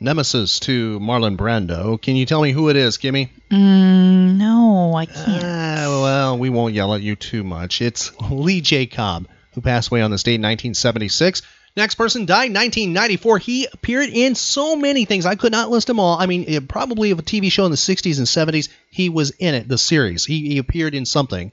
nemesis 0.00 0.60
to 0.60 0.98
Marlon 1.00 1.36
Brando. 1.36 2.00
Can 2.00 2.16
you 2.16 2.26
tell 2.26 2.42
me 2.42 2.52
who 2.52 2.68
it 2.68 2.76
is, 2.76 2.98
Kimmy? 2.98 3.30
Mm, 3.50 4.36
no, 4.36 4.94
I 4.94 5.06
can't. 5.06 5.42
Uh, 5.42 6.00
well, 6.02 6.38
we 6.38 6.50
won't 6.50 6.74
yell 6.74 6.94
at 6.94 7.02
you 7.02 7.16
too 7.16 7.44
much. 7.44 7.80
It's 7.80 8.12
Lee 8.30 8.60
J. 8.60 8.86
Cobb, 8.86 9.28
who 9.54 9.60
passed 9.60 9.90
away 9.90 10.02
on 10.02 10.10
this 10.10 10.22
date 10.22 10.34
in 10.34 10.42
1976. 10.42 11.42
Next 11.76 11.96
person 11.96 12.24
died 12.24 12.54
1994. 12.54 13.38
He 13.38 13.68
appeared 13.70 14.08
in 14.08 14.34
so 14.34 14.76
many 14.76 15.04
things. 15.04 15.26
I 15.26 15.34
could 15.34 15.52
not 15.52 15.70
list 15.70 15.88
them 15.88 16.00
all. 16.00 16.18
I 16.18 16.24
mean, 16.24 16.44
it, 16.48 16.68
probably 16.68 17.10
of 17.10 17.18
a 17.18 17.22
TV 17.22 17.52
show 17.52 17.66
in 17.66 17.70
the 17.70 17.76
60s 17.76 18.16
and 18.16 18.26
70s. 18.26 18.70
He 18.90 19.10
was 19.10 19.30
in 19.32 19.54
it, 19.54 19.68
the 19.68 19.76
series. 19.76 20.24
He, 20.24 20.48
he 20.48 20.58
appeared 20.58 20.94
in 20.94 21.04
something. 21.04 21.52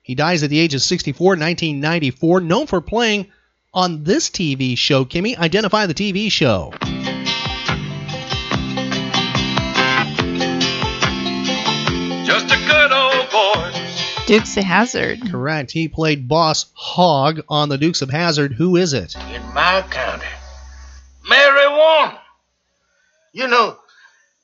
He 0.00 0.14
dies 0.14 0.44
at 0.44 0.50
the 0.50 0.60
age 0.60 0.74
of 0.74 0.82
64, 0.82 1.30
1994. 1.30 2.40
Known 2.40 2.66
for 2.68 2.80
playing 2.80 3.28
on 3.74 4.04
this 4.04 4.30
TV 4.30 4.78
show, 4.78 5.04
Kimmy. 5.04 5.36
Identify 5.36 5.86
the 5.86 5.94
TV 5.94 6.30
show. 6.30 6.72
Dukes 14.32 14.56
of 14.56 14.64
Hazzard. 14.64 15.30
Correct. 15.30 15.72
He 15.72 15.88
played 15.88 16.26
Boss 16.26 16.72
Hogg 16.72 17.42
on 17.50 17.68
the 17.68 17.76
Dukes 17.76 18.00
of 18.00 18.08
Hazzard. 18.08 18.54
Who 18.54 18.76
is 18.76 18.94
it? 18.94 19.14
in 19.14 19.42
my 19.52 19.84
county. 19.90 20.24
Mary 21.28 21.60
Marijuana. 21.60 22.18
You 23.34 23.46
know, 23.48 23.76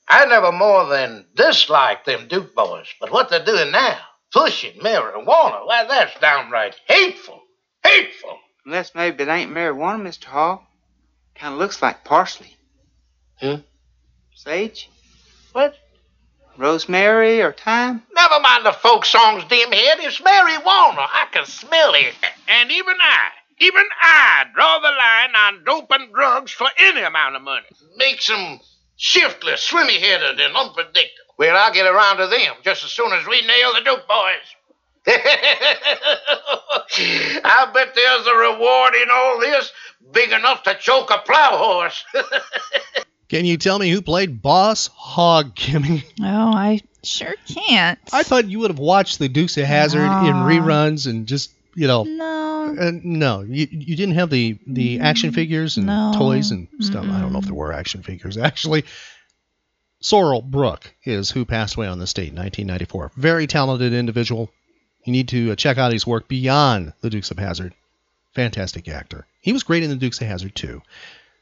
I 0.07 0.25
never 0.25 0.51
more 0.51 0.85
than 0.85 1.25
disliked 1.33 2.05
them 2.05 2.27
Duke 2.27 2.53
boys, 2.53 2.85
but 2.99 3.11
what 3.11 3.31
they're 3.31 3.43
doing 3.43 3.71
now, 3.71 3.97
pushing 4.31 4.79
marijuana, 4.79 5.65
well, 5.65 5.87
that's 5.87 6.19
downright 6.19 6.75
hateful. 6.87 7.41
Hateful. 7.83 8.37
Unless 8.67 8.93
maybe 8.93 9.23
it 9.23 9.27
ain't 9.27 9.49
marijuana, 9.49 10.03
Mr. 10.03 10.25
Hall. 10.25 10.67
Kind 11.33 11.53
of 11.53 11.59
looks 11.59 11.81
like 11.81 12.03
parsley. 12.03 12.55
Huh? 13.41 13.57
Sage? 14.35 14.87
What? 15.53 15.73
Rosemary 16.59 17.41
or 17.41 17.53
thyme? 17.53 18.03
Never 18.13 18.39
mind 18.41 18.65
the 18.65 18.73
folk 18.73 19.05
songs, 19.05 19.45
dim 19.45 19.71
head. 19.71 19.99
It's 19.99 20.19
marijuana. 20.19 21.07
I 21.07 21.27
can 21.31 21.45
smell 21.45 21.93
it. 21.93 22.13
And 22.49 22.69
even 22.69 22.95
I, 23.01 23.29
even 23.59 23.85
I 24.01 24.43
draw 24.53 24.79
the 24.79 24.91
line 24.91 25.35
on 25.35 25.63
dope 25.63 25.89
and 25.91 26.13
drugs 26.13 26.51
for 26.51 26.67
any 26.77 27.01
amount 27.01 27.37
of 27.37 27.43
money. 27.43 27.65
Makes 27.95 28.27
them 28.27 28.59
shiftless, 28.97 29.63
swimmy 29.63 29.99
headed, 29.99 30.39
and 30.39 30.55
unpredictable. 30.55 31.33
Well, 31.37 31.55
I'll 31.55 31.73
get 31.73 31.87
around 31.87 32.17
to 32.17 32.27
them 32.27 32.55
just 32.61 32.83
as 32.83 32.91
soon 32.91 33.13
as 33.13 33.25
we 33.25 33.41
nail 33.41 33.73
the 33.73 33.81
dope 33.81 34.05
boys. 34.07 34.55
I 37.41 37.71
bet 37.73 37.95
there's 37.95 38.27
a 38.27 38.35
reward 38.35 38.95
in 38.95 39.09
all 39.09 39.39
this 39.39 39.71
big 40.11 40.33
enough 40.33 40.63
to 40.63 40.75
choke 40.75 41.09
a 41.09 41.19
plow 41.19 41.57
horse. 41.57 42.03
Can 43.29 43.45
you 43.45 43.57
tell 43.57 43.77
me 43.79 43.89
who 43.89 44.01
played 44.01 44.41
Boss 44.41 44.87
Hogg, 44.95 45.55
Kimmy? 45.55 46.03
Oh, 46.21 46.51
I 46.53 46.81
sure 47.03 47.35
can't. 47.47 47.99
I 48.11 48.23
thought 48.23 48.49
you 48.49 48.59
would 48.59 48.71
have 48.71 48.79
watched 48.79 49.19
the 49.19 49.29
Dukes 49.29 49.57
of 49.57 49.65
Hazzard 49.65 50.01
in 50.01 50.33
reruns 50.35 51.07
and 51.07 51.27
just 51.27 51.51
you 51.75 51.87
know. 51.87 52.03
No. 52.03 52.75
Uh, 52.79 52.91
no, 53.03 53.41
you, 53.41 53.67
you 53.71 53.95
didn't 53.95 54.15
have 54.15 54.29
the 54.29 54.57
the 54.67 54.99
action 54.99 55.31
figures 55.31 55.77
and 55.77 55.85
No. 55.87 56.11
toys 56.15 56.51
and 56.51 56.67
stuff. 56.81 57.05
I 57.05 57.19
don't 57.21 57.31
know 57.33 57.39
if 57.39 57.45
there 57.45 57.53
were 57.53 57.71
action 57.73 58.03
figures 58.03 58.37
actually. 58.37 58.83
Sorrell 60.03 60.43
Booke 60.43 60.93
is 61.03 61.29
who 61.31 61.45
passed 61.45 61.75
away 61.75 61.87
on 61.87 61.99
this 61.99 62.13
date, 62.13 62.33
1994. 62.33 63.11
Very 63.17 63.47
talented 63.47 63.93
individual. 63.93 64.49
You 65.03 65.11
need 65.11 65.27
to 65.29 65.51
uh, 65.51 65.55
check 65.55 65.77
out 65.77 65.91
his 65.93 66.07
work 66.07 66.27
beyond 66.27 66.93
the 67.01 67.09
Dukes 67.09 67.31
of 67.31 67.37
Hazzard. 67.39 67.73
Fantastic 68.33 68.87
actor. 68.87 69.25
He 69.41 69.51
was 69.53 69.63
great 69.63 69.83
in 69.83 69.89
the 69.89 69.95
Dukes 69.95 70.21
of 70.21 70.27
Hazzard 70.27 70.55
too. 70.55 70.81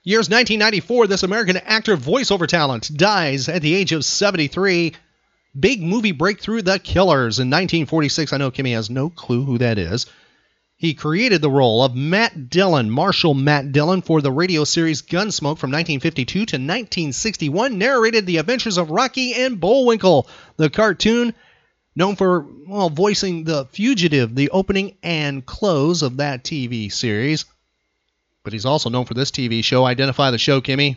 Years 0.07 0.29
1994, 0.29 1.07
this 1.07 1.23
American 1.23 1.57
actor 1.57 1.97
voiceover 1.97 2.47
talent 2.47 2.95
dies 2.95 3.49
at 3.49 3.61
the 3.61 3.75
age 3.75 3.91
of 3.91 4.05
73. 4.05 4.93
Big 5.59 5.83
movie 5.83 6.13
breakthrough, 6.13 6.61
The 6.61 6.79
Killers, 6.79 7.39
in 7.39 7.49
1946. 7.49 8.31
I 8.31 8.37
know 8.37 8.49
Kimmy 8.49 8.71
has 8.71 8.89
no 8.89 9.09
clue 9.09 9.43
who 9.43 9.57
that 9.57 9.77
is. 9.77 10.05
He 10.77 10.93
created 10.93 11.41
the 11.41 11.51
role 11.51 11.83
of 11.83 11.93
Matt 11.93 12.49
Dillon, 12.49 12.89
Marshal 12.89 13.33
Matt 13.33 13.73
Dillon, 13.73 14.01
for 14.01 14.21
the 14.21 14.31
radio 14.31 14.63
series 14.63 15.01
Gunsmoke 15.01 15.57
from 15.57 15.71
1952 15.71 16.31
to 16.31 16.41
1961. 16.55 17.77
Narrated 17.77 18.25
the 18.25 18.37
adventures 18.37 18.77
of 18.77 18.91
Rocky 18.91 19.33
and 19.33 19.59
Bullwinkle, 19.59 20.29
the 20.55 20.69
cartoon 20.69 21.33
known 21.97 22.15
for 22.15 22.45
well 22.65 22.89
voicing 22.89 23.43
the 23.43 23.65
fugitive, 23.73 24.35
the 24.35 24.51
opening 24.51 24.95
and 25.03 25.45
close 25.45 26.01
of 26.01 26.15
that 26.15 26.45
TV 26.45 26.89
series. 26.89 27.43
But 28.47 28.53
he's 28.53 28.65
also 28.65 28.89
known 28.89 29.03
for 29.03 29.13
this 29.13 29.29
TV 29.29 29.61
show. 29.61 29.83
Identify 29.83 30.31
the 30.31 30.37
show, 30.37 30.61
Kimmy. 30.61 30.95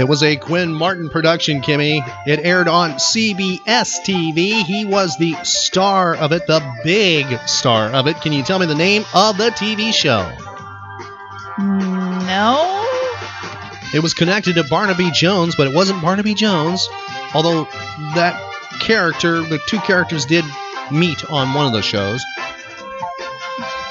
It 0.00 0.08
was 0.08 0.22
a 0.22 0.36
Quinn 0.36 0.72
Martin 0.72 1.10
production, 1.10 1.60
Kimmy. 1.60 2.00
It 2.26 2.40
aired 2.46 2.66
on 2.66 2.92
CBS 2.92 4.00
TV. 4.06 4.62
He 4.62 4.86
was 4.86 5.18
the 5.18 5.34
star 5.42 6.16
of 6.16 6.32
it, 6.32 6.46
the 6.46 6.62
big 6.82 7.26
star 7.46 7.90
of 7.90 8.06
it. 8.06 8.18
Can 8.22 8.32
you 8.32 8.42
tell 8.42 8.58
me 8.58 8.64
the 8.64 8.74
name 8.74 9.04
of 9.12 9.36
the 9.36 9.50
TV 9.50 9.92
show? 9.92 10.26
No. 11.58 12.73
It 13.94 14.02
was 14.02 14.12
connected 14.12 14.56
to 14.56 14.64
Barnaby 14.64 15.10
Jones, 15.12 15.54
but 15.54 15.68
it 15.68 15.74
wasn't 15.74 16.02
Barnaby 16.02 16.34
Jones. 16.34 16.88
Although 17.32 17.64
that 18.14 18.40
character, 18.80 19.40
the 19.42 19.60
two 19.68 19.78
characters 19.78 20.26
did 20.26 20.44
meet 20.90 21.24
on 21.30 21.54
one 21.54 21.66
of 21.66 21.72
the 21.72 21.80
shows. 21.80 22.22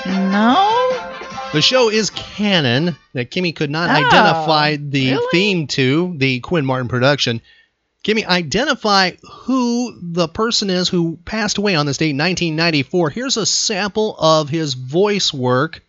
No. 0.05 0.69
The 1.53 1.61
show 1.61 1.89
is 1.89 2.09
Cannon 2.09 2.97
that 3.13 3.31
Kimmy 3.31 3.55
could 3.55 3.69
not 3.69 3.89
Oh, 3.89 3.93
identify 4.05 4.75
the 4.75 5.11
really? 5.11 5.27
theme 5.31 5.67
to, 5.67 6.13
the 6.17 6.39
Quinn 6.41 6.65
Martin 6.65 6.87
production. 6.89 7.41
Kimmy, 8.03 8.25
identify 8.25 9.11
who 9.31 9.97
the 10.01 10.27
person 10.27 10.69
is 10.69 10.89
who 10.89 11.17
passed 11.23 11.57
away 11.57 11.75
on 11.75 11.85
this 11.85 11.97
date, 11.97 12.07
1994. 12.07 13.09
Here's 13.11 13.37
a 13.37 13.45
sample 13.45 14.17
of 14.19 14.49
his 14.49 14.73
voice 14.73 15.31
work, 15.33 15.81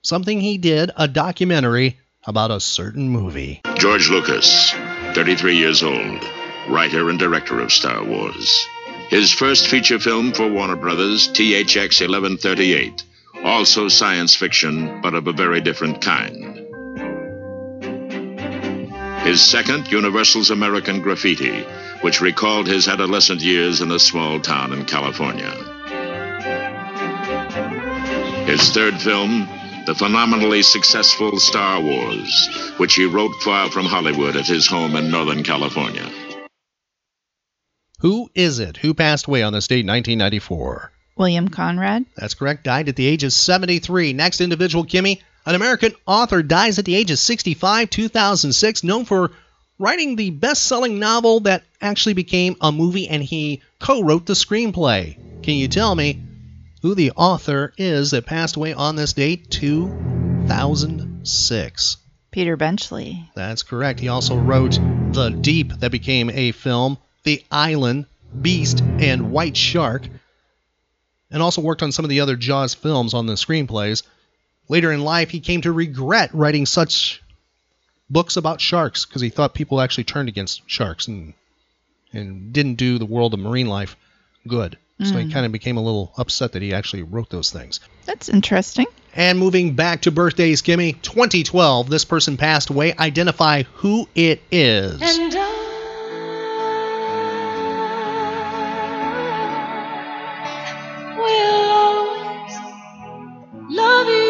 something 0.00 0.40
he 0.40 0.56
did, 0.56 0.90
a 0.96 1.06
documentary 1.06 1.98
about 2.26 2.50
a 2.50 2.60
certain 2.60 3.08
movie. 3.08 3.60
George 3.76 4.08
Lucas, 4.10 4.72
33 5.14 5.56
years 5.56 5.82
old, 5.82 6.24
writer 6.68 7.10
and 7.10 7.18
director 7.18 7.60
of 7.60 7.72
Star 7.72 8.02
Wars. 8.04 8.66
His 9.08 9.32
first 9.32 9.68
feature 9.68 9.98
film 9.98 10.32
for 10.32 10.48
Warner 10.48 10.76
Brothers, 10.76 11.28
THX 11.28 12.00
1138, 12.00 13.04
also 13.44 13.88
science 13.88 14.34
fiction, 14.34 15.00
but 15.02 15.14
of 15.14 15.26
a 15.26 15.32
very 15.32 15.60
different 15.60 16.00
kind. 16.00 16.54
His 19.24 19.42
second, 19.42 19.90
Universal's 19.90 20.50
American 20.50 21.00
Graffiti, 21.00 21.62
which 22.02 22.20
recalled 22.20 22.66
his 22.66 22.88
adolescent 22.88 23.40
years 23.40 23.80
in 23.80 23.90
a 23.90 23.98
small 23.98 24.38
town 24.40 24.72
in 24.72 24.84
California. 24.84 25.50
His 28.46 28.68
third 28.70 29.00
film, 29.00 29.48
the 29.86 29.94
phenomenally 29.94 30.62
successful 30.62 31.38
Star 31.38 31.80
Wars, 31.80 32.48
which 32.78 32.94
he 32.94 33.06
wrote 33.06 33.34
far 33.42 33.70
from 33.70 33.86
Hollywood 33.86 34.36
at 34.36 34.46
his 34.46 34.66
home 34.66 34.96
in 34.96 35.10
Northern 35.10 35.42
California. 35.42 36.10
Who 38.00 38.30
is 38.34 38.58
it? 38.58 38.76
Who 38.78 38.94
passed 38.94 39.26
away 39.26 39.42
on 39.42 39.52
this 39.52 39.66
date, 39.66 39.86
1994? 39.86 40.92
William 41.16 41.48
Conrad. 41.48 42.04
That's 42.16 42.34
correct. 42.34 42.64
Died 42.64 42.88
at 42.88 42.96
the 42.96 43.06
age 43.06 43.24
of 43.24 43.32
73. 43.32 44.12
Next 44.12 44.40
individual, 44.40 44.84
Kimmy. 44.84 45.20
An 45.46 45.54
American 45.54 45.92
author 46.06 46.42
dies 46.42 46.78
at 46.78 46.86
the 46.86 46.96
age 46.96 47.10
of 47.10 47.18
65, 47.18 47.90
2006, 47.90 48.84
known 48.84 49.04
for 49.04 49.30
writing 49.78 50.16
the 50.16 50.30
best 50.30 50.64
selling 50.64 50.98
novel 50.98 51.40
that 51.40 51.64
actually 51.80 52.14
became 52.14 52.56
a 52.60 52.72
movie, 52.72 53.08
and 53.08 53.22
he 53.22 53.62
co 53.78 54.02
wrote 54.02 54.26
the 54.26 54.32
screenplay. 54.32 55.16
Can 55.42 55.54
you 55.54 55.68
tell 55.68 55.94
me 55.94 56.20
who 56.84 56.94
the 56.94 57.10
author 57.12 57.72
is 57.78 58.10
that 58.10 58.26
passed 58.26 58.56
away 58.56 58.74
on 58.74 58.94
this 58.94 59.14
date? 59.14 59.50
2006. 59.50 61.96
Peter 62.30 62.58
Benchley. 62.58 63.30
That's 63.34 63.62
correct. 63.62 64.00
He 64.00 64.08
also 64.08 64.36
wrote 64.36 64.78
The 65.14 65.30
Deep, 65.30 65.72
that 65.78 65.90
became 65.90 66.28
a 66.28 66.52
film, 66.52 66.98
The 67.22 67.42
Island, 67.50 68.04
Beast, 68.38 68.82
and 68.82 69.32
White 69.32 69.56
Shark, 69.56 70.06
and 71.30 71.42
also 71.42 71.62
worked 71.62 71.82
on 71.82 71.90
some 71.90 72.04
of 72.04 72.10
the 72.10 72.20
other 72.20 72.36
Jaws 72.36 72.74
films 72.74 73.14
on 73.14 73.24
the 73.24 73.32
screenplays. 73.32 74.02
Later 74.68 74.92
in 74.92 75.00
life, 75.00 75.30
he 75.30 75.40
came 75.40 75.62
to 75.62 75.72
regret 75.72 76.34
writing 76.34 76.66
such 76.66 77.22
books 78.10 78.36
about 78.36 78.60
sharks 78.60 79.06
because 79.06 79.22
he 79.22 79.30
thought 79.30 79.54
people 79.54 79.80
actually 79.80 80.04
turned 80.04 80.28
against 80.28 80.60
sharks 80.66 81.08
and 81.08 81.32
and 82.12 82.52
didn't 82.52 82.74
do 82.74 82.98
the 82.98 83.06
world 83.06 83.32
of 83.32 83.40
marine 83.40 83.68
life 83.68 83.96
good. 84.46 84.76
So 85.02 85.18
he 85.18 85.24
Mm. 85.24 85.32
kind 85.32 85.44
of 85.46 85.50
became 85.52 85.76
a 85.76 85.82
little 85.82 86.12
upset 86.16 86.52
that 86.52 86.62
he 86.62 86.72
actually 86.72 87.02
wrote 87.02 87.28
those 87.28 87.50
things. 87.50 87.80
That's 88.06 88.28
interesting. 88.28 88.86
And 89.16 89.38
moving 89.38 89.74
back 89.74 90.02
to 90.02 90.12
birthdays, 90.12 90.62
Kimmy, 90.62 91.00
2012, 91.02 91.90
this 91.90 92.04
person 92.04 92.36
passed 92.36 92.70
away. 92.70 92.94
Identify 92.96 93.64
who 93.74 94.08
it 94.14 94.40
is. 94.52 95.00
And 95.02 95.34
I 95.36 95.50
will 101.18 101.70
always 101.70 102.56
love 103.76 104.08
you. 104.08 104.24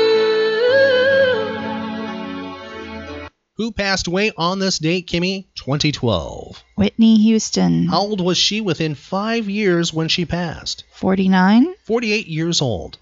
Who 3.57 3.73
passed 3.73 4.07
away 4.07 4.33
on 4.37 4.59
this 4.59 4.79
date, 4.79 5.07
Kimmy? 5.07 5.47
2012. 5.55 6.64
Whitney 6.77 7.19
Houston. 7.19 7.87
How 7.87 8.01
old 8.01 8.21
was 8.21 8.37
she 8.37 8.61
within 8.61 8.95
five 8.95 9.49
years 9.49 9.93
when 9.93 10.09
she 10.09 10.25
passed? 10.25 10.85
49. 10.95 11.75
48 11.85 12.27
years 12.27 12.61
old. 12.61 12.99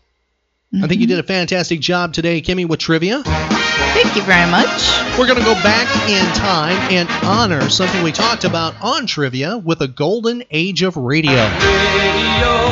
I 0.75 0.87
think 0.87 1.03
you 1.03 1.07
mm-hmm. 1.07 1.17
did 1.17 1.19
a 1.19 1.27
fantastic 1.27 1.81
job 1.81 2.15
today, 2.15 2.41
Kimmy, 2.41 2.67
with 2.67 2.81
trivia. 2.81 3.23
Thank 3.25 4.17
you 4.17 4.23
very 4.23 4.51
much. 4.51 4.89
We're 5.19 5.27
going 5.27 5.39
to 5.39 5.45
go 5.45 5.55
back 5.55 5.87
in 6.09 6.25
time 6.35 6.77
and 6.91 7.07
honor 7.25 7.69
something 7.69 8.03
we 8.03 8.11
talked 8.11 8.45
about 8.45 8.75
on 8.81 9.07
trivia 9.07 9.59
with 9.59 9.83
a 9.83 9.89
golden 9.89 10.45
age 10.51 10.83
of 10.83 10.97
radio. 10.97 11.35
Radio 11.35 12.72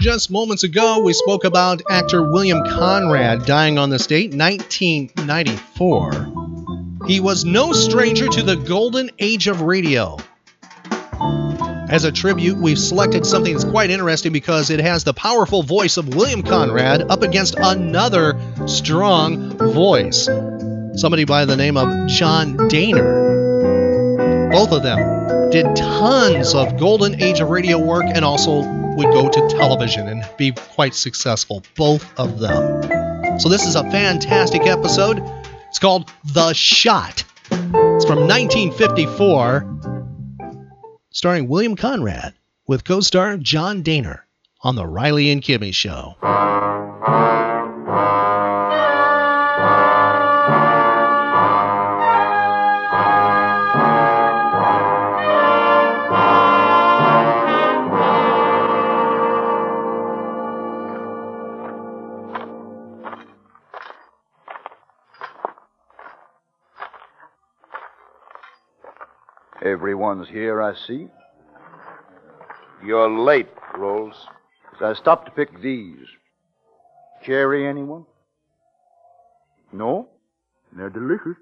Just 0.00 0.30
moments 0.30 0.62
ago, 0.62 1.02
we 1.02 1.12
spoke 1.12 1.44
about 1.44 1.82
actor 1.90 2.22
William 2.22 2.64
Conrad 2.64 3.44
dying 3.44 3.76
on 3.76 3.90
this 3.90 4.06
date, 4.06 4.34
1994. 4.34 7.06
He 7.06 7.20
was 7.20 7.44
no 7.44 7.74
stranger 7.74 8.26
to 8.26 8.42
the 8.42 8.56
golden 8.56 9.10
age 9.18 9.46
of 9.46 9.60
radio. 9.60 10.16
As 11.90 12.04
a 12.04 12.12
tribute, 12.12 12.56
we've 12.56 12.78
selected 12.78 13.26
something 13.26 13.52
that's 13.52 13.66
quite 13.66 13.90
interesting 13.90 14.32
because 14.32 14.70
it 14.70 14.80
has 14.80 15.04
the 15.04 15.12
powerful 15.12 15.62
voice 15.62 15.98
of 15.98 16.14
William 16.14 16.42
Conrad 16.42 17.02
up 17.10 17.20
against 17.20 17.56
another 17.58 18.40
strong 18.66 19.58
voice. 19.58 20.24
Somebody 20.94 21.26
by 21.26 21.44
the 21.44 21.58
name 21.58 21.76
of 21.76 22.08
John 22.08 22.56
Dehner. 22.56 24.50
Both 24.50 24.72
of 24.72 24.82
them 24.82 25.50
did 25.50 25.76
tons 25.76 26.54
of 26.54 26.78
golden 26.78 27.20
age 27.20 27.40
of 27.40 27.50
radio 27.50 27.78
work 27.78 28.06
and 28.06 28.24
also 28.24 28.79
would 28.96 29.12
go 29.12 29.28
to 29.28 29.48
television 29.48 30.08
and 30.08 30.24
be 30.36 30.52
quite 30.52 30.94
successful. 30.94 31.62
Both 31.76 32.18
of 32.18 32.38
them. 32.38 33.38
So 33.38 33.48
this 33.48 33.66
is 33.66 33.76
a 33.76 33.82
fantastic 33.90 34.66
episode. 34.66 35.22
It's 35.68 35.78
called 35.78 36.10
The 36.24 36.52
Shot. 36.52 37.24
It's 37.50 38.04
from 38.04 38.26
1954, 38.26 39.78
starring 41.10 41.48
William 41.48 41.76
Conrad 41.76 42.34
with 42.66 42.84
co-star 42.84 43.36
John 43.36 43.82
Dehner 43.82 44.20
on 44.62 44.76
the 44.76 44.86
Riley 44.86 45.30
and 45.30 45.42
Kimmy 45.42 45.74
Show. 45.74 46.16
Everyone's 70.00 70.30
here, 70.30 70.62
I 70.62 70.74
see. 70.86 71.08
You're 72.82 73.10
late, 73.10 73.50
Rolls. 73.76 74.14
So 74.78 74.86
I 74.86 74.94
stopped 74.94 75.26
to 75.26 75.30
pick 75.30 75.60
these. 75.60 76.06
Cherry, 77.22 77.66
anyone? 77.66 78.06
No? 79.74 80.08
They're 80.72 80.88
delicious. 80.88 81.36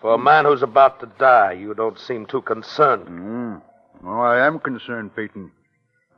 For 0.00 0.14
a 0.14 0.18
man 0.18 0.46
who's 0.46 0.62
about 0.62 1.00
to 1.00 1.12
die, 1.18 1.52
you 1.52 1.74
don't 1.74 1.98
seem 1.98 2.24
too 2.24 2.40
concerned. 2.40 3.06
Mm. 3.08 3.60
Well, 4.02 4.22
I 4.22 4.38
am 4.46 4.58
concerned, 4.58 5.14
Peyton. 5.14 5.52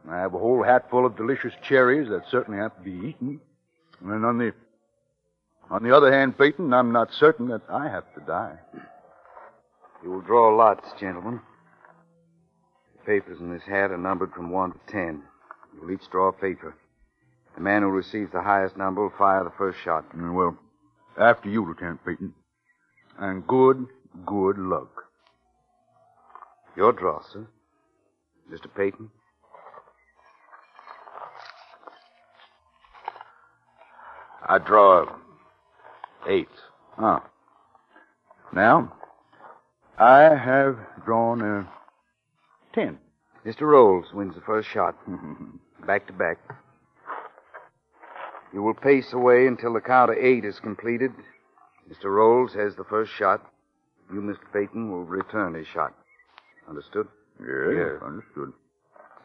I 0.09 0.19
have 0.19 0.35
a 0.35 0.39
whole 0.39 0.63
hatful 0.63 1.05
of 1.05 1.17
delicious 1.17 1.55
cherries 1.61 2.09
that 2.11 2.23
certainly 2.31 2.61
have 2.61 2.77
to 2.77 2.83
be 2.85 3.09
eaten. 3.09 3.41
And 4.01 4.25
on 4.25 4.39
the 4.39 4.55
on 5.73 5.83
the 5.83 5.91
other 5.91 6.13
hand, 6.13 6.39
Peyton, 6.39 6.73
I'm 6.73 6.93
not 6.93 7.13
certain 7.13 7.49
that 7.49 7.63
I 7.69 7.89
have 7.89 8.05
to 8.15 8.21
die. 8.21 8.59
You 10.03 10.11
will 10.11 10.21
draw 10.21 10.55
lots, 10.55 10.89
gentlemen. 10.99 11.41
The 12.99 13.05
papers 13.05 13.39
in 13.41 13.53
this 13.53 13.63
hat 13.63 13.91
are 13.91 13.99
numbered 13.99 14.33
from 14.33 14.51
1 14.51 14.73
to 14.73 14.79
10. 14.89 15.23
You'll 15.75 15.91
each 15.93 16.11
draw 16.11 16.29
a 16.29 16.33
paper. 16.33 16.77
The 17.55 17.61
man 17.61 17.83
who 17.83 17.89
receives 17.89 18.33
the 18.33 18.43
highest 18.43 18.77
number 18.77 19.03
will 19.03 19.13
fire 19.17 19.45
the 19.45 19.53
first 19.57 19.79
shot. 19.85 20.05
Mm, 20.17 20.35
Well, 20.35 20.57
after 21.19 21.49
you, 21.49 21.65
Lieutenant 21.67 22.05
Peyton. 22.05 22.35
And 23.19 23.47
good, 23.47 23.87
good 24.27 24.59
luck. 24.59 25.05
Your 26.77 26.93
draw, 26.93 27.21
sir. 27.33 27.47
Mr. 28.51 28.67
Peyton. 28.75 29.11
I 34.49 34.59
draw 34.59 35.07
eight. 36.27 36.49
Ah. 36.99 37.23
Now, 38.53 38.93
I 39.99 40.35
have 40.37 40.79
drawn 41.05 41.43
a 41.43 41.69
ten. 42.75 42.99
Mr. 43.47 43.63
Rolls 43.63 44.07
wins 44.13 44.35
the 44.35 44.41
first 44.41 44.69
shot. 44.69 44.97
back 45.87 46.07
to 46.07 46.13
back. 46.13 46.39
You 48.53 48.63
will 48.63 48.75
pace 48.75 49.13
away 49.13 49.47
until 49.47 49.73
the 49.73 49.81
count 49.81 50.11
of 50.11 50.19
eight 50.19 50.45
is 50.45 50.61
completed. 50.61 51.13
Mr. 51.91 52.15
Rolls 52.15 52.53
has 52.55 52.77
the 52.77 52.85
first 52.85 53.13
shot. 53.13 53.45
You, 54.13 54.21
Mr. 54.21 54.41
Peyton, 54.53 54.91
will 54.91 55.05
return 55.05 55.55
his 55.55 55.67
shot. 55.67 55.95
Understood? 56.69 57.09
Yes, 57.41 58.03
understood. 58.05 58.53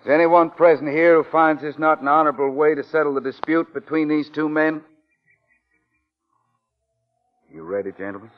Is 0.03 0.11
anyone 0.11 0.49
present 0.49 0.89
here 0.89 1.22
who 1.22 1.30
finds 1.30 1.61
this 1.61 1.78
not 1.78 2.01
an 2.01 2.07
honorable 2.07 2.51
way 2.51 2.74
to 2.76 2.84
settle 2.84 3.13
the 3.13 3.22
dispute 3.22 3.74
between 3.74 4.07
these 4.07 4.30
two 4.30 4.47
men? 4.47 4.82
You 7.51 7.63
ready, 7.63 7.91
gentlemen? 7.91 8.32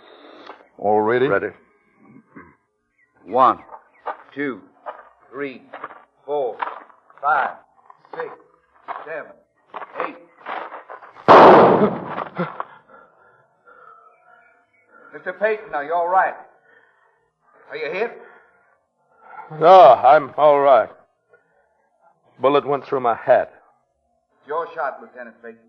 All 0.78 1.02
ready? 1.02 1.28
Ready. 1.28 1.50
One, 3.30 3.60
two, 4.34 4.62
three, 5.32 5.62
four, 6.26 6.58
five, 7.22 7.58
six, 8.16 8.30
seven, 9.06 9.34
eight. 10.08 10.16
Mr. 15.16 15.40
Peyton, 15.40 15.76
are 15.76 15.84
you 15.84 15.94
all 15.94 16.08
right? 16.08 16.34
Are 17.70 17.78
you 17.78 17.92
hit? 17.92 18.20
No, 19.60 19.94
I'm 19.94 20.34
all 20.36 20.60
right. 20.60 20.90
Bullet 22.42 22.66
went 22.66 22.84
through 22.84 23.02
my 23.02 23.14
hat. 23.14 23.54
It's 24.40 24.48
your 24.48 24.68
shot, 24.74 25.02
Lieutenant 25.04 25.36
Peyton. 25.44 25.60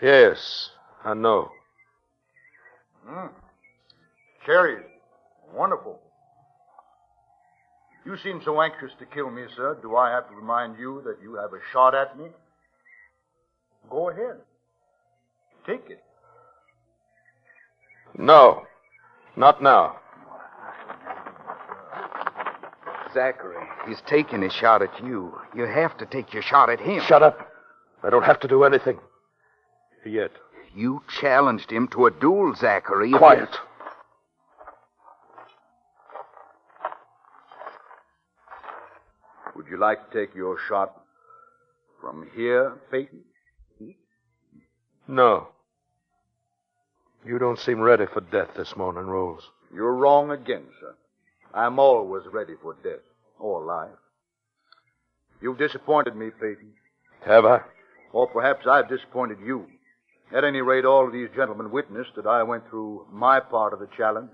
Yes, 0.00 0.70
I 1.04 1.12
know. 1.12 1.50
Mm. 3.06 3.28
Cherries. 4.46 4.86
Wonderful. 5.54 5.98
You 8.04 8.16
seem 8.22 8.40
so 8.44 8.60
anxious 8.62 8.92
to 8.98 9.06
kill 9.06 9.30
me, 9.30 9.42
sir. 9.56 9.76
Do 9.82 9.96
I 9.96 10.10
have 10.10 10.28
to 10.30 10.34
remind 10.34 10.78
you 10.78 11.02
that 11.04 11.18
you 11.22 11.34
have 11.34 11.52
a 11.52 11.60
shot 11.72 11.94
at 11.94 12.18
me? 12.18 12.26
Go 13.90 14.10
ahead. 14.10 14.36
Take 15.66 15.90
it. 15.90 16.02
No, 18.16 18.62
not 19.36 19.62
now. 19.62 19.96
Zachary, 23.12 23.56
he's 23.88 24.00
taking 24.08 24.42
his 24.42 24.52
shot 24.52 24.82
at 24.82 25.04
you. 25.04 25.36
You 25.54 25.66
have 25.66 25.98
to 25.98 26.06
take 26.06 26.32
your 26.32 26.42
shot 26.42 26.70
at 26.70 26.80
him. 26.80 27.02
Shut 27.06 27.22
up. 27.22 27.48
I 28.02 28.10
don't 28.10 28.22
have 28.22 28.40
to 28.40 28.48
do 28.48 28.64
anything. 28.64 28.98
Yet. 30.06 30.30
You 30.74 31.02
challenged 31.20 31.70
him 31.70 31.88
to 31.88 32.06
a 32.06 32.10
duel, 32.10 32.54
Zachary. 32.54 33.10
Quiet. 33.12 33.48
You 39.70 39.78
like 39.78 40.10
to 40.10 40.18
take 40.18 40.34
your 40.34 40.58
shot 40.68 41.00
from 42.00 42.28
here, 42.34 42.72
Peyton? 42.90 43.22
No. 45.06 45.48
You 47.24 47.38
don't 47.38 47.58
seem 47.58 47.80
ready 47.80 48.06
for 48.12 48.20
death 48.20 48.48
this 48.56 48.74
morning, 48.76 49.04
Rolls. 49.04 49.48
You're 49.72 49.94
wrong 49.94 50.32
again, 50.32 50.64
sir. 50.80 50.94
I'm 51.54 51.78
always 51.78 52.24
ready 52.32 52.54
for 52.60 52.74
death 52.82 53.04
or 53.38 53.64
life. 53.64 53.90
You've 55.40 55.58
disappointed 55.58 56.16
me, 56.16 56.30
Peyton. 56.30 56.72
Have 57.24 57.44
I? 57.44 57.60
Or 58.12 58.26
perhaps 58.26 58.66
I've 58.68 58.88
disappointed 58.88 59.38
you. 59.44 59.66
At 60.34 60.42
any 60.44 60.62
rate, 60.62 60.84
all 60.84 61.06
of 61.06 61.12
these 61.12 61.28
gentlemen 61.36 61.70
witnessed 61.70 62.16
that 62.16 62.26
I 62.26 62.42
went 62.42 62.68
through 62.68 63.06
my 63.12 63.38
part 63.38 63.72
of 63.72 63.78
the 63.78 63.88
challenge. 63.96 64.30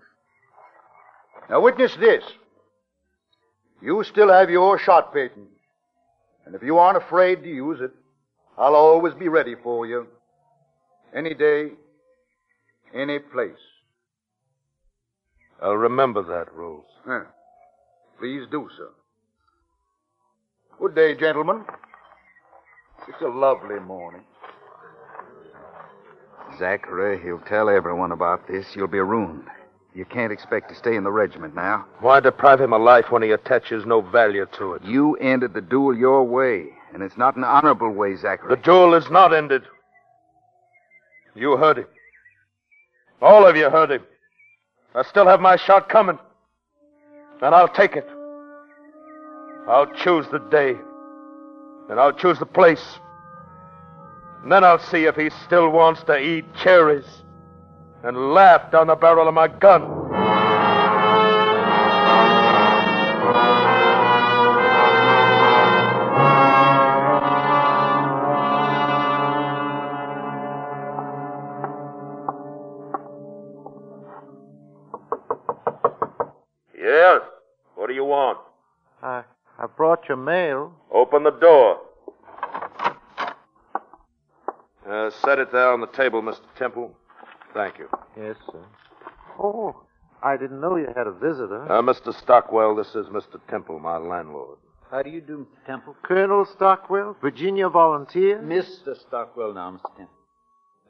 Now 1.51 1.61
witness 1.61 1.95
this. 1.97 2.22
You 3.81 4.03
still 4.05 4.33
have 4.33 4.51
your 4.51 4.79
shot, 4.79 5.12
Peyton. 5.12 5.47
And 6.45 6.55
if 6.55 6.62
you 6.62 6.79
aren't 6.79 6.97
afraid 6.97 7.43
to 7.43 7.49
use 7.49 7.81
it, 7.81 7.91
I'll 8.57 8.74
always 8.74 9.14
be 9.14 9.29
ready 9.29 9.55
for 9.62 9.87
you. 9.87 10.07
Any 11.14 11.35
day, 11.35 11.70
any 12.95 13.18
place. 13.18 13.53
I'll 15.62 15.77
remember 15.77 16.22
that, 16.22 16.53
Rolls. 16.55 16.87
Huh. 17.05 17.24
Please 18.18 18.47
do, 18.51 18.68
sir. 18.77 18.89
Good 20.79 20.95
day, 20.95 21.14
gentlemen. 21.14 21.64
It's 23.09 23.20
a 23.22 23.29
lovely 23.29 23.79
morning. 23.81 24.22
Zachary, 26.59 27.20
he'll 27.22 27.39
tell 27.41 27.68
everyone 27.68 28.12
about 28.12 28.47
this. 28.49 28.66
You'll 28.74 28.87
be 28.89 28.99
ruined. 28.99 29.45
You 29.97 30.05
can't 30.05 30.30
expect 30.30 30.68
to 30.68 30.74
stay 30.74 30.94
in 30.94 31.05
the 31.05 31.11
regiment 31.11 31.55
now. 31.55 31.86
Why 32.01 32.20
deprive 32.20 32.61
him 32.61 32.74
of 32.74 32.82
life 32.82 33.11
when 33.11 33.22
he 33.22 33.30
attaches 33.30 33.86
no 33.86 34.03
value 34.03 34.47
to 34.59 34.74
it? 34.74 34.84
You 34.84 35.16
ended 35.16 35.55
the 35.55 35.62
duel 35.62 35.97
your 35.97 36.22
way, 36.22 36.66
and 36.92 37.03
it's 37.03 37.16
not 37.16 37.34
an 37.36 37.44
honorable 37.44 37.90
way, 37.90 38.14
Zachary. 38.14 38.55
The 38.55 38.62
duel 38.62 38.92
is 38.92 39.09
not 39.11 39.32
ended. 39.32 39.62
You 41.34 41.57
heard 41.57 41.78
him. 41.78 41.86
All 43.22 43.47
of 43.47 43.57
you 43.57 43.70
heard 43.70 43.90
him. 43.90 44.03
I 44.94 45.03
still 45.03 45.26
have 45.26 45.40
my 45.40 45.57
shot 45.57 45.88
coming. 45.88 46.18
And 47.40 47.55
I'll 47.55 47.66
take 47.66 47.97
it. 47.97 48.07
I'll 49.66 49.90
choose 49.94 50.26
the 50.30 50.40
day. 50.51 50.74
And 51.88 51.99
I'll 51.99 52.12
choose 52.12 52.38
the 52.38 52.44
place. 52.44 52.99
And 54.42 54.53
then 54.53 54.62
I'll 54.62 54.78
see 54.78 55.05
if 55.07 55.16
he 55.16 55.30
still 55.47 55.70
wants 55.70 56.03
to 56.03 56.18
eat 56.18 56.44
cherries 56.55 57.22
and 58.07 58.32
laugh 58.32 58.70
down 58.70 58.86
the 58.86 58.94
barrel 58.94 59.26
of 59.26 59.34
my 59.34 59.48
gun. 59.48 59.82
Yes? 76.78 77.22
What 77.74 77.88
do 77.88 77.94
you 77.94 78.04
want? 78.04 78.38
I 79.02 79.24
I 79.59 79.66
brought 79.66 80.07
your 80.07 80.16
mail. 80.16 80.72
Open 80.92 81.24
the 81.24 81.32
door. 81.32 81.80
Uh, 84.88 85.11
set 85.11 85.40
it 85.40 85.50
there 85.50 85.72
on 85.72 85.80
the 85.80 85.88
table, 85.88 86.22
Mr. 86.22 86.42
Temple. 86.57 86.94
Thank 87.57 87.78
you. 87.78 87.88
Yes, 88.18 88.36
sir. 88.52 88.62
Oh, 89.38 89.74
I 90.22 90.36
didn't 90.36 90.61
know 90.61 90.76
you 90.76 90.88
had 90.94 91.07
a 91.07 91.12
visitor. 91.12 91.64
Uh, 91.72 91.80
Mr. 91.80 92.12
Stockwell, 92.14 92.76
this 92.76 92.94
is 92.94 93.07
Mr. 93.07 93.40
Temple, 93.48 93.78
my 93.78 93.96
landlord. 93.96 94.59
How 94.90 95.02
do 95.02 95.09
you 95.09 95.22
do, 95.22 95.46
Mr. 95.46 95.66
Temple? 95.66 95.96
Colonel 96.02 96.44
Stockwell, 96.44 97.16
Virginia 97.22 97.70
Volunteer. 97.70 98.38
Mr. 98.40 98.94
Stockwell 98.94 99.54
now, 99.54 99.70
Mr. 99.70 99.96
Temple. 99.96 100.14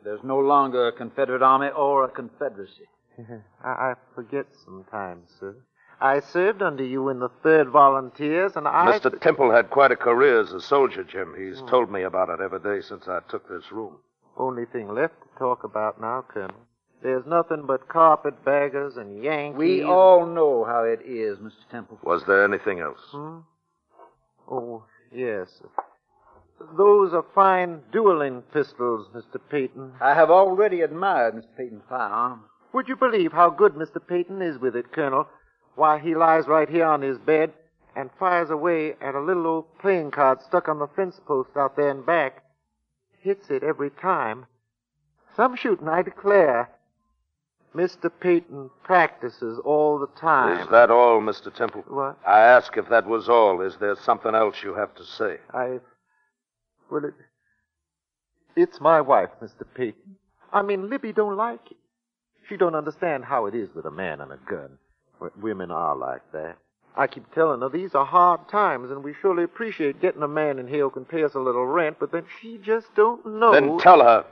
There's 0.03 0.25
no 0.25 0.39
longer 0.39 0.89
a 0.89 0.93
Confederate 0.93 1.43
Army 1.43 1.69
or 1.69 2.05
a 2.05 2.09
Confederacy. 2.09 2.89
I, 3.65 3.69
I 3.69 3.95
forget 4.17 4.47
sometimes, 4.65 5.31
sir. 5.39 5.55
I 6.01 6.21
served 6.21 6.63
under 6.63 6.85
you 6.85 7.09
in 7.09 7.21
the 7.21 7.31
3rd 7.45 7.71
Volunteers, 7.71 8.53
and 8.57 8.67
I. 8.67 8.99
Mr. 8.99 9.19
Temple 9.21 9.51
had 9.53 9.71
quite 9.71 9.93
a 9.93 9.97
career 9.97 10.41
as 10.41 10.53
a 10.53 10.61
soldier, 10.61 11.05
Jim. 11.05 11.35
He's 11.39 11.63
told 11.71 11.91
me 11.91 12.03
about 12.03 12.29
it 12.29 12.41
every 12.41 12.61
day 12.61 12.85
since 12.87 13.09
I 13.09 13.21
took 13.31 13.49
this 13.49 13.73
room. 13.73 13.97
Only 14.37 14.67
thing 14.67 14.89
left 14.89 15.15
to 15.23 15.39
talk 15.39 15.65
about 15.65 16.01
now, 16.01 16.25
Colonel. 16.29 16.57
There's 17.03 17.25
nothing 17.27 17.65
but 17.67 17.89
carpetbaggers 17.89 18.97
and 18.97 19.23
Yankees. 19.23 19.59
We 19.59 19.85
all 19.85 20.27
know 20.27 20.65
how 20.65 20.85
it 20.85 21.01
is, 21.05 21.39
Mr. 21.39 21.71
Temple. 21.71 21.99
Was 22.03 22.23
there 22.27 22.45
anything 22.45 22.81
else? 22.81 23.01
Hmm? 23.11 23.39
Oh, 24.51 24.85
yes. 25.13 25.49
Those 26.77 27.13
are 27.13 27.25
fine 27.35 27.81
dueling 27.93 28.43
pistols, 28.53 29.09
Mr. 29.15 29.39
Peyton. 29.51 29.93
I 30.01 30.15
have 30.15 30.31
already 30.31 30.81
admired 30.81 31.35
Mr. 31.35 31.57
Peyton's 31.57 31.83
firearm. 31.89 32.45
Would 32.73 32.89
you 32.89 32.97
believe 32.97 33.33
how 33.33 33.51
good 33.51 33.75
Mr. 33.75 34.07
Peyton 34.07 34.43
is 34.43 34.59
with 34.59 34.75
it, 34.75 34.93
Colonel? 34.93 35.27
Why, 35.77 35.99
he 35.99 36.15
lies 36.15 36.47
right 36.47 36.69
here 36.69 36.87
on 36.87 37.03
his 37.03 37.19
bed 37.19 37.53
and 37.95 38.11
fires 38.19 38.51
away 38.51 38.95
at 39.01 39.15
a 39.15 39.21
little 39.21 39.47
old 39.47 39.79
playing 39.79 40.11
card 40.11 40.43
stuck 40.43 40.69
on 40.69 40.79
the 40.79 40.89
fence 40.89 41.21
post 41.27 41.51
out 41.57 41.77
there 41.77 41.91
in 41.91 42.03
back. 42.03 42.43
Hits 43.27 43.51
it 43.51 43.65
every 43.65 43.91
time. 43.91 44.47
Some 45.35 45.57
shooting, 45.57 45.89
I 45.89 46.03
declare. 46.03 46.71
Mr. 47.75 48.09
Peyton 48.21 48.71
practices 48.85 49.59
all 49.65 49.99
the 49.99 50.07
time. 50.21 50.61
Is 50.61 50.69
that 50.71 50.93
all, 50.93 51.21
Mr. 51.21 51.53
Temple? 51.53 51.83
What? 51.89 52.17
I 52.25 52.39
ask 52.39 52.77
if 52.77 52.89
that 52.89 53.05
was 53.05 53.29
all. 53.29 53.63
Is 53.63 53.79
there 53.81 53.97
something 53.97 54.33
else 54.33 54.63
you 54.63 54.75
have 54.75 54.95
to 54.95 55.05
say? 55.05 55.39
I. 55.53 55.81
Well, 56.89 57.05
it. 57.05 57.15
It's 58.55 58.81
my 58.81 59.01
wife, 59.01 59.31
Mr. 59.43 59.65
Peyton. 59.75 60.15
I 60.53 60.63
mean, 60.63 60.89
Libby 60.89 61.13
don't 61.13 61.37
like 61.37 61.73
it. 61.73 61.77
She 62.49 62.57
don't 62.57 62.77
understand 62.77 63.25
how 63.25 63.47
it 63.47 63.57
is 63.57 63.75
with 63.75 63.87
a 63.87 63.91
man 63.91 64.21
and 64.21 64.31
a 64.31 64.39
gun. 64.49 64.79
Women 65.43 65.73
are 65.73 65.97
like 65.97 66.23
that. 66.33 66.59
I 66.97 67.07
keep 67.07 67.33
telling 67.35 67.61
her 67.61 67.69
these 67.69 67.95
are 67.95 68.07
hard 68.07 68.49
times, 68.49 68.91
and 68.91 69.05
we 69.05 69.15
surely 69.21 69.45
appreciate 69.45 70.01
getting 70.01 70.23
a 70.23 70.29
man 70.29 70.59
in 70.59 70.67
here 70.67 70.85
who 70.85 70.91
can 70.91 71.05
pay 71.05 71.25
us 71.25 71.35
a 71.35 71.39
little 71.41 71.67
rent, 71.67 71.99
but 72.01 72.11
then 72.11 72.25
she 72.41 72.59
just 72.59 72.87
don't 72.95 73.25
know. 73.27 73.53
Then 73.53 73.79
tell 73.79 74.01
her. 74.01 74.25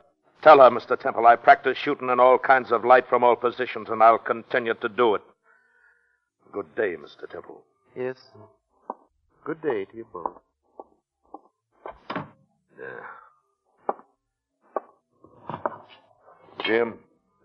Tell 0.43 0.59
her, 0.59 0.71
Mr. 0.71 0.99
Temple, 0.99 1.27
I 1.27 1.37
practice 1.37 1.79
shooting 1.79 2.11
in 2.11 2.21
all 2.21 2.39
kinds 2.39 2.71
of 2.71 2.85
light 2.85 3.09
from 3.09 3.25
all 3.25 3.37
positions, 3.37 3.89
and 3.91 4.03
I'll 4.03 4.19
continue 4.19 4.75
to 4.75 4.89
do 4.89 5.15
it. 5.15 5.23
Good 6.53 6.75
day, 6.75 6.97
Mr. 6.97 7.29
Temple. 7.31 7.63
Yes. 7.97 8.17
Good 9.45 9.61
day 9.63 9.85
to 9.87 9.97
you 9.97 10.07
both. 10.13 10.33
Yeah. 12.79 13.01
Jim? 16.65 16.95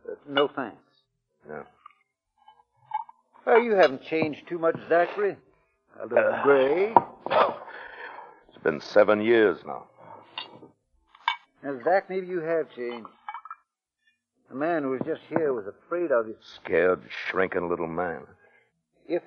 Uh, 0.09 0.15
no 0.27 0.47
thanks. 0.47 0.77
Yeah. 1.47 1.63
Well, 3.45 3.61
you 3.61 3.73
haven't 3.73 4.03
changed 4.03 4.47
too 4.47 4.59
much, 4.59 4.75
Zachary. 4.87 5.37
A 6.01 6.05
little 6.05 6.33
Uh, 6.33 6.43
gray. 6.43 6.93
It's 8.47 8.57
been 8.63 8.79
seven 8.81 9.21
years 9.21 9.63
now. 9.65 9.87
Now, 11.63 11.77
Zach, 11.83 12.09
maybe 12.09 12.27
you 12.27 12.39
have 12.41 12.69
changed. 12.71 13.09
The 14.49 14.55
man 14.55 14.83
who 14.83 14.91
was 14.91 15.01
just 15.05 15.21
here 15.29 15.53
was 15.53 15.67
afraid 15.67 16.11
of 16.11 16.27
you. 16.27 16.35
Scared, 16.41 17.01
shrinking 17.27 17.69
little 17.69 17.87
man. 17.87 18.25
If 19.07 19.23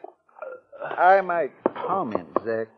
I 0.82 1.20
might 1.20 1.52
comment, 1.74 2.28
Zach, 2.44 2.68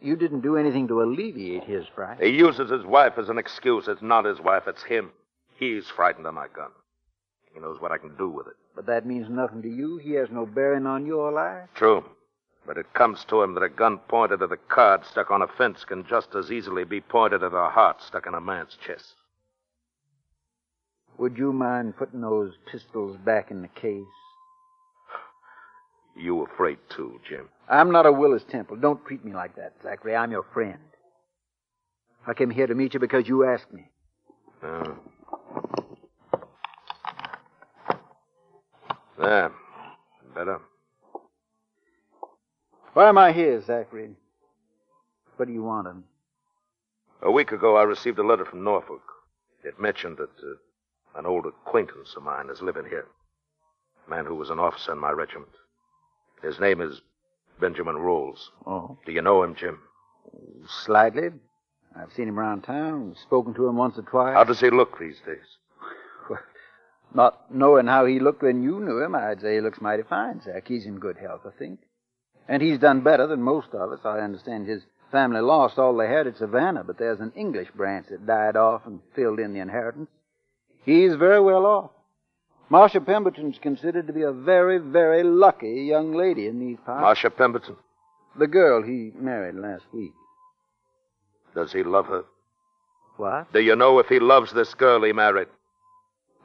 you 0.00 0.16
didn't 0.16 0.40
do 0.40 0.56
anything 0.56 0.88
to 0.88 1.02
alleviate 1.02 1.64
his 1.64 1.86
fright. 1.94 2.20
He 2.20 2.30
uses 2.30 2.70
his 2.70 2.84
wife 2.84 3.18
as 3.18 3.28
an 3.28 3.38
excuse. 3.38 3.88
It's 3.88 4.02
not 4.02 4.24
his 4.24 4.40
wife, 4.40 4.66
it's 4.66 4.82
him. 4.82 5.12
He's 5.56 5.88
frightened 5.88 6.26
of 6.26 6.34
my 6.34 6.48
gun. 6.48 6.70
He 7.54 7.60
knows 7.60 7.80
what 7.80 7.92
I 7.92 7.98
can 7.98 8.16
do 8.16 8.28
with 8.28 8.48
it. 8.48 8.56
But 8.74 8.86
that 8.86 9.06
means 9.06 9.28
nothing 9.28 9.62
to 9.62 9.68
you. 9.68 9.98
He 9.98 10.12
has 10.12 10.30
no 10.30 10.46
bearing 10.46 10.86
on 10.86 11.06
your 11.06 11.30
life. 11.30 11.68
True. 11.74 12.04
But 12.66 12.78
it 12.78 12.94
comes 12.94 13.24
to 13.24 13.42
him 13.42 13.54
that 13.54 13.62
a 13.62 13.68
gun 13.68 13.98
pointed 14.08 14.42
at 14.42 14.52
a 14.52 14.56
card 14.56 15.04
stuck 15.04 15.30
on 15.30 15.42
a 15.42 15.48
fence 15.48 15.84
can 15.84 16.06
just 16.06 16.34
as 16.34 16.50
easily 16.50 16.84
be 16.84 17.00
pointed 17.00 17.42
at 17.42 17.52
a 17.52 17.68
heart 17.68 18.00
stuck 18.02 18.26
in 18.26 18.34
a 18.34 18.40
man's 18.40 18.76
chest. 18.86 19.14
Would 21.18 21.36
you 21.36 21.52
mind 21.52 21.96
putting 21.96 22.20
those 22.20 22.54
pistols 22.70 23.16
back 23.24 23.50
in 23.50 23.62
the 23.62 23.68
case? 23.68 24.04
You 26.16 26.44
afraid 26.44 26.78
too, 26.88 27.20
Jim. 27.28 27.48
I'm 27.68 27.90
not 27.90 28.06
a 28.06 28.12
Willis 28.12 28.44
Temple. 28.50 28.76
Don't 28.76 29.04
treat 29.06 29.24
me 29.24 29.32
like 29.32 29.56
that, 29.56 29.74
Zachary. 29.82 30.14
I'm 30.14 30.30
your 30.30 30.44
friend. 30.52 30.78
I 32.26 32.34
came 32.34 32.50
here 32.50 32.66
to 32.66 32.74
meet 32.74 32.94
you 32.94 33.00
because 33.00 33.26
you 33.26 33.44
asked 33.44 33.72
me. 33.72 33.90
Yeah. 34.62 34.94
There. 39.18 39.52
Better. 40.34 40.60
Why 42.94 43.08
am 43.08 43.18
I 43.18 43.32
here, 43.32 43.60
Zachary? 43.62 44.10
What 45.36 45.46
do 45.46 45.52
you 45.52 45.62
want 45.62 45.86
of 45.86 45.96
me? 45.96 46.02
A 47.22 47.30
week 47.30 47.52
ago, 47.52 47.76
I 47.76 47.84
received 47.84 48.18
a 48.18 48.26
letter 48.26 48.44
from 48.44 48.64
Norfolk. 48.64 49.02
It 49.64 49.80
mentioned 49.80 50.18
that 50.18 50.30
uh, 50.42 51.18
an 51.18 51.26
old 51.26 51.46
acquaintance 51.46 52.14
of 52.16 52.22
mine 52.22 52.48
is 52.50 52.60
living 52.62 52.84
here. 52.88 53.06
A 54.06 54.10
man 54.10 54.26
who 54.26 54.34
was 54.34 54.50
an 54.50 54.58
officer 54.58 54.92
in 54.92 54.98
my 54.98 55.10
regiment. 55.10 55.50
His 56.42 56.58
name 56.58 56.80
is 56.80 57.00
Benjamin 57.60 57.96
Rolls. 57.96 58.50
Oh. 58.66 58.98
Do 59.06 59.12
you 59.12 59.22
know 59.22 59.42
him, 59.42 59.54
Jim? 59.54 59.78
Slightly. 60.84 61.30
I've 61.96 62.12
seen 62.12 62.28
him 62.28 62.38
around 62.38 62.62
town, 62.62 63.14
spoken 63.22 63.54
to 63.54 63.68
him 63.68 63.76
once 63.76 63.98
or 63.98 64.02
twice. 64.02 64.34
How 64.34 64.44
does 64.44 64.60
he 64.60 64.70
look 64.70 64.98
these 64.98 65.20
days? 65.24 65.58
Not 67.14 67.52
knowing 67.52 67.86
how 67.86 68.06
he 68.06 68.20
looked 68.20 68.42
when 68.42 68.62
you 68.62 68.80
knew 68.80 69.02
him, 69.02 69.14
I'd 69.14 69.40
say 69.40 69.54
he 69.54 69.60
looks 69.60 69.80
mighty 69.80 70.02
fine, 70.02 70.40
Zach. 70.42 70.66
He's 70.66 70.86
in 70.86 70.98
good 70.98 71.18
health, 71.18 71.42
I 71.46 71.50
think. 71.58 71.80
And 72.48 72.62
he's 72.62 72.78
done 72.78 73.02
better 73.02 73.26
than 73.26 73.42
most 73.42 73.74
of 73.74 73.92
us. 73.92 74.00
I 74.04 74.20
understand 74.20 74.66
his 74.66 74.82
family 75.10 75.40
lost 75.40 75.78
all 75.78 75.96
they 75.96 76.08
had 76.08 76.26
at 76.26 76.38
Savannah, 76.38 76.84
but 76.84 76.98
there's 76.98 77.20
an 77.20 77.32
English 77.36 77.68
branch 77.74 78.06
that 78.10 78.26
died 78.26 78.56
off 78.56 78.86
and 78.86 79.00
filled 79.14 79.38
in 79.38 79.52
the 79.52 79.60
inheritance. 79.60 80.08
He's 80.84 81.14
very 81.14 81.40
well 81.40 81.66
off. 81.66 81.90
Marcia 82.70 83.02
Pemberton's 83.02 83.58
considered 83.58 84.06
to 84.06 84.12
be 84.14 84.22
a 84.22 84.32
very, 84.32 84.78
very 84.78 85.22
lucky 85.22 85.82
young 85.82 86.14
lady 86.14 86.46
in 86.46 86.58
these 86.58 86.78
parts. 86.86 87.02
Marcia 87.02 87.30
Pemberton. 87.30 87.76
The 88.38 88.46
girl 88.46 88.82
he 88.82 89.12
married 89.14 89.56
last 89.56 89.84
week. 89.92 90.12
Does 91.54 91.70
he 91.72 91.82
love 91.82 92.06
her? 92.06 92.24
What? 93.18 93.52
Do 93.52 93.60
you 93.60 93.76
know 93.76 93.98
if 93.98 94.06
he 94.06 94.18
loves 94.18 94.54
this 94.54 94.72
girl 94.72 95.02
he 95.04 95.12
married? 95.12 95.48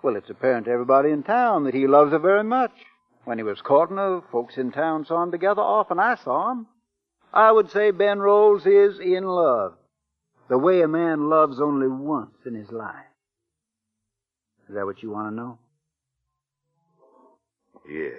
Well, 0.08 0.16
it's 0.16 0.30
apparent 0.30 0.68
to 0.68 0.72
everybody 0.72 1.10
in 1.10 1.22
town 1.22 1.66
that 1.66 1.74
he 1.74 1.86
loves 1.86 2.14
her 2.14 2.18
very 2.18 2.46
much. 2.46 2.72
When 3.26 3.38
he 3.38 3.44
was 3.44 3.60
courting 3.60 3.98
her, 3.98 4.22
folks 4.32 4.56
in 4.56 4.72
town 4.72 5.04
saw 5.04 5.20
them 5.20 5.32
together 5.32 5.62
often. 5.62 6.00
I 6.00 6.16
saw 6.16 6.50
him. 6.50 6.68
I 7.34 7.52
would 7.52 7.70
say 7.70 7.92
Ben 7.92 8.20
Rolls 8.20 8.66
is 8.66 9.02
in 9.02 9.26
love. 9.26 9.74
The 10.48 10.58
way 10.58 10.82
a 10.82 10.88
man 10.88 11.28
loves 11.28 11.60
only 11.60 11.90
once 11.90 12.38
in 12.46 12.56
his 12.56 12.72
life. 12.72 13.04
Is 14.70 14.76
that 14.76 14.86
what 14.86 15.04
you 15.04 15.12
want 15.12 15.30
to 15.30 15.36
know? 15.36 15.60
Yes. 17.86 18.14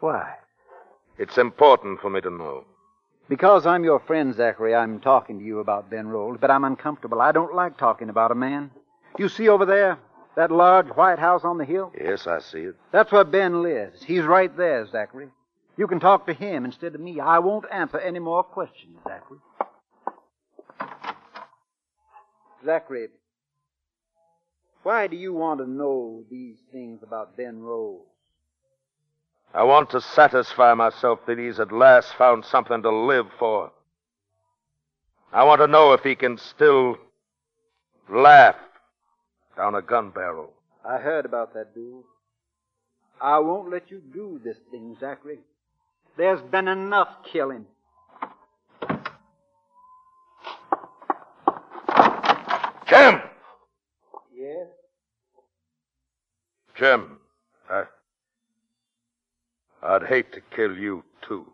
Why? 0.00 0.34
It's 1.16 1.38
important 1.38 2.00
for 2.00 2.10
me 2.10 2.20
to 2.22 2.30
know. 2.30 2.64
Because 3.28 3.66
I'm 3.66 3.84
your 3.84 4.00
friend, 4.00 4.34
Zachary, 4.34 4.74
I'm 4.74 4.98
talking 4.98 5.38
to 5.38 5.44
you 5.44 5.60
about 5.60 5.90
Ben 5.90 6.08
Rolls, 6.08 6.38
but 6.40 6.50
I'm 6.50 6.64
uncomfortable. 6.64 7.20
I 7.20 7.30
don't 7.30 7.54
like 7.54 7.78
talking 7.78 8.08
about 8.08 8.32
a 8.32 8.34
man. 8.34 8.72
You 9.16 9.28
see 9.28 9.48
over 9.48 9.64
there, 9.64 10.00
that 10.38 10.52
large 10.52 10.86
white 10.90 11.18
house 11.18 11.40
on 11.42 11.58
the 11.58 11.64
hill? 11.64 11.92
Yes, 12.00 12.28
I 12.28 12.38
see 12.38 12.60
it. 12.60 12.76
That's 12.92 13.10
where 13.10 13.24
Ben 13.24 13.60
lives. 13.60 14.04
He's 14.04 14.22
right 14.22 14.56
there, 14.56 14.86
Zachary. 14.86 15.30
You 15.76 15.88
can 15.88 15.98
talk 15.98 16.26
to 16.26 16.32
him 16.32 16.64
instead 16.64 16.94
of 16.94 17.00
me. 17.00 17.18
I 17.18 17.40
won't 17.40 17.64
answer 17.72 17.98
any 17.98 18.20
more 18.20 18.44
questions, 18.44 18.98
Zachary. 19.02 19.38
Zachary, 22.64 23.08
why 24.84 25.08
do 25.08 25.16
you 25.16 25.34
want 25.34 25.58
to 25.58 25.68
know 25.68 26.22
these 26.30 26.58
things 26.70 27.02
about 27.02 27.36
Ben 27.36 27.58
Rolls? 27.58 28.06
I 29.52 29.64
want 29.64 29.90
to 29.90 30.00
satisfy 30.00 30.72
myself 30.74 31.18
that 31.26 31.38
he's 31.38 31.58
at 31.58 31.72
last 31.72 32.14
found 32.14 32.44
something 32.44 32.80
to 32.82 32.90
live 32.90 33.26
for. 33.40 33.72
I 35.32 35.42
want 35.42 35.60
to 35.62 35.66
know 35.66 35.94
if 35.94 36.04
he 36.04 36.14
can 36.14 36.38
still 36.38 36.96
laugh 38.08 38.54
down 39.58 39.74
a 39.74 39.82
gun 39.82 40.10
barrel. 40.10 40.52
I 40.88 40.98
heard 40.98 41.26
about 41.26 41.52
that 41.54 41.74
dude. 41.74 42.04
I 43.20 43.40
won't 43.40 43.68
let 43.70 43.90
you 43.90 44.00
do 44.14 44.40
this 44.42 44.56
thing, 44.70 44.96
Zachary. 45.00 45.40
There's 46.16 46.40
been 46.40 46.68
enough 46.68 47.08
killing. 47.30 47.66
Jim! 52.88 53.20
Yes? 54.32 54.68
Jim, 56.76 57.18
I. 57.68 57.82
I'd 59.82 60.04
hate 60.04 60.32
to 60.34 60.40
kill 60.54 60.76
you, 60.76 61.02
too. 61.26 61.46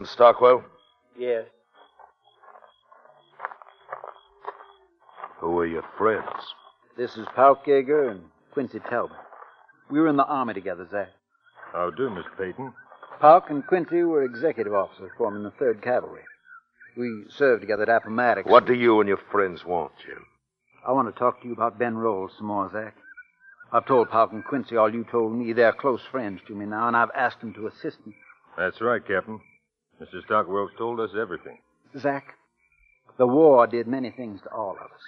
Jim 0.00 0.06
Stockwell? 0.06 0.64
Yes. 1.18 1.44
Who 5.40 5.58
are 5.58 5.66
your 5.66 5.84
friends? 5.98 6.24
This 6.96 7.18
is 7.18 7.26
Pauk 7.36 7.66
Yeager 7.66 8.10
and 8.10 8.22
Quincy 8.52 8.78
Talbot. 8.88 9.18
We 9.90 10.00
were 10.00 10.08
in 10.08 10.16
the 10.16 10.24
Army 10.24 10.54
together, 10.54 10.88
Zach. 10.90 11.08
How 11.72 11.90
do, 11.90 12.08
Miss 12.08 12.24
Peyton? 12.38 12.72
Pauk 13.20 13.50
and 13.50 13.66
Quincy 13.66 14.02
were 14.02 14.24
executive 14.24 14.72
officers 14.72 15.10
for 15.18 15.30
me 15.30 15.36
in 15.36 15.42
the 15.42 15.50
3rd 15.50 15.82
Cavalry. 15.82 16.22
We 16.96 17.26
served 17.36 17.60
together 17.60 17.82
at 17.82 17.90
Appomattox. 17.90 18.48
What 18.48 18.66
do 18.66 18.72
you 18.72 19.00
and 19.00 19.08
your 19.08 19.20
friends 19.30 19.66
want, 19.66 19.92
Jim? 20.06 20.24
I 20.86 20.92
want 20.92 21.14
to 21.14 21.18
talk 21.18 21.42
to 21.42 21.46
you 21.46 21.52
about 21.52 21.78
Ben 21.78 21.98
Rolls 21.98 22.32
some 22.38 22.46
more, 22.46 22.70
Zach. 22.72 22.94
I've 23.70 23.84
told 23.84 24.08
Pauk 24.08 24.32
and 24.32 24.44
Quincy 24.46 24.78
all 24.78 24.92
you 24.92 25.04
told 25.04 25.34
me. 25.34 25.52
They're 25.52 25.72
close 25.72 26.00
friends 26.10 26.40
to 26.46 26.54
me 26.54 26.64
now, 26.64 26.88
and 26.88 26.96
I've 26.96 27.10
asked 27.14 27.40
them 27.40 27.52
to 27.52 27.66
assist 27.66 27.98
me. 28.06 28.14
That's 28.56 28.80
right, 28.80 29.06
Captain. 29.06 29.40
Mr. 30.00 30.22
Stockwell's 30.24 30.70
told 30.78 31.00
us 31.00 31.10
everything. 31.20 31.58
Zach, 31.98 32.34
the 33.18 33.26
war 33.26 33.66
did 33.66 33.86
many 33.86 34.10
things 34.10 34.40
to 34.42 34.50
all 34.50 34.72
of 34.72 34.86
us. 34.86 35.02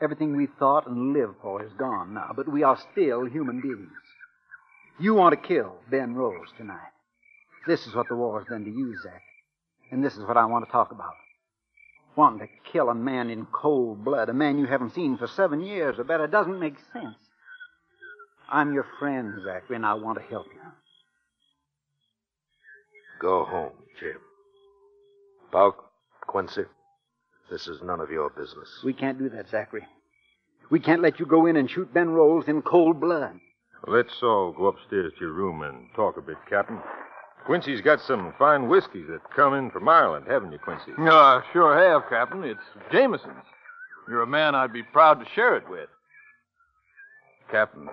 Everything 0.00 0.36
we 0.36 0.46
thought 0.58 0.86
and 0.86 1.12
lived 1.12 1.34
for 1.42 1.62
is 1.62 1.72
gone 1.78 2.14
now, 2.14 2.32
but 2.34 2.50
we 2.50 2.62
are 2.62 2.78
still 2.92 3.24
human 3.24 3.60
beings. 3.60 3.90
You 4.98 5.14
want 5.14 5.34
to 5.40 5.48
kill 5.48 5.76
Ben 5.90 6.14
Rolls 6.14 6.48
tonight. 6.56 6.92
This 7.66 7.86
is 7.86 7.94
what 7.94 8.08
the 8.08 8.16
war 8.16 8.38
has 8.38 8.48
done 8.48 8.64
to 8.64 8.70
you, 8.70 8.94
Zach. 9.02 9.22
And 9.90 10.04
this 10.04 10.16
is 10.16 10.24
what 10.24 10.36
I 10.36 10.46
want 10.46 10.64
to 10.64 10.72
talk 10.72 10.90
about. 10.92 11.14
Wanting 12.16 12.48
to 12.48 12.70
kill 12.72 12.88
a 12.88 12.94
man 12.94 13.28
in 13.28 13.46
cold 13.46 14.04
blood, 14.04 14.28
a 14.28 14.34
man 14.34 14.58
you 14.58 14.66
haven't 14.66 14.94
seen 14.94 15.18
for 15.18 15.26
seven 15.26 15.60
years 15.60 15.98
or 15.98 16.04
better, 16.04 16.26
doesn't 16.26 16.58
make 16.58 16.76
sense. 16.92 17.16
I'm 18.48 18.72
your 18.72 18.86
friend, 18.98 19.34
Zachary, 19.44 19.76
and 19.76 19.84
I 19.84 19.94
want 19.94 20.18
to 20.18 20.24
help 20.24 20.46
you. 20.46 20.60
Go 23.20 23.44
home, 23.44 23.72
Jim. 23.98 24.18
Pauk, 25.52 25.76
Quincy, 26.26 26.64
this 27.50 27.66
is 27.66 27.78
none 27.82 28.00
of 28.00 28.10
your 28.10 28.30
business. 28.30 28.68
We 28.84 28.92
can't 28.92 29.18
do 29.18 29.28
that, 29.30 29.48
Zachary. 29.48 29.86
We 30.70 30.80
can't 30.80 31.02
let 31.02 31.20
you 31.20 31.26
go 31.26 31.46
in 31.46 31.56
and 31.56 31.70
shoot 31.70 31.94
Ben 31.94 32.10
Rolls 32.10 32.46
in 32.48 32.62
cold 32.62 33.00
blood. 33.00 33.38
Let's 33.86 34.22
all 34.22 34.52
go 34.52 34.66
upstairs 34.66 35.12
to 35.18 35.24
your 35.24 35.32
room 35.32 35.62
and 35.62 35.86
talk 35.94 36.16
a 36.16 36.22
bit, 36.22 36.38
Captain. 36.48 36.80
Quincy's 37.46 37.80
got 37.80 38.00
some 38.00 38.34
fine 38.38 38.68
whiskeys 38.68 39.06
that 39.08 39.20
come 39.34 39.54
in 39.54 39.70
from 39.70 39.88
Ireland, 39.88 40.26
haven't 40.28 40.50
you, 40.50 40.58
Quincy? 40.58 40.92
No, 40.98 41.12
I 41.12 41.42
sure 41.52 41.78
have, 41.78 42.08
Captain. 42.10 42.42
It's 42.42 42.58
Jameson's. 42.90 43.44
You're 44.08 44.22
a 44.22 44.26
man 44.26 44.56
I'd 44.56 44.72
be 44.72 44.82
proud 44.82 45.20
to 45.20 45.26
share 45.34 45.56
it 45.56 45.68
with. 45.70 45.88
Captain, 47.50 47.88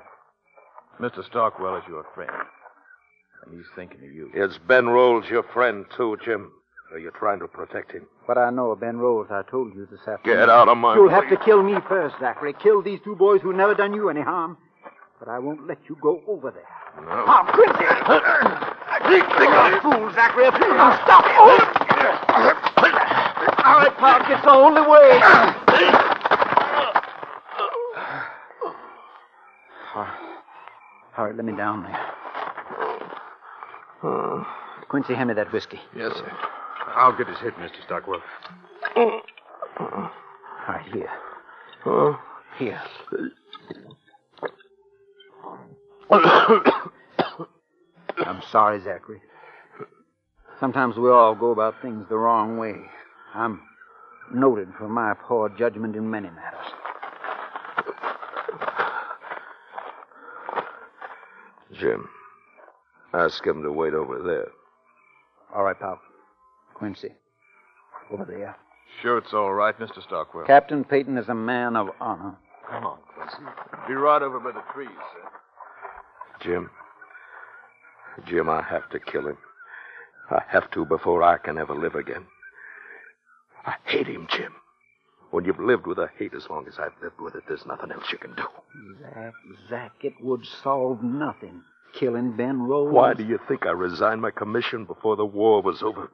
Mr. 0.99 1.24
Stockwell 1.26 1.78
is 1.78 1.84
your 1.88 2.06
friend. 2.16 2.32
And 3.46 3.56
he's 3.56 3.66
thinking 3.76 4.00
of 4.00 4.14
you. 4.14 4.32
It's 4.34 4.58
Ben 4.68 4.88
Rolls 4.88 5.26
your 5.30 5.44
friend, 5.44 5.86
too, 5.96 6.18
Jim? 6.24 6.52
Are 6.91 7.00
you 7.00 7.12
trying 7.18 7.39
to 7.39 7.48
protect 7.48 7.91
him? 7.91 8.06
What 8.26 8.38
I 8.38 8.50
know 8.52 8.72
of 8.72 8.80
Ben 8.80 8.98
Rolls, 8.98 9.28
I 9.32 9.41
told 9.50 9.74
you 9.74 9.88
this 9.89 10.00
afternoon. 10.08 10.39
Get 10.39 10.50
out 10.50 10.68
of 10.70 10.78
my 10.78 10.89
mind. 10.89 11.00
You'll 11.00 11.08
way. 11.08 11.14
have 11.14 11.30
to 11.30 11.38
kill 11.44 11.64
me 11.64 11.76
first, 11.89 12.16
Zachary. 12.20 12.54
Kill 12.62 12.82
these 12.82 13.00
two 13.04 13.16
boys 13.16 13.41
who 13.41 13.52
never 13.52 13.74
done 13.74 13.94
you 13.94 14.10
any 14.10 14.22
harm. 14.22 14.58
But 15.20 15.28
I 15.28 15.39
won't 15.39 15.66
let 15.68 15.80
you 15.89 15.98
go 16.02 16.22
over 16.28 16.52
there. 16.52 16.68
No. 17.02 17.26
Tom, 17.26 17.48
Quincy! 17.48 17.84
You're 17.84 17.98
a 19.78 19.82
fool, 19.82 20.12
Zachary. 20.14 20.46
A 20.46 20.52
fool. 20.52 20.76
Now 20.76 20.96
stop. 21.04 21.26
It! 21.26 21.84
All 23.66 23.80
right, 23.80 23.98
Park, 23.98 24.24
it's 24.30 24.44
the 24.44 24.52
only 24.52 24.82
way. 24.82 25.22
All 31.16 31.26
right, 31.26 31.36
let 31.36 31.46
me 31.46 31.56
down 31.56 31.84
there. 31.84 32.12
Hmm. 34.04 34.41
Quincy, 34.89 35.14
hand 35.14 35.30
me 35.30 35.36
that 35.36 35.51
whiskey. 35.54 35.80
Yes, 35.95 36.12
sir. 36.14 36.30
I'll 36.88 37.18
get 37.18 37.28
his 37.28 37.38
head, 37.38 37.54
Mr. 37.54 37.82
Stockwell. 37.86 38.22
All 38.97 39.22
right, 40.68 40.86
here. 40.93 41.10
Here. 42.60 42.82
I'm 48.26 48.41
sorry, 48.51 48.82
Zachary. 48.84 49.22
Sometimes 50.60 50.97
we 50.97 51.10
all 51.10 51.34
go 51.34 51.51
about 51.51 51.82
things 51.82 52.06
the 52.10 52.18
wrong 52.18 52.58
way. 52.58 52.76
I'm 53.34 53.62
noted 54.34 54.68
for 54.78 54.89
my 54.89 55.14
poor 55.14 55.47
judgment 55.47 55.95
in 55.95 56.10
many 56.10 56.30
matters. 56.30 56.68
Jim, 61.80 62.08
ask 63.14 63.45
him 63.45 63.64
to 63.64 63.72
wait 63.72 63.93
over 63.93 64.22
there. 64.22 64.47
All 65.55 65.64
right, 65.64 65.80
pal. 65.80 65.99
Quincy. 66.74 67.09
Over 68.11 68.26
there. 68.26 68.55
Sure, 69.01 69.18
it's 69.18 69.34
all 69.34 69.53
right, 69.53 69.78
Mr. 69.80 70.03
Stockwell. 70.03 70.45
Captain 70.45 70.84
Peyton 70.84 71.18
is 71.18 71.30
a 71.30 71.34
man 71.34 71.76
of 71.76 71.89
honor. 71.99 72.36
Come 72.70 72.86
on, 72.86 72.99
Quincy. 73.16 73.38
Be 73.88 73.93
right 73.93 74.22
over 74.22 74.39
by 74.39 74.51
the 74.51 74.64
trees, 74.74 74.89
sir. 74.89 75.30
Jim. 76.41 76.70
Jim, 78.28 78.49
I 78.49 78.61
have 78.61 78.89
to 78.91 78.99
kill 78.99 79.28
him. 79.28 79.38
I 80.30 80.41
have 80.47 80.70
to 80.72 80.86
before 80.86 81.24
I 81.24 81.38
can 81.38 81.57
ever 81.57 81.76
live 81.76 81.95
again. 81.95 82.26
I 83.66 83.76
hate 83.86 84.07
him, 84.07 84.28
Jim. 84.30 84.53
When 85.32 85.45
you've 85.45 85.59
lived 85.59 85.88
with 85.88 85.97
a 85.97 86.09
hate 86.18 86.34
as 86.36 86.47
long 86.49 86.68
as 86.68 86.78
I've 86.78 87.01
lived 87.01 87.20
with 87.20 87.36
it, 87.36 87.43
there's 87.47 87.66
nothing 87.66 87.91
else 87.91 88.05
you 88.11 88.18
can 88.18 88.36
do. 88.36 88.43
Zach, 89.01 89.34
Zach, 89.70 89.91
it 90.01 90.14
would 90.22 90.45
solve 90.45 91.01
nothing. 91.03 91.64
Killing 91.94 92.36
Ben 92.36 92.62
Rolls. 92.62 92.91
Why 92.91 93.14
do 93.14 93.24
you 93.24 93.39
think 93.48 93.66
I 93.66 93.72
resigned 93.72 94.22
my 94.22 94.32
commission 94.32 94.86
before 94.86 95.16
the 95.16 95.26
war 95.26 95.62
was 95.62 95.84
over? 95.84 96.12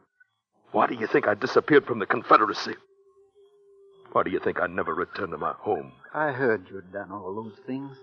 Why 0.72 0.88
do 0.88 0.96
you 0.96 1.08
think 1.08 1.28
I 1.28 1.34
disappeared 1.34 1.86
from 1.86 2.00
the 2.00 2.06
Confederacy? 2.06 2.76
Why 4.12 4.24
do 4.24 4.32
you 4.32 4.40
think 4.40 4.60
I 4.60 4.68
never 4.68 4.94
returned 4.94 5.32
to 5.32 5.38
my 5.38 5.54
home? 5.54 5.92
I 6.14 6.32
heard 6.32 6.68
you'd 6.70 6.92
done 6.92 7.12
all 7.12 7.34
those 7.34 7.58
things. 7.66 7.96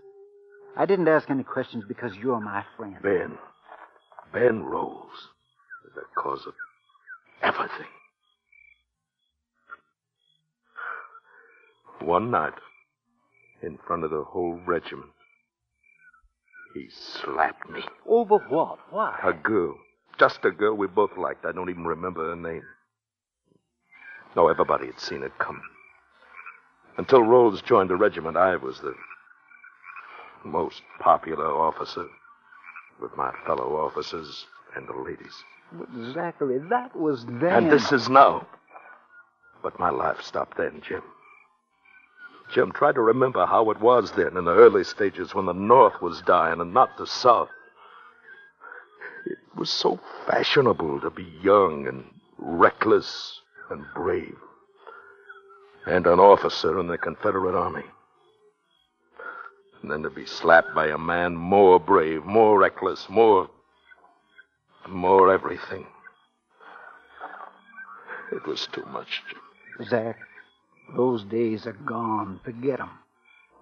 I 0.77 0.87
didn't 0.87 1.09
ask 1.09 1.31
any 1.31 1.43
questions 1.43 1.85
because 1.87 2.15
you're 2.17 2.41
my 2.41 2.65
friend. 2.77 2.97
Ben. 3.03 3.39
Ben 4.33 4.63
Rolls 4.63 5.13
is 5.87 5.95
the 5.95 6.03
cause 6.21 6.47
of 6.47 6.55
everything. 7.43 7.87
One 12.01 12.31
night, 12.31 12.53
in 13.63 13.79
front 13.87 14.05
of 14.05 14.11
the 14.11 14.23
whole 14.23 14.61
regiment, 14.67 15.11
he 16.77 16.89
slapped 16.91 17.69
me. 17.71 17.83
Over 18.07 18.39
what? 18.49 18.79
Why? 18.91 19.19
A 19.23 19.33
girl. 19.33 19.77
Just 20.19 20.45
a 20.45 20.51
girl 20.51 20.75
we 20.75 20.87
both 20.87 21.17
liked. 21.17 21.45
I 21.45 21.53
don't 21.53 21.71
even 21.71 21.85
remember 21.85 22.29
her 22.31 22.37
name. 22.37 22.63
No, 24.35 24.49
everybody 24.49 24.87
had 24.87 25.01
seen 25.01 25.23
it 25.23 25.37
coming. 25.39 25.63
Until 26.99 27.23
Rolls 27.23 27.63
joined 27.63 27.91
the 27.91 27.97
regiment, 27.97 28.37
I 28.37 28.57
was 28.57 28.81
the 28.81 28.95
most 30.45 30.83
popular 31.01 31.47
officer 31.47 32.07
with 33.01 33.17
my 33.17 33.33
fellow 33.47 33.77
officers 33.77 34.47
and 34.75 34.87
the 34.89 34.95
ladies. 34.95 35.35
But 35.73 35.89
Zachary, 36.15 36.59
that 36.71 36.95
was 36.95 37.25
then. 37.27 37.65
And 37.65 37.73
this 37.73 37.93
is 37.93 38.09
now. 38.09 38.47
But 39.63 39.79
my 39.79 39.91
life 39.91 40.23
stopped 40.23 40.57
then, 40.57 40.81
Jim. 40.87 41.03
Jim, 42.57 42.73
try 42.73 42.91
to 42.91 43.03
remember 43.03 43.45
how 43.45 43.71
it 43.71 43.79
was 43.83 44.13
then 44.13 44.35
in 44.35 44.47
the 44.47 44.55
early 44.55 44.83
stages 44.83 45.35
when 45.35 45.45
the 45.45 45.53
North 45.53 46.01
was 46.01 46.23
dying 46.23 46.59
and 46.59 46.73
not 46.73 46.97
the 46.97 47.07
South. 47.07 47.51
It 49.27 49.37
was 49.55 49.69
so 49.69 50.01
fashionable 50.27 51.03
to 51.03 51.11
be 51.11 51.31
young 51.43 51.87
and 51.87 52.05
reckless 52.39 53.43
and 53.69 53.85
brave. 53.95 54.39
And 55.87 56.07
an 56.07 56.19
officer 56.19 56.81
in 56.81 56.87
the 56.87 56.97
Confederate 56.97 57.55
Army. 57.55 57.85
And 59.83 59.91
then 59.91 60.03
to 60.05 60.09
be 60.09 60.25
slapped 60.25 60.75
by 60.75 60.87
a 60.87 60.97
man 60.97 61.37
more 61.37 61.79
brave, 61.79 62.25
more 62.25 62.59
reckless, 62.59 63.07
more 63.11 63.51
more 64.89 65.31
everything. 65.31 65.85
It 68.33 68.47
was 68.47 68.67
too 68.73 68.87
much. 68.87 69.23
Jim. 69.29 69.89
Zach, 69.91 70.17
those 70.95 71.25
days 71.25 71.67
are 71.67 71.73
gone. 71.73 72.41
Forget 72.45 72.81
'em. 72.81 72.91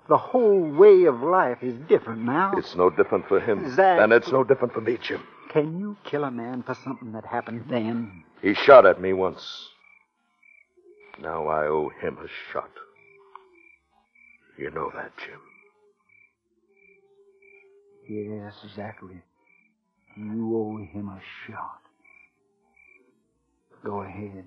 The 0.08 0.18
whole 0.18 0.60
way 0.70 1.04
of 1.04 1.22
life 1.22 1.62
is 1.62 1.74
different 1.88 2.22
now. 2.22 2.52
It's 2.58 2.74
no 2.76 2.90
different 2.90 3.26
for 3.26 3.40
him. 3.40 3.70
Zach- 3.70 4.00
And 4.00 4.12
it's 4.12 4.30
no 4.30 4.44
different 4.44 4.74
for 4.74 4.82
me, 4.82 4.98
Jim. 4.98 5.22
Can 5.48 5.78
you 5.78 5.96
kill 6.04 6.24
a 6.24 6.30
man 6.30 6.62
for 6.62 6.74
something 6.74 7.12
that 7.12 7.24
happened 7.24 7.64
then? 7.68 8.24
He 8.42 8.52
shot 8.54 8.84
at 8.84 9.00
me 9.00 9.12
once. 9.14 9.70
Now 11.18 11.46
I 11.46 11.66
owe 11.68 11.88
him 12.00 12.18
a 12.18 12.28
shot. 12.52 12.70
You 14.58 14.70
know 14.70 14.90
that, 14.94 15.12
Jim. 15.16 15.40
Yes, 18.06 18.54
Zachary. 18.74 19.22
You 20.16 20.56
owe 20.56 20.76
him 20.76 21.08
a 21.08 21.20
shot. 21.46 21.80
Go 23.84 24.02
ahead. 24.02 24.44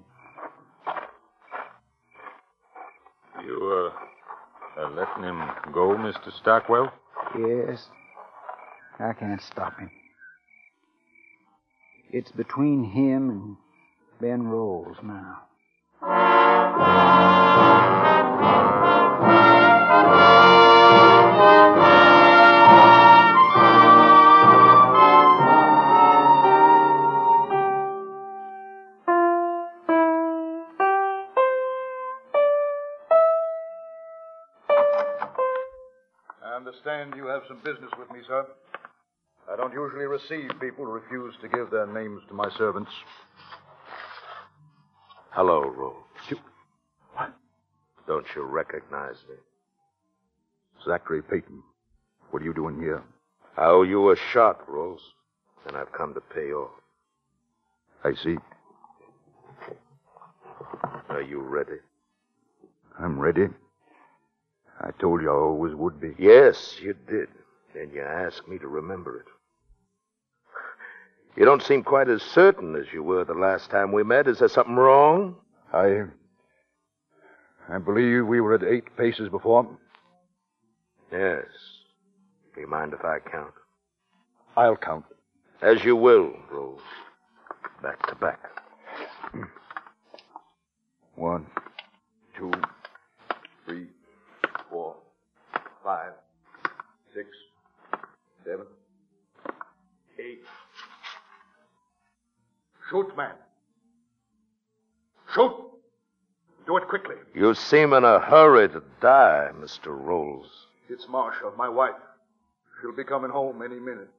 You, 3.43 3.91
uh, 4.77 4.81
uh, 4.81 4.89
letting 4.91 5.23
him 5.23 5.41
go, 5.73 5.89
Mr. 5.89 6.31
Stockwell? 6.41 6.91
Yes. 7.37 7.87
I 8.99 9.13
can't 9.13 9.41
stop 9.41 9.79
him. 9.79 9.91
It's 12.11 12.31
between 12.31 12.83
him 12.83 13.29
and 13.29 13.57
Ben 14.19 14.47
Rolls 14.47 14.97
now. 15.03 15.43
Understand 37.07 37.25
you 37.25 37.31
have 37.31 37.43
some 37.47 37.57
business 37.63 37.91
with 37.97 38.09
me, 38.11 38.19
sir. 38.27 38.45
I 39.51 39.55
don't 39.55 39.73
usually 39.73 40.05
receive 40.05 40.49
people 40.59 40.85
who 40.85 40.91
refuse 40.91 41.33
to 41.41 41.47
give 41.47 41.69
their 41.71 41.87
names 41.87 42.21
to 42.27 42.33
my 42.33 42.49
servants. 42.57 42.91
Hello, 45.31 45.61
Rolls. 45.69 46.03
What? 47.13 47.33
Don't 48.07 48.25
you 48.35 48.43
recognize 48.43 49.15
me? 49.29 49.35
Zachary 50.85 51.21
Peyton. 51.21 51.63
What 52.31 52.41
are 52.41 52.45
you 52.45 52.53
doing 52.53 52.79
here? 52.79 53.03
I 53.57 53.65
owe 53.65 53.83
you 53.83 54.11
a 54.11 54.15
shot, 54.33 54.69
Rolls, 54.69 55.01
and 55.65 55.77
I've 55.77 55.91
come 55.93 56.13
to 56.13 56.21
pay 56.21 56.51
off. 56.51 56.71
I 58.03 58.13
see. 58.23 58.35
Are 61.09 61.21
you 61.21 61.39
ready? 61.39 61.77
I'm 62.99 63.19
ready. 63.19 63.47
I 64.79 64.91
told 64.91 65.21
you 65.21 65.29
I 65.29 65.35
always 65.35 65.73
would 65.73 65.99
be. 65.99 66.13
Yes, 66.17 66.77
you 66.81 66.95
did. 67.07 67.29
And 67.75 67.91
you 67.93 68.01
asked 68.01 68.47
me 68.47 68.57
to 68.59 68.67
remember 68.67 69.19
it. 69.19 69.25
You 71.35 71.45
don't 71.45 71.61
seem 71.61 71.83
quite 71.83 72.09
as 72.09 72.21
certain 72.21 72.75
as 72.75 72.85
you 72.91 73.03
were 73.03 73.23
the 73.23 73.33
last 73.33 73.69
time 73.69 73.91
we 73.91 74.03
met. 74.03 74.27
Is 74.27 74.39
there 74.39 74.47
something 74.47 74.75
wrong? 74.75 75.35
I. 75.73 76.03
I 77.69 77.77
believe 77.77 78.25
we 78.25 78.41
were 78.41 78.55
at 78.55 78.63
eight 78.63 78.95
paces 78.97 79.29
before. 79.29 79.67
Yes. 81.11 81.45
Do 82.55 82.61
you 82.61 82.67
mind 82.67 82.93
if 82.93 83.03
I 83.05 83.19
count? 83.19 83.53
I'll 84.55 84.77
count. 84.77 85.05
As 85.61 85.83
you 85.83 85.95
will, 85.95 86.33
Rolls. 86.51 86.81
Back 87.83 88.07
to 88.07 88.15
back. 88.15 88.39
One, 91.15 91.45
two, 92.37 92.51
five, 95.87 96.11
six, 97.15 97.29
seven, 98.43 98.65
eight. 100.19 100.41
Shoot, 102.89 103.15
man. 103.15 103.31
Shoot! 105.33 105.53
Do 106.65 106.75
it 106.75 106.89
quickly. 106.89 107.15
You 107.33 107.53
seem 107.53 107.93
in 107.93 108.03
a 108.03 108.19
hurry 108.19 108.67
to 108.67 108.83
die, 108.99 109.51
Mr. 109.57 109.97
Rolls. 109.97 110.49
It's 110.89 111.07
Marcia, 111.07 111.51
my 111.57 111.69
wife. 111.69 111.95
She'll 112.81 112.93
be 112.93 113.05
coming 113.05 113.31
home 113.31 113.61
any 113.61 113.79
minute. 113.79 114.09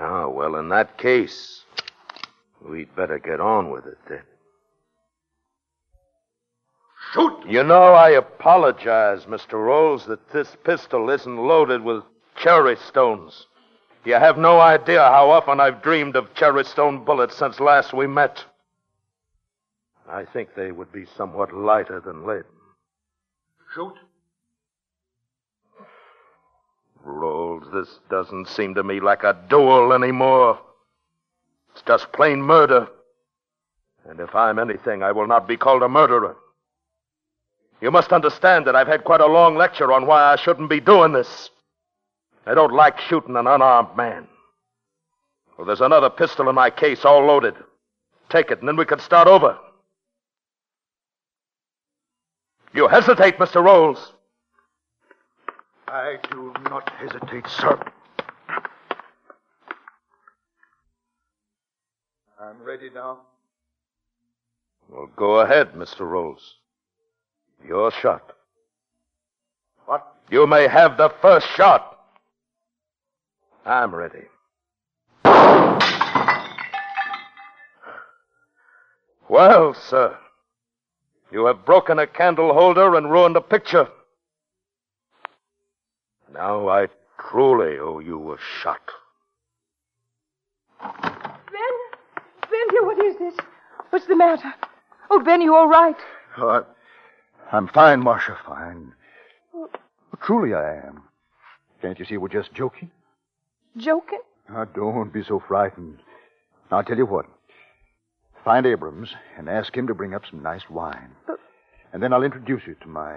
Ah, 0.00 0.26
well, 0.26 0.56
in 0.56 0.70
that 0.70 0.96
case, 0.96 1.64
we'd 2.66 2.96
better 2.96 3.18
get 3.18 3.42
on 3.42 3.70
with 3.70 3.84
it 3.84 3.98
then. 4.08 4.22
Shoot! 7.16 7.46
You 7.48 7.64
know, 7.64 7.94
I 7.94 8.10
apologize, 8.10 9.24
Mr. 9.24 9.54
Rolls, 9.54 10.04
that 10.04 10.30
this 10.32 10.54
pistol 10.64 11.08
isn't 11.08 11.38
loaded 11.38 11.80
with 11.82 12.02
cherry 12.36 12.76
stones. 12.76 13.46
You 14.04 14.14
have 14.14 14.36
no 14.36 14.60
idea 14.60 15.00
how 15.00 15.30
often 15.30 15.58
I've 15.58 15.80
dreamed 15.80 16.14
of 16.14 16.34
cherry 16.34 16.62
stone 16.64 17.06
bullets 17.06 17.34
since 17.34 17.58
last 17.58 17.94
we 17.94 18.06
met. 18.06 18.44
I 20.06 20.26
think 20.26 20.50
they 20.54 20.72
would 20.72 20.92
be 20.92 21.06
somewhat 21.16 21.54
lighter 21.54 22.00
than 22.00 22.26
lead. 22.26 22.44
Shoot? 23.74 23.94
Rolls, 27.02 27.64
this 27.72 27.98
doesn't 28.10 28.48
seem 28.48 28.74
to 28.74 28.82
me 28.82 29.00
like 29.00 29.22
a 29.22 29.38
duel 29.48 29.94
anymore. 29.94 30.60
It's 31.72 31.82
just 31.86 32.12
plain 32.12 32.42
murder. 32.42 32.88
And 34.04 34.20
if 34.20 34.34
I'm 34.34 34.58
anything, 34.58 35.02
I 35.02 35.12
will 35.12 35.26
not 35.26 35.48
be 35.48 35.56
called 35.56 35.82
a 35.82 35.88
murderer. 35.88 36.36
You 37.80 37.90
must 37.90 38.12
understand 38.12 38.66
that 38.66 38.76
I've 38.76 38.86
had 38.86 39.04
quite 39.04 39.20
a 39.20 39.26
long 39.26 39.56
lecture 39.56 39.92
on 39.92 40.06
why 40.06 40.32
I 40.32 40.36
shouldn't 40.36 40.70
be 40.70 40.80
doing 40.80 41.12
this. 41.12 41.50
I 42.46 42.54
don't 42.54 42.72
like 42.72 42.98
shooting 43.00 43.36
an 43.36 43.46
unarmed 43.46 43.96
man. 43.96 44.26
Well, 45.56 45.66
there's 45.66 45.80
another 45.80 46.10
pistol 46.10 46.48
in 46.48 46.54
my 46.54 46.70
case, 46.70 47.04
all 47.04 47.24
loaded. 47.24 47.54
Take 48.28 48.50
it, 48.50 48.60
and 48.60 48.68
then 48.68 48.76
we 48.76 48.84
can 48.84 48.98
start 48.98 49.28
over. 49.28 49.58
You 52.74 52.88
hesitate, 52.88 53.38
Mr. 53.38 53.62
Rolls. 53.62 54.12
I 55.88 56.16
do 56.30 56.52
not 56.64 56.90
hesitate, 56.98 57.46
sir. 57.46 57.80
I'm 62.40 62.62
ready 62.62 62.90
now. 62.94 63.20
Well, 64.88 65.08
go 65.16 65.40
ahead, 65.40 65.72
Mr. 65.72 66.00
Rolls. 66.00 66.56
Your 67.64 67.92
shot. 68.02 68.32
What? 69.86 70.14
You 70.30 70.46
may 70.46 70.66
have 70.68 70.96
the 70.96 71.10
first 71.22 71.46
shot. 71.56 71.98
I'm 73.64 73.94
ready. 73.94 74.24
Well, 79.28 79.74
sir, 79.74 80.16
you 81.32 81.46
have 81.46 81.66
broken 81.66 81.98
a 81.98 82.06
candle 82.06 82.54
holder 82.54 82.94
and 82.94 83.10
ruined 83.10 83.36
a 83.36 83.40
picture. 83.40 83.88
Now 86.32 86.68
I 86.68 86.86
truly 87.18 87.78
owe 87.78 87.98
you 87.98 88.32
a 88.32 88.36
shot. 88.62 88.80
Ben, 90.80 91.76
Ben, 92.50 92.68
dear, 92.70 92.84
what 92.84 93.04
is 93.04 93.16
this? 93.18 93.34
What's 93.90 94.06
the 94.06 94.14
matter? 94.14 94.54
Oh, 95.10 95.20
Ben, 95.22 95.40
you 95.40 95.54
all 95.54 95.68
right? 95.68 95.96
Oh, 96.38 96.64
I'm 97.52 97.68
fine, 97.68 98.00
Marcia, 98.00 98.36
fine. 98.44 98.92
Truly 100.22 100.54
I 100.54 100.78
am. 100.78 101.02
Can't 101.80 101.98
you 101.98 102.04
see 102.04 102.16
we're 102.16 102.28
just 102.28 102.52
joking? 102.52 102.90
Joking? 103.76 104.20
Now, 104.48 104.64
don't 104.64 105.12
be 105.12 105.22
so 105.22 105.42
frightened. 105.46 105.98
Now, 106.70 106.78
I'll 106.78 106.84
tell 106.84 106.96
you 106.96 107.06
what. 107.06 107.26
Find 108.44 108.66
Abrams 108.66 109.10
and 109.36 109.48
ask 109.48 109.76
him 109.76 109.86
to 109.86 109.94
bring 109.94 110.14
up 110.14 110.22
some 110.28 110.42
nice 110.42 110.68
wine. 110.70 111.10
And 111.92 112.02
then 112.02 112.12
I'll 112.12 112.22
introduce 112.22 112.62
you 112.66 112.74
to 112.80 112.88
my 112.88 113.16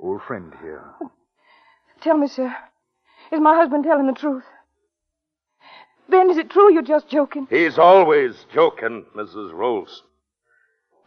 old 0.00 0.22
friend 0.22 0.52
here. 0.62 0.84
Tell 2.00 2.16
me, 2.16 2.28
sir, 2.28 2.54
is 3.32 3.40
my 3.40 3.56
husband 3.56 3.84
telling 3.84 4.06
the 4.06 4.12
truth? 4.12 4.44
Ben, 6.08 6.30
is 6.30 6.38
it 6.38 6.50
true 6.50 6.72
you're 6.72 6.82
just 6.82 7.08
joking? 7.08 7.46
He's 7.50 7.78
always 7.78 8.46
joking, 8.52 9.04
Mrs. 9.14 9.52
Rolls. 9.52 10.02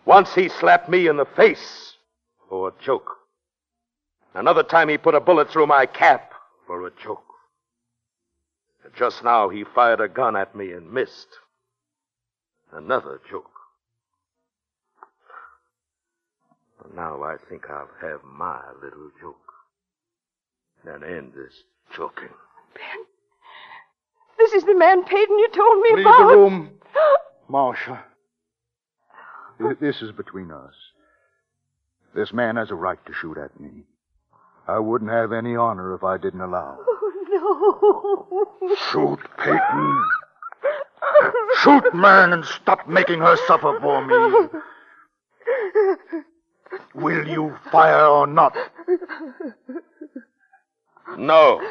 Once 0.06 0.34
he 0.34 0.49
slapped 0.49 0.89
me 0.89 1.07
in 1.07 1.18
the 1.18 1.26
face 1.26 1.95
for 2.50 2.70
a 2.70 2.84
joke. 2.84 3.16
Another 4.34 4.64
time 4.64 4.90
he 4.90 4.98
put 4.98 5.16
a 5.16 5.20
bullet 5.20 5.50
through 5.50 5.68
my 5.68 5.86
cap 5.86 6.34
for 6.68 6.86
a 6.86 6.92
joke. 7.04 7.24
And 8.84 8.94
just 8.96 9.24
now 9.24 9.50
he 9.50 9.64
fired 9.64 10.02
a 10.02 10.08
gun 10.10 10.36
at 10.36 10.56
me 10.56 10.72
and 10.72 10.92
missed. 10.92 11.28
Another 12.72 13.22
joke. 13.30 13.52
But 16.82 16.96
now 16.96 17.24
I 17.24 17.36
think 17.50 17.70
I'll 17.70 17.90
have 18.02 18.22
my 18.24 18.62
little 18.82 19.12
joke. 19.22 19.36
And 20.86 21.04
end 21.04 21.34
this 21.36 21.54
joking. 21.96 22.30
The 22.74 22.80
This 24.38 24.54
is 24.54 24.64
the 24.64 24.76
man 24.76 25.04
Peyton 25.04 25.38
you 25.38 25.50
told 25.54 25.82
me 25.82 25.90
Leave 25.96 26.06
about. 26.06 26.18
the 26.30 26.38
room. 26.38 26.70
Marcia. 27.50 28.04
This 29.82 30.02
is 30.02 30.12
between 30.14 30.52
us. 30.52 30.74
This 32.14 32.34
man 32.34 32.56
has 32.56 32.72
a 32.72 32.76
right 32.76 33.03
to 33.06 33.14
shoot 33.14 33.38
at 33.38 33.60
me. 33.60 33.84
I 34.68 34.80
wouldn't 34.80 35.11
have 35.11 35.31
any 35.31 35.56
honor 35.56 35.94
if 35.95 36.03
I 36.03 36.18
didn't 36.18 36.41
allow. 36.41 36.77
Oh 36.80 36.95
No. 38.61 38.76
Shoot, 38.91 39.19
Peyton. 39.38 40.06
Shoot, 41.61 41.94
man, 41.94 42.34
and 42.34 42.45
stop 42.45 42.88
making 42.88 43.19
her 43.19 43.36
suffer 43.48 43.80
for 43.80 44.06
me. 44.06 44.49
Will 46.95 47.27
you 47.27 47.56
fire 47.72 48.06
or 48.06 48.27
not? 48.27 48.56
No. 51.18 51.61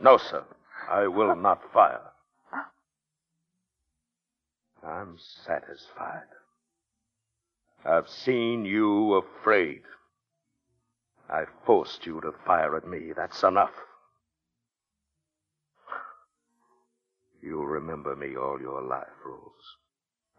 No, 0.00 0.16
sir. 0.18 0.44
I 0.90 1.06
will 1.06 1.34
not 1.36 1.60
fire. 1.72 2.00
I'm 4.86 5.16
satisfied. 5.18 6.28
I've 7.84 8.08
seen 8.08 8.64
you 8.64 9.14
afraid. 9.14 9.82
I 11.28 11.44
forced 11.66 12.06
you 12.06 12.20
to 12.22 12.32
fire 12.46 12.76
at 12.76 12.86
me. 12.86 13.12
That's 13.14 13.42
enough. 13.42 13.72
You'll 17.42 17.66
remember 17.66 18.16
me 18.16 18.36
all 18.36 18.58
your 18.58 18.82
life, 18.82 19.06
Rolls. 19.24 19.76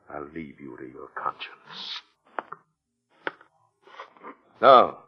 I'll 0.09 0.27
leave 0.33 0.59
you 0.59 0.75
to 0.77 0.85
your 0.85 1.09
conscience. 1.15 2.01
Now, 4.59 4.99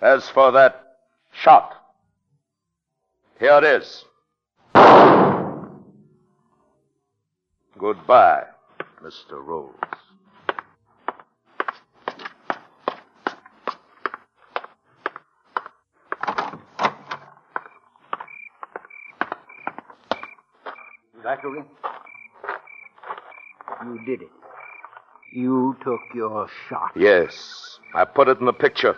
as 0.00 0.28
for 0.30 0.50
that 0.52 0.96
shot, 1.32 1.74
here 3.38 3.58
it 3.58 3.64
is. 3.64 4.04
Goodbye, 7.78 8.44
Mr. 9.02 9.42
Rolls. 9.44 9.74
Zachary, 21.22 21.62
you 23.84 24.04
did 24.06 24.22
it. 24.22 24.30
You 25.32 25.76
took 25.84 26.00
your 26.14 26.48
shot. 26.68 26.92
Yes, 26.96 27.78
I 27.94 28.04
put 28.04 28.28
it 28.28 28.38
in 28.40 28.46
the 28.46 28.52
picture. 28.52 28.96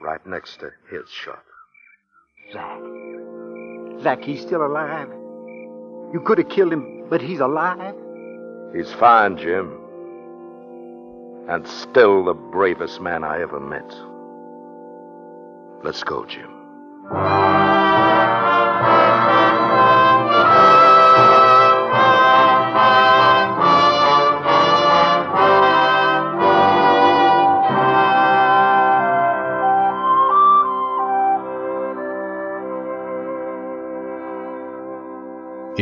Right 0.00 0.24
next 0.26 0.60
to 0.60 0.70
his 0.90 1.08
shot. 1.10 1.42
Zach. 2.52 2.80
Zach, 4.02 4.22
he's 4.22 4.42
still 4.42 4.64
alive. 4.64 5.08
You 6.12 6.20
could 6.24 6.38
have 6.38 6.48
killed 6.48 6.72
him, 6.72 7.06
but 7.08 7.22
he's 7.22 7.40
alive. 7.40 7.94
He's 8.76 8.92
fine, 8.92 9.38
Jim. 9.38 9.72
And 11.48 11.66
still 11.66 12.24
the 12.24 12.34
bravest 12.34 13.00
man 13.00 13.24
I 13.24 13.40
ever 13.40 13.60
met. 13.60 13.90
Let's 15.82 16.02
go, 16.02 16.24
Jim. 16.26 16.50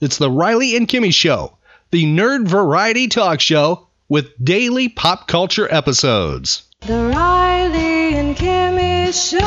It's 0.00 0.18
the 0.18 0.30
Riley 0.30 0.76
and 0.76 0.86
Kimmy 0.86 1.12
Show, 1.12 1.58
the 1.90 2.04
nerd 2.04 2.46
variety 2.46 3.08
talk 3.08 3.40
show 3.40 3.88
with 4.08 4.28
daily 4.42 4.88
pop 4.88 5.26
culture 5.26 5.66
episodes. 5.74 6.62
The 6.86 6.92
Riley 6.92 8.14
and 8.14 8.36
Kimmy 8.36 9.12
Show. 9.12 9.40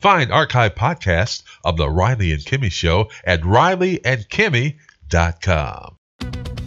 Find 0.00 0.32
archive 0.32 0.74
podcasts 0.74 1.42
of 1.66 1.76
The 1.76 1.90
Riley 1.90 2.32
and 2.32 2.40
Kimmy 2.40 2.72
Show 2.72 3.10
at 3.24 3.42
rileyandkimmy.com. 3.42 5.96